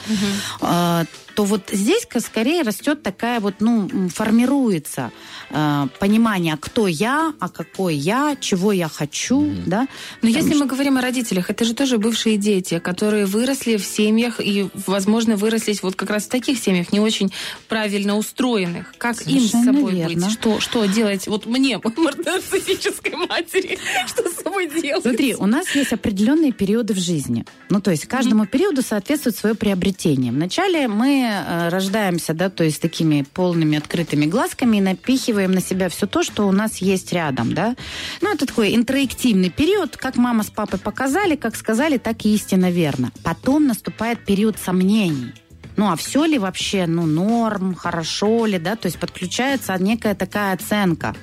[0.62, 1.04] А,
[1.36, 5.12] то вот здесь скорее растет такая вот, ну, формируется
[5.50, 9.86] э, понимание, кто я, а какой я, чего я хочу, да.
[10.22, 14.40] Но если мы говорим о родителях, это же тоже бывшие дети, которые выросли в семьях
[14.40, 17.30] и, возможно, выросли вот как раз в таких семьях, не очень
[17.68, 18.94] правильно устроенных.
[18.96, 20.26] Как им с Совершенно собой верно.
[20.26, 20.32] быть?
[20.32, 21.26] Что, что делать?
[21.26, 21.78] Вот мне,
[22.24, 25.02] нарциссической матери, что с собой делать?
[25.02, 27.44] Смотри, у нас есть определенные периоды в жизни.
[27.68, 30.32] Ну, то есть каждому периоду соответствует свое приобретение.
[30.32, 35.88] Вначале мы э, рождаемся, да, то есть такими полными открытыми глазками и напихиваем на себя
[35.88, 37.76] все то, что у нас есть рядом, да.
[38.20, 42.70] Ну, это такой интроективный период, как мама с папой показали, как сказали, так и истинно
[42.70, 43.12] верно.
[43.22, 45.32] Потом наступает период сомнений.
[45.76, 50.54] Ну, а все ли вообще, ну, норм, хорошо ли, да, то есть подключается некая такая
[50.54, 51.14] оценка.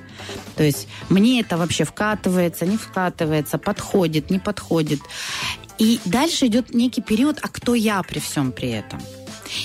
[0.56, 5.00] То есть мне это вообще вкатывается, не вкатывается, подходит, не подходит.
[5.80, 9.02] И дальше идет некий период, а кто я при всем при этом?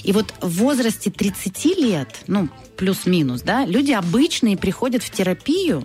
[0.03, 5.85] И вот в возрасте 30 лет, ну, плюс-минус, да, люди обычные приходят в терапию,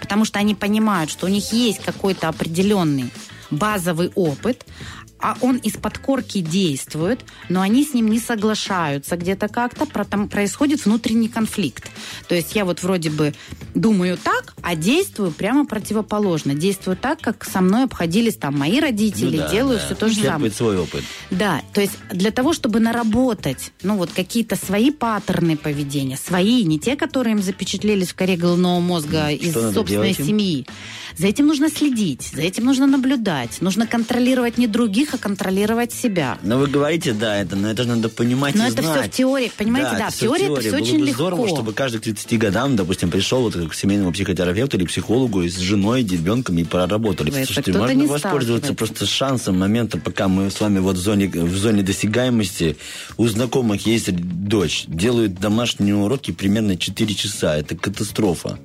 [0.00, 3.10] потому что они понимают, что у них есть какой-то определенный
[3.50, 4.64] базовый опыт,
[5.22, 10.84] а он из подкорки действует, но они с ним не соглашаются где-то как-то, там происходит
[10.84, 11.90] внутренний конфликт.
[12.28, 13.34] То есть я вот вроде бы
[13.74, 16.54] думаю так, а действую прямо противоположно.
[16.54, 19.84] Действую так, как со мной обходились там мои родители, Ну да, делаю да.
[19.84, 20.32] все то же самое.
[20.32, 21.04] Черпает свой опыт.
[21.30, 26.78] Да, то есть для того, чтобы наработать, ну вот какие-то свои паттерны поведения, свои, не
[26.78, 30.66] те, которые им запечатлелись в коре головного мозга из надо собственной семьи.
[31.16, 36.38] За этим нужно следить, за этим нужно наблюдать, нужно контролировать не других, а контролировать себя.
[36.42, 39.00] Но вы говорите, да, это, но это же надо понимать Но и это знать.
[39.00, 41.14] все в теории, понимаете, да, это в теории это все Было очень бы легко.
[41.22, 45.48] здорово, чтобы каждый к 30 годам, допустим, пришел вот к семейному психотерапевту или психологу и
[45.48, 47.30] с женой, ребенком и проработали.
[47.30, 51.56] Это Слушайте, можно воспользоваться просто шансом момента, пока мы с вами вот в зоне, в
[51.56, 52.76] зоне досягаемости.
[53.16, 57.56] У знакомых есть дочь, делают домашние уроки примерно 4 часа.
[57.56, 58.58] Это катастрофа.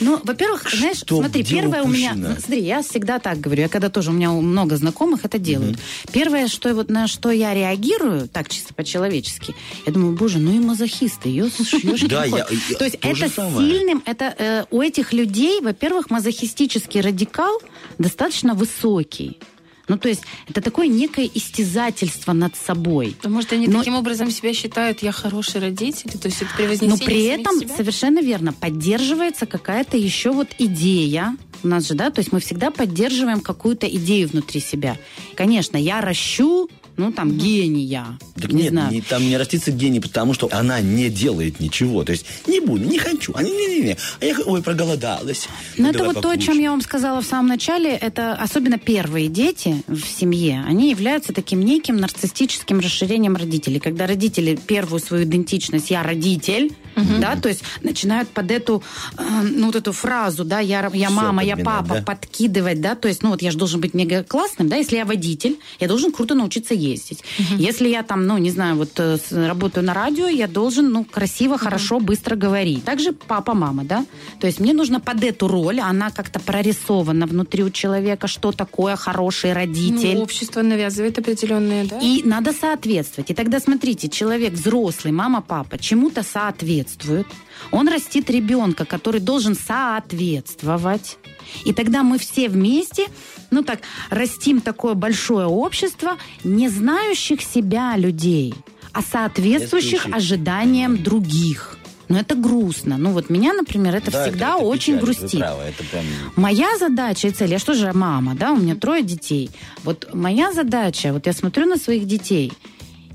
[0.00, 3.88] Ну, во-первых, знаешь, Что смотри, первое у меня, смотри, я всегда так говорю, я когда
[3.88, 5.78] тоже у меня много знакомых это делают.
[6.12, 9.54] Первое, что вот на что я реагирую, так чисто по-человечески,
[9.86, 13.28] я думаю, боже, ну и мазохисты, ёшки Да, я- я- То есть то это
[13.58, 17.58] сильным, это э, у этих людей, во-первых, мазохистический радикал
[17.98, 19.38] достаточно высокий.
[19.88, 23.16] Ну, то есть это такое некое истязательство над собой.
[23.22, 26.10] А Может, они Но- таким образом себя считают, я хороший родитель?
[26.10, 27.76] То есть это превознесение Но при этом, себя?
[27.76, 31.36] совершенно верно, поддерживается какая-то еще вот идея.
[31.62, 34.96] У нас же, да, то есть мы всегда поддерживаем какую-то идею внутри себя.
[35.34, 38.06] Конечно, я ращу, ну, там, гения.
[38.40, 38.92] Так не нет, знаю.
[38.92, 42.04] не- там не растится гений, потому что она не делает ничего.
[42.04, 43.32] То есть не буду, не хочу.
[43.34, 43.96] А, не, не, не.
[44.20, 45.48] а я, ой, проголодалась.
[45.76, 48.78] Но Ну, это вот то, о чем я вам сказала в самом начале, это особенно
[48.78, 53.80] первые дети в семье, они являются таким неким нарциссическим расширением родителей.
[53.80, 56.72] Когда родители первую свою идентичность «я родитель»,
[57.20, 58.82] да, то есть начинают под эту,
[59.18, 62.02] э, ну, вот эту фразу, да, я, я мама, я папа, да?
[62.02, 65.04] подкидывать, да, то есть, ну, вот я же должен быть мега классным, да, если я
[65.04, 67.24] водитель, я должен круто научиться ездить.
[67.58, 71.58] Если я там, ну, не знаю, вот э, работаю на радио, я должен, ну, красиво,
[71.58, 72.84] хорошо, быстро говорить.
[72.84, 74.04] Также папа, мама, да,
[74.40, 78.96] то есть мне нужно под эту роль, она как-то прорисована внутри у человека, что такое
[78.96, 80.16] хороший родитель.
[80.16, 81.98] Ну, общество навязывает определенные, да?
[81.98, 83.30] И надо соответствовать.
[83.30, 87.26] И тогда смотрите, человек взрослый, мама, папа, чему-то соответствует.
[87.70, 91.18] Он растит ребенка, который должен соответствовать.
[91.64, 93.06] И тогда мы все вместе,
[93.50, 98.54] ну так, растим такое большое общество не знающих себя людей,
[98.92, 101.78] а соответствующих ожиданиям других.
[102.08, 102.98] Но это грустно.
[102.98, 105.40] Ну вот меня, например, это Да, всегда это очень печалит, вы грустит.
[105.40, 106.04] правы, это прям...
[106.36, 109.50] Моя задача и цель, я что же мама, да, у меня трое детей.
[109.82, 112.52] Вот моя задача, вот я смотрю на своих детей,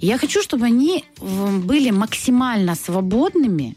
[0.01, 3.75] я хочу, чтобы они были максимально свободными,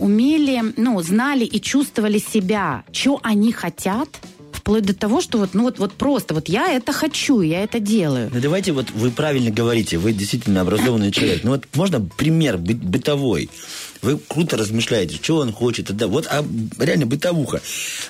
[0.00, 4.08] умели, ну, знали и чувствовали себя, что они хотят,
[4.52, 7.80] вплоть до того, что вот, ну вот, вот просто, вот я это хочу, я это
[7.80, 8.30] делаю.
[8.34, 11.44] Ну давайте вот вы правильно говорите, вы действительно образованный человек.
[11.44, 13.48] Ну вот можно пример бы- бытовой.
[14.02, 15.94] Вы круто размышляете, что он хочет.
[15.94, 16.44] Да, вот а,
[16.78, 17.60] реально бытовуха.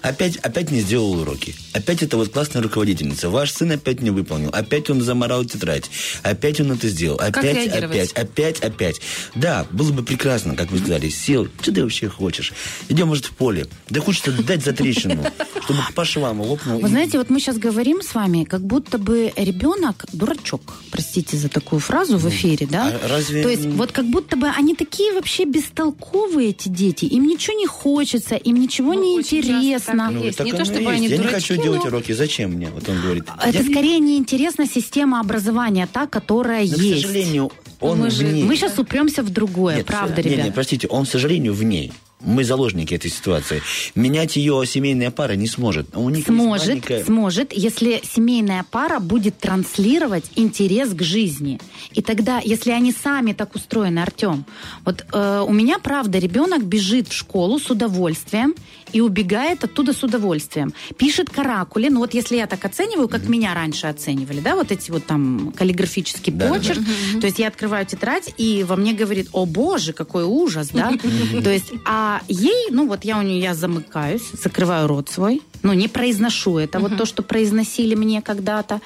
[0.03, 1.55] Опять, опять не сделал уроки.
[1.73, 3.29] Опять это вот классная руководительница.
[3.29, 4.51] Ваш сын опять не выполнил.
[4.51, 5.91] Опять он заморал тетрадь.
[6.23, 7.17] Опять он это сделал.
[7.19, 9.01] Опять, опять, опять, опять.
[9.35, 11.09] Да, было бы прекрасно, как вы сказали.
[11.09, 12.53] Сел, что ты вообще хочешь?
[12.89, 13.67] Идем, может, в поле.
[13.89, 15.25] Да хочется дать за трещину,
[15.65, 16.81] чтобы по швам лопнул.
[16.81, 20.75] Вы знаете, вот мы сейчас говорим с вами, как будто бы ребенок дурачок.
[20.93, 22.99] Простите за такую фразу в эфире, да?
[23.03, 27.05] а разве- То есть вот как будто бы они такие вообще бестолковые, эти дети.
[27.07, 30.11] Им ничего не хочется, им ничего не интересно.
[30.11, 31.11] Ну, так оно и есть.
[31.11, 32.13] Я не хочу делать уроки.
[32.13, 32.69] Зачем мне?
[32.71, 33.25] Вот он говорит.
[33.43, 37.03] Это я не- скорее неинтересна система образования, та, которая Но, к есть.
[37.03, 37.51] сожалению,
[37.81, 38.45] он мы, в ней.
[38.45, 40.47] мы сейчас упремся в другое, Нет, правда, не, ребят?
[40.47, 41.93] не, простите, он, к сожалению, в ней.
[42.21, 43.63] Мы заложники этой ситуации.
[43.95, 45.87] Менять ее семейная пара не сможет.
[45.95, 51.59] А у них Сможет, маленькая- сможет, если семейная пара будет транслировать интерес к жизни.
[51.93, 54.45] И тогда, если они сами так устроены, Артем,
[54.85, 58.55] вот э, у меня, правда, ребенок бежит в школу с удовольствием
[58.93, 60.73] и убегает оттуда с удовольствием.
[60.97, 64.91] Пишет каракули, ну вот если я так оцениваю, как меня раньше оценивали, да, вот эти
[64.91, 66.81] вот там каллиграфический Да, да, почерк,
[67.21, 70.93] то есть я открываю тетрадь, и во мне говорит, о боже, какой ужас, да,
[71.45, 75.73] то есть, а ей, ну вот я у нее, я замыкаюсь, закрываю рот свой, ну
[75.73, 78.81] не произношу это, вот то, что произносили мне когда-то,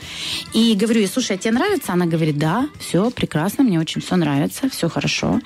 [0.52, 1.93] и говорю ей, слушай, а тебе нравится?
[1.93, 5.40] Она говорит, да, все прекрасно, мне очень все нравится, все хорошо,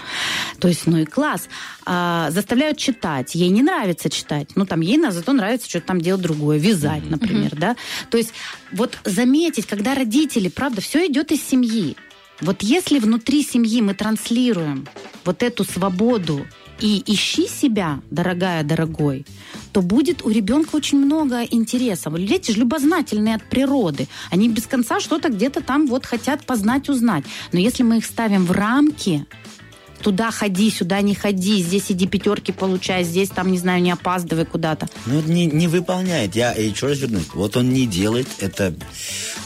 [0.59, 1.49] то есть, ну и класс.
[1.91, 6.23] А, заставляют читать, ей не нравится читать, ну там ей зато нравится что-то там делать
[6.23, 7.77] другое, вязать, например, да,
[8.11, 8.33] то есть
[8.73, 11.97] вот заметить, когда родители, правда, все идет из семьи,
[12.41, 14.87] вот если внутри семьи мы транслируем
[15.25, 16.47] вот эту свободу
[16.81, 19.27] и ищи себя, дорогая, дорогой,
[19.73, 22.15] то будет у ребенка очень много интересов.
[22.19, 24.07] Дети же любознательные от природы.
[24.31, 27.25] Они без конца что-то где-то там вот хотят познать, узнать.
[27.53, 29.27] Но если мы их ставим в рамки,
[30.03, 34.45] туда ходи, сюда не ходи, здесь иди пятерки получай, здесь там, не знаю, не опаздывай
[34.45, 34.89] куда-то.
[35.07, 36.35] Ну, не, не выполняет.
[36.37, 37.29] Я еще раз вернусь.
[37.35, 38.75] Вот он не делает это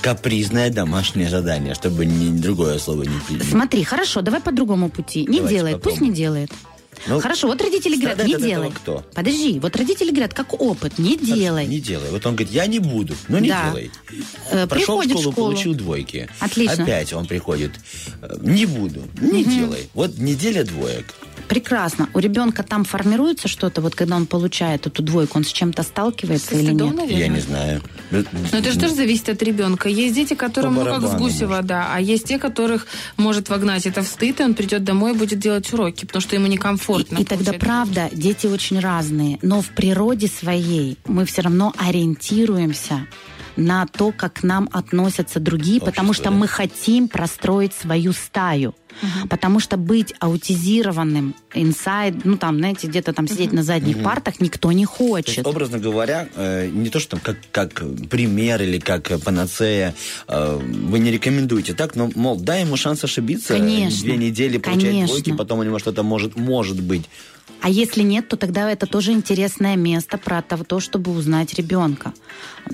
[0.00, 5.26] капризное домашнее задание, чтобы ни другое слово не Смотри, хорошо, давай по другому пути.
[5.28, 6.50] Не Давайте делает, пусть не делает.
[7.06, 8.70] Ну, Хорошо, вот родители говорят, не делай.
[8.70, 9.04] кто?
[9.14, 11.66] Подожди, вот родители говорят, как опыт, не делай.
[11.66, 12.10] Не делай.
[12.10, 13.14] Вот он говорит, я не буду.
[13.28, 13.70] Ну, не Да.
[13.70, 13.90] делай.
[14.50, 15.34] Э, Прошел в школу, школу.
[15.50, 16.28] получил двойки.
[16.38, 16.82] Отлично.
[16.84, 17.72] Опять он приходит.
[18.22, 19.02] э, Не буду.
[19.20, 19.50] Не Мгм.
[19.50, 19.88] делай.
[19.94, 21.06] Вот неделя двоек.
[21.48, 22.08] Прекрасно.
[22.14, 26.54] У ребенка там формируется что-то, вот когда он получает эту двойку, он с чем-то сталкивается
[26.54, 26.96] или стыдом, нет?
[26.96, 27.20] наверное?
[27.20, 27.82] Я не знаю.
[28.10, 29.88] Но это же тоже зависит от ребенка.
[29.88, 32.86] Есть дети, которым, ну, как с барабану, гуся вода, а есть те, которых
[33.16, 36.36] может вогнать это в стыд, и он придет домой и будет делать уроки, потому что
[36.36, 37.18] ему некомфортно.
[37.18, 43.06] И тогда, правда, дети очень разные, но в природе своей мы все равно ориентируемся
[43.56, 48.74] на то, как к нам относятся другие, потому что мы хотим простроить свою стаю.
[49.28, 54.04] Потому что быть аутизированным инсайд, ну там, знаете, где-то там сидеть на задних Мгм.
[54.04, 55.36] партах никто не хочет.
[55.36, 59.94] есть, образно говоря, э, не то, что там как, как пример или как панацея,
[60.28, 63.54] э, вы не рекомендуете так, но, мол, дай ему шанс ошибиться.
[63.54, 64.02] Конечно.
[64.02, 65.06] Две недели получать Конечно.
[65.08, 67.02] двойки, потом у него что-то может, может быть.
[67.60, 72.12] А если нет, то тогда это тоже интересное место про то, то, чтобы узнать ребенка.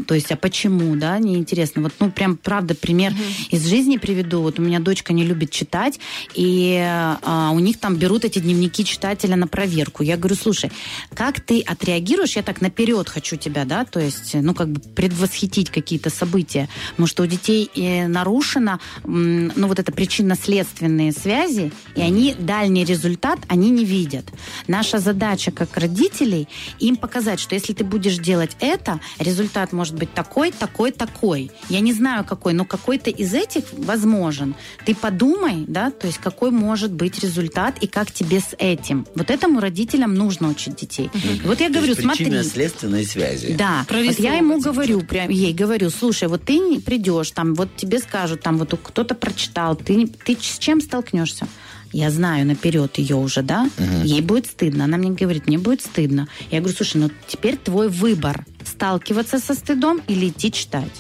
[0.07, 1.83] То есть, а почему, да, неинтересно.
[1.83, 3.13] Вот, ну, прям, правда, пример
[3.51, 4.41] из жизни приведу.
[4.43, 5.99] Вот у меня дочка не любит читать,
[6.35, 10.03] и а, у них там берут эти дневники читателя на проверку.
[10.03, 10.71] Я говорю, слушай,
[11.15, 12.37] как ты отреагируешь?
[12.37, 16.69] Я так наперед хочу тебя, да, то есть, ну, как бы предвосхитить какие-то события.
[16.91, 22.85] Потому что у детей э, нарушена, м, ну, вот это причинно-следственные связи, и они дальний
[22.85, 24.27] результат, они не видят.
[24.69, 26.47] Наша задача как родителей
[26.79, 31.51] им показать, что если ты будешь делать это, результат может быть такой, такой, такой.
[31.69, 34.55] Я не знаю какой, но какой-то из этих возможен.
[34.85, 39.07] Ты подумай, да, то есть какой может быть результат и как тебе с этим.
[39.15, 41.11] Вот этому родителям нужно учить детей.
[41.15, 42.27] И вот я То говорю, есть смотри.
[42.27, 43.55] Причинно-следственные связи.
[43.59, 47.75] Да, вот я ему говорю, прям ей говорю, слушай, вот ты не придешь, там, вот
[47.77, 51.49] тебе скажут, там, вот кто-то прочитал, ты, ты с чем столкнешься?
[51.93, 53.69] Я знаю наперед ее уже, да?
[53.79, 54.03] Мгм.
[54.05, 54.85] Ей будет стыдно.
[54.85, 56.29] Она мне говорит, мне будет стыдно.
[56.51, 60.93] Я говорю, слушай, ну теперь твой выбор, сталкиваться со стыдом или идти читать.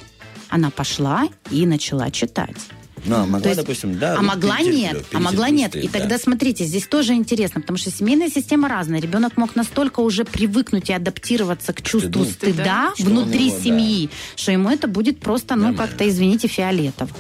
[0.48, 2.56] Она пошла и начала читать.
[3.04, 4.16] Ну, а могла, То есть- допустим, да.
[4.18, 5.70] а могла нет, а могла нет.
[5.70, 5.98] стыд, И да.
[6.00, 9.00] тогда смотрите, здесь тоже интересно, потому что семейная система разная.
[9.00, 12.52] Ребенок мог настолько уже привыкнуть и адаптироваться к чувству Стыду.
[12.54, 13.62] стыда, он внутри его, да.
[13.62, 17.10] семьи, что ему это будет просто, ну, как-то, извините, фиолетово.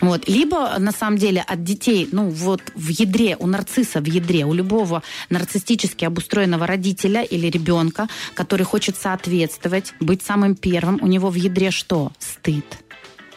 [0.00, 0.28] Вот.
[0.28, 4.52] Либо, на самом деле, от детей, ну, вот в ядре, у нарцисса в ядре, у
[4.52, 11.34] любого нарциссически обустроенного родителя или ребенка, который хочет соответствовать, быть самым первым, у него в
[11.36, 12.12] ядре что?
[12.18, 12.64] Стыд.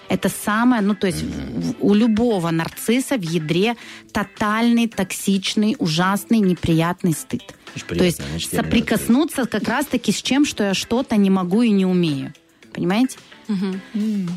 [0.09, 3.75] Это самое, ну то есть в- у любого нарцисса в ядре
[4.13, 7.43] тотальный, токсичный, ужасный, неприятный стыд.
[7.75, 11.61] Очень То приятно, есть значит, соприкоснуться как раз-таки с чем, что я что-то не могу
[11.61, 12.33] и не умею.
[12.73, 13.17] Понимаете?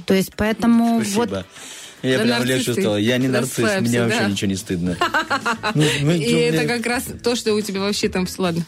[0.06, 1.46] То есть поэтому вот Спасибо.
[2.02, 2.72] Я Да прям ты.
[2.72, 2.96] стало.
[2.96, 4.28] Я не нарцисс, Расслабься, мне вообще да.
[4.28, 4.96] ничего не стыдно.
[5.74, 8.26] Ну, И это как раз то, что у тебя вообще там...
[8.38, 8.64] Ладно.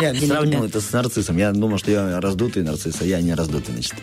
[0.00, 1.36] Я не сравнил это с нарциссом.
[1.36, 3.94] Я думал, что я раздутый нарцисс, а я не раздутый, значит.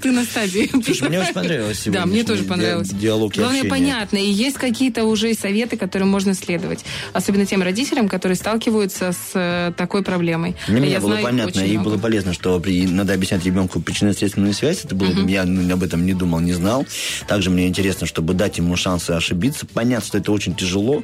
[0.00, 0.70] Ты на стадии.
[0.84, 2.88] Слушай, мне очень понравилось Да, сегодняшний мне тоже понравилось.
[2.88, 4.16] диалог Главное, понятно.
[4.16, 6.84] И есть какие-то уже советы, которым можно следовать.
[7.12, 10.56] Особенно тем родителям, которые сталкиваются с э, такой проблемой.
[10.68, 11.90] Меня я было понятно и много.
[11.90, 14.84] было полезно, что при, надо объяснять ребенку причинно-следственную связь.
[14.84, 16.86] Это было, я ну, об этом не думал, не знал.
[17.26, 19.66] Также мне интересно, чтобы дать ему шансы ошибиться.
[19.66, 21.02] Понятно, что это очень тяжело.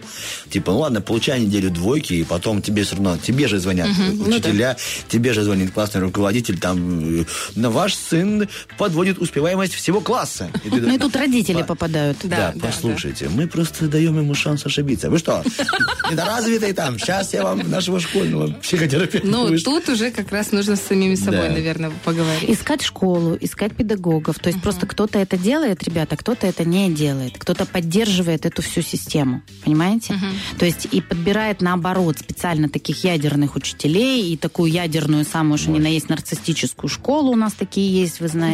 [0.51, 4.25] Типа, ну ладно, получай неделю двойки, и потом тебе все равно, тебе же звонят ну
[4.25, 4.77] учителя,
[5.09, 7.25] тебе же звонит классный руководитель, там, э,
[7.55, 10.51] на ваш сын подводит успеваемость всего класса.
[10.65, 12.19] И Ну и тут родители попадают.
[12.25, 15.11] да, послушайте, мы просто даем ему шанс ошибиться.
[15.11, 15.43] Вы что,
[16.11, 16.99] недоразвитый там?
[16.99, 21.49] Сейчас я вам нашего школьного психотерапевта Ну, тут уже как раз нужно с самими собой,
[21.49, 22.49] наверное, поговорить.
[22.49, 24.39] Искать школу, искать педагогов.
[24.39, 27.39] То есть просто кто-то это делает, ребята, кто-то это не делает.
[27.39, 29.43] Кто-то поддерживает эту всю систему.
[29.65, 30.19] Понимаете?
[30.59, 35.79] То есть и подбирает наоборот специально таких ядерных учителей и такую ядерную, самую, что ни
[35.79, 38.48] на есть, нарциссическую школу у нас такие есть, вы знаете,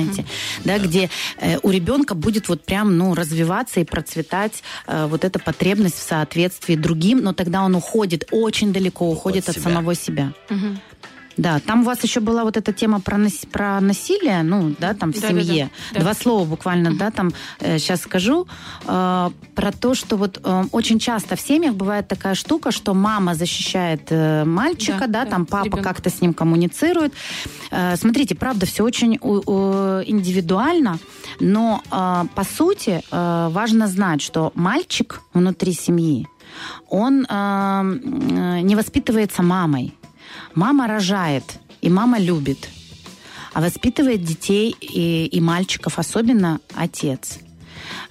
[0.65, 5.39] да, где э, у ребенка будет вот прям, ну, развиваться и процветать э, вот эта
[5.39, 9.65] потребность в соответствии другим, но тогда он уходит очень далеко, уходит от, себя.
[9.65, 10.33] самого себя.
[11.37, 14.95] Да, там у вас еще была вот эта тема про, нас- про насилие, ну, да,
[14.95, 15.71] там в Да-да-да, семье.
[15.93, 16.01] да.
[16.01, 18.47] Два слова буквально, да, там сейчас скажу
[18.87, 23.35] э, про то, что вот э, очень часто в семьях бывает такая штука, что мама
[23.35, 27.13] защищает э, мальчика, Да, да, да, там папа как-то с ним коммуницирует.
[27.71, 30.99] Э, смотрите, правда, все очень у- у- индивидуально,
[31.41, 36.29] но э, по сути э, важно знать, что мальчик внутри семьи,
[36.89, 39.95] он э, э, не воспитывается мамой.
[40.55, 42.69] Мама рожает, и мама любит.
[43.53, 47.39] А воспитывает детей и, и мальчиков, особенно отец.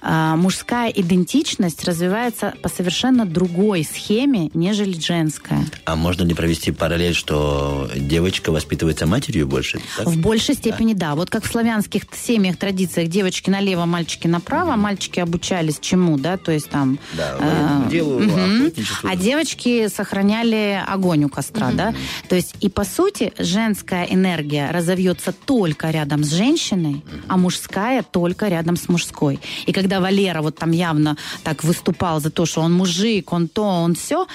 [0.06, 5.64] А, мужская идентичность развивается по совершенно другой схеме, нежели женская.
[5.86, 9.80] А можно ли провести параллель, что девочка воспитывается матерью больше?
[9.96, 10.06] так?
[10.06, 11.14] В большей степени да.
[11.14, 16.52] Вот как в славянских семьях, традициях девочки налево, мальчики направо, мальчики обучались чему, да, то
[16.52, 16.98] есть там...
[17.14, 18.64] Да, э, делу, мгм.
[18.66, 19.08] охотничеству.
[19.08, 21.94] А девочки сохраняли огонь у костра, да.
[22.28, 28.48] То есть и по сути женская энергия разовьется только рядом с женщиной, а мужская только
[28.48, 29.40] рядом с мужской.
[29.64, 33.62] И когда Валера вот там явно так выступал за то, что он мужик, он то,
[33.62, 34.26] он все,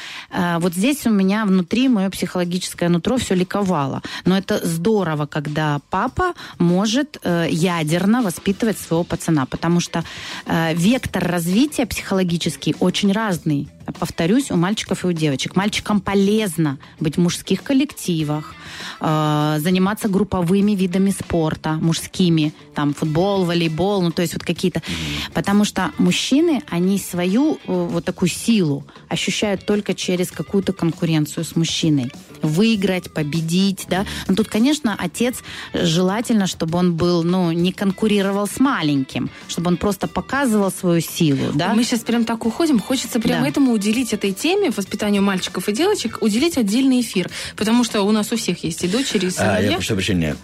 [0.59, 4.01] вот здесь у меня внутри мое психологическое нутро все ликовало.
[4.25, 10.03] Но это здорово, когда папа может э, ядерно воспитывать своего пацана, потому что
[10.45, 13.67] э, вектор развития психологический очень разный.
[13.97, 15.55] Повторюсь, у мальчиков и у девочек.
[15.55, 18.53] Мальчикам полезно быть в мужских коллективах,
[18.99, 24.81] э, заниматься групповыми видами спорта, мужскими, там футбол, волейбол, ну то есть вот какие-то.
[25.33, 31.55] Потому что мужчины, они свою э, вот такую силу ощущают только через какую-то конкуренцию с
[31.55, 32.11] мужчиной.
[32.41, 34.05] Выиграть, победить, да.
[34.27, 35.37] Но тут, конечно, отец
[35.73, 41.51] желательно, чтобы он был, ну, не конкурировал с маленьким, чтобы он просто показывал свою силу,
[41.53, 41.73] да.
[41.73, 42.79] Мы сейчас прям так уходим.
[42.79, 43.47] Хочется прям Да.
[43.49, 47.29] этому уделить этой теме, воспитанию мальчиков и девочек, уделить отдельный эфир.
[47.55, 49.69] Потому что у нас у всех есть и дочери, и А, сыновья.
[49.71, 50.35] я прошу прощения.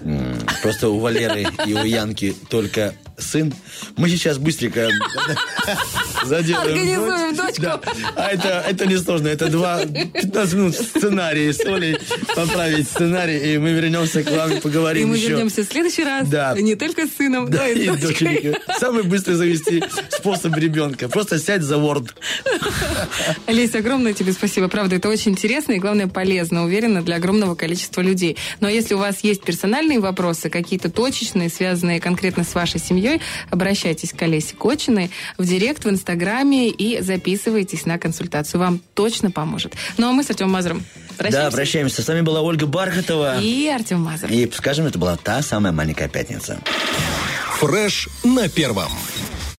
[0.61, 3.53] Просто у Валеры и у Янки только сын.
[3.97, 4.89] Мы сейчас быстренько
[6.25, 6.67] заделаем.
[6.73, 7.61] Организуем дочку.
[7.61, 7.81] Да.
[8.15, 9.27] А это, это несложно.
[9.27, 11.97] Это два 15 минут сценария с Олей.
[12.35, 15.29] Поправить сценарий, и мы вернемся к вам и поговорим И мы еще.
[15.29, 16.27] вернемся в следующий раз.
[16.27, 16.55] Да.
[16.59, 18.55] Не только с сыном, Да, но и и с дочкой.
[18.79, 21.07] Самый быстрый завести способ ребенка.
[21.09, 22.09] Просто сядь за Word.
[23.45, 24.67] Олеся, огромное тебе спасибо.
[24.67, 28.37] Правда, это очень интересно и, главное, полезно, уверена, для огромного количества людей.
[28.59, 33.04] Но если у вас есть персональные вопросы, какие-то точечные, связанные конкретно с вашей семьей,
[33.49, 38.59] обращайтесь к Олесе Кочиной в директ, в Инстаграме и записывайтесь на консультацию.
[38.61, 39.73] Вам точно поможет.
[39.97, 41.51] Ну, а мы с Артемом Мазуром Да, прощаемся.
[41.55, 42.01] прощаемся.
[42.03, 43.39] С вами была Ольга Бархатова.
[43.41, 44.29] И Артем Мазур.
[44.29, 46.59] И скажем, это была та самая маленькая пятница.
[47.59, 48.91] Фреш на первом.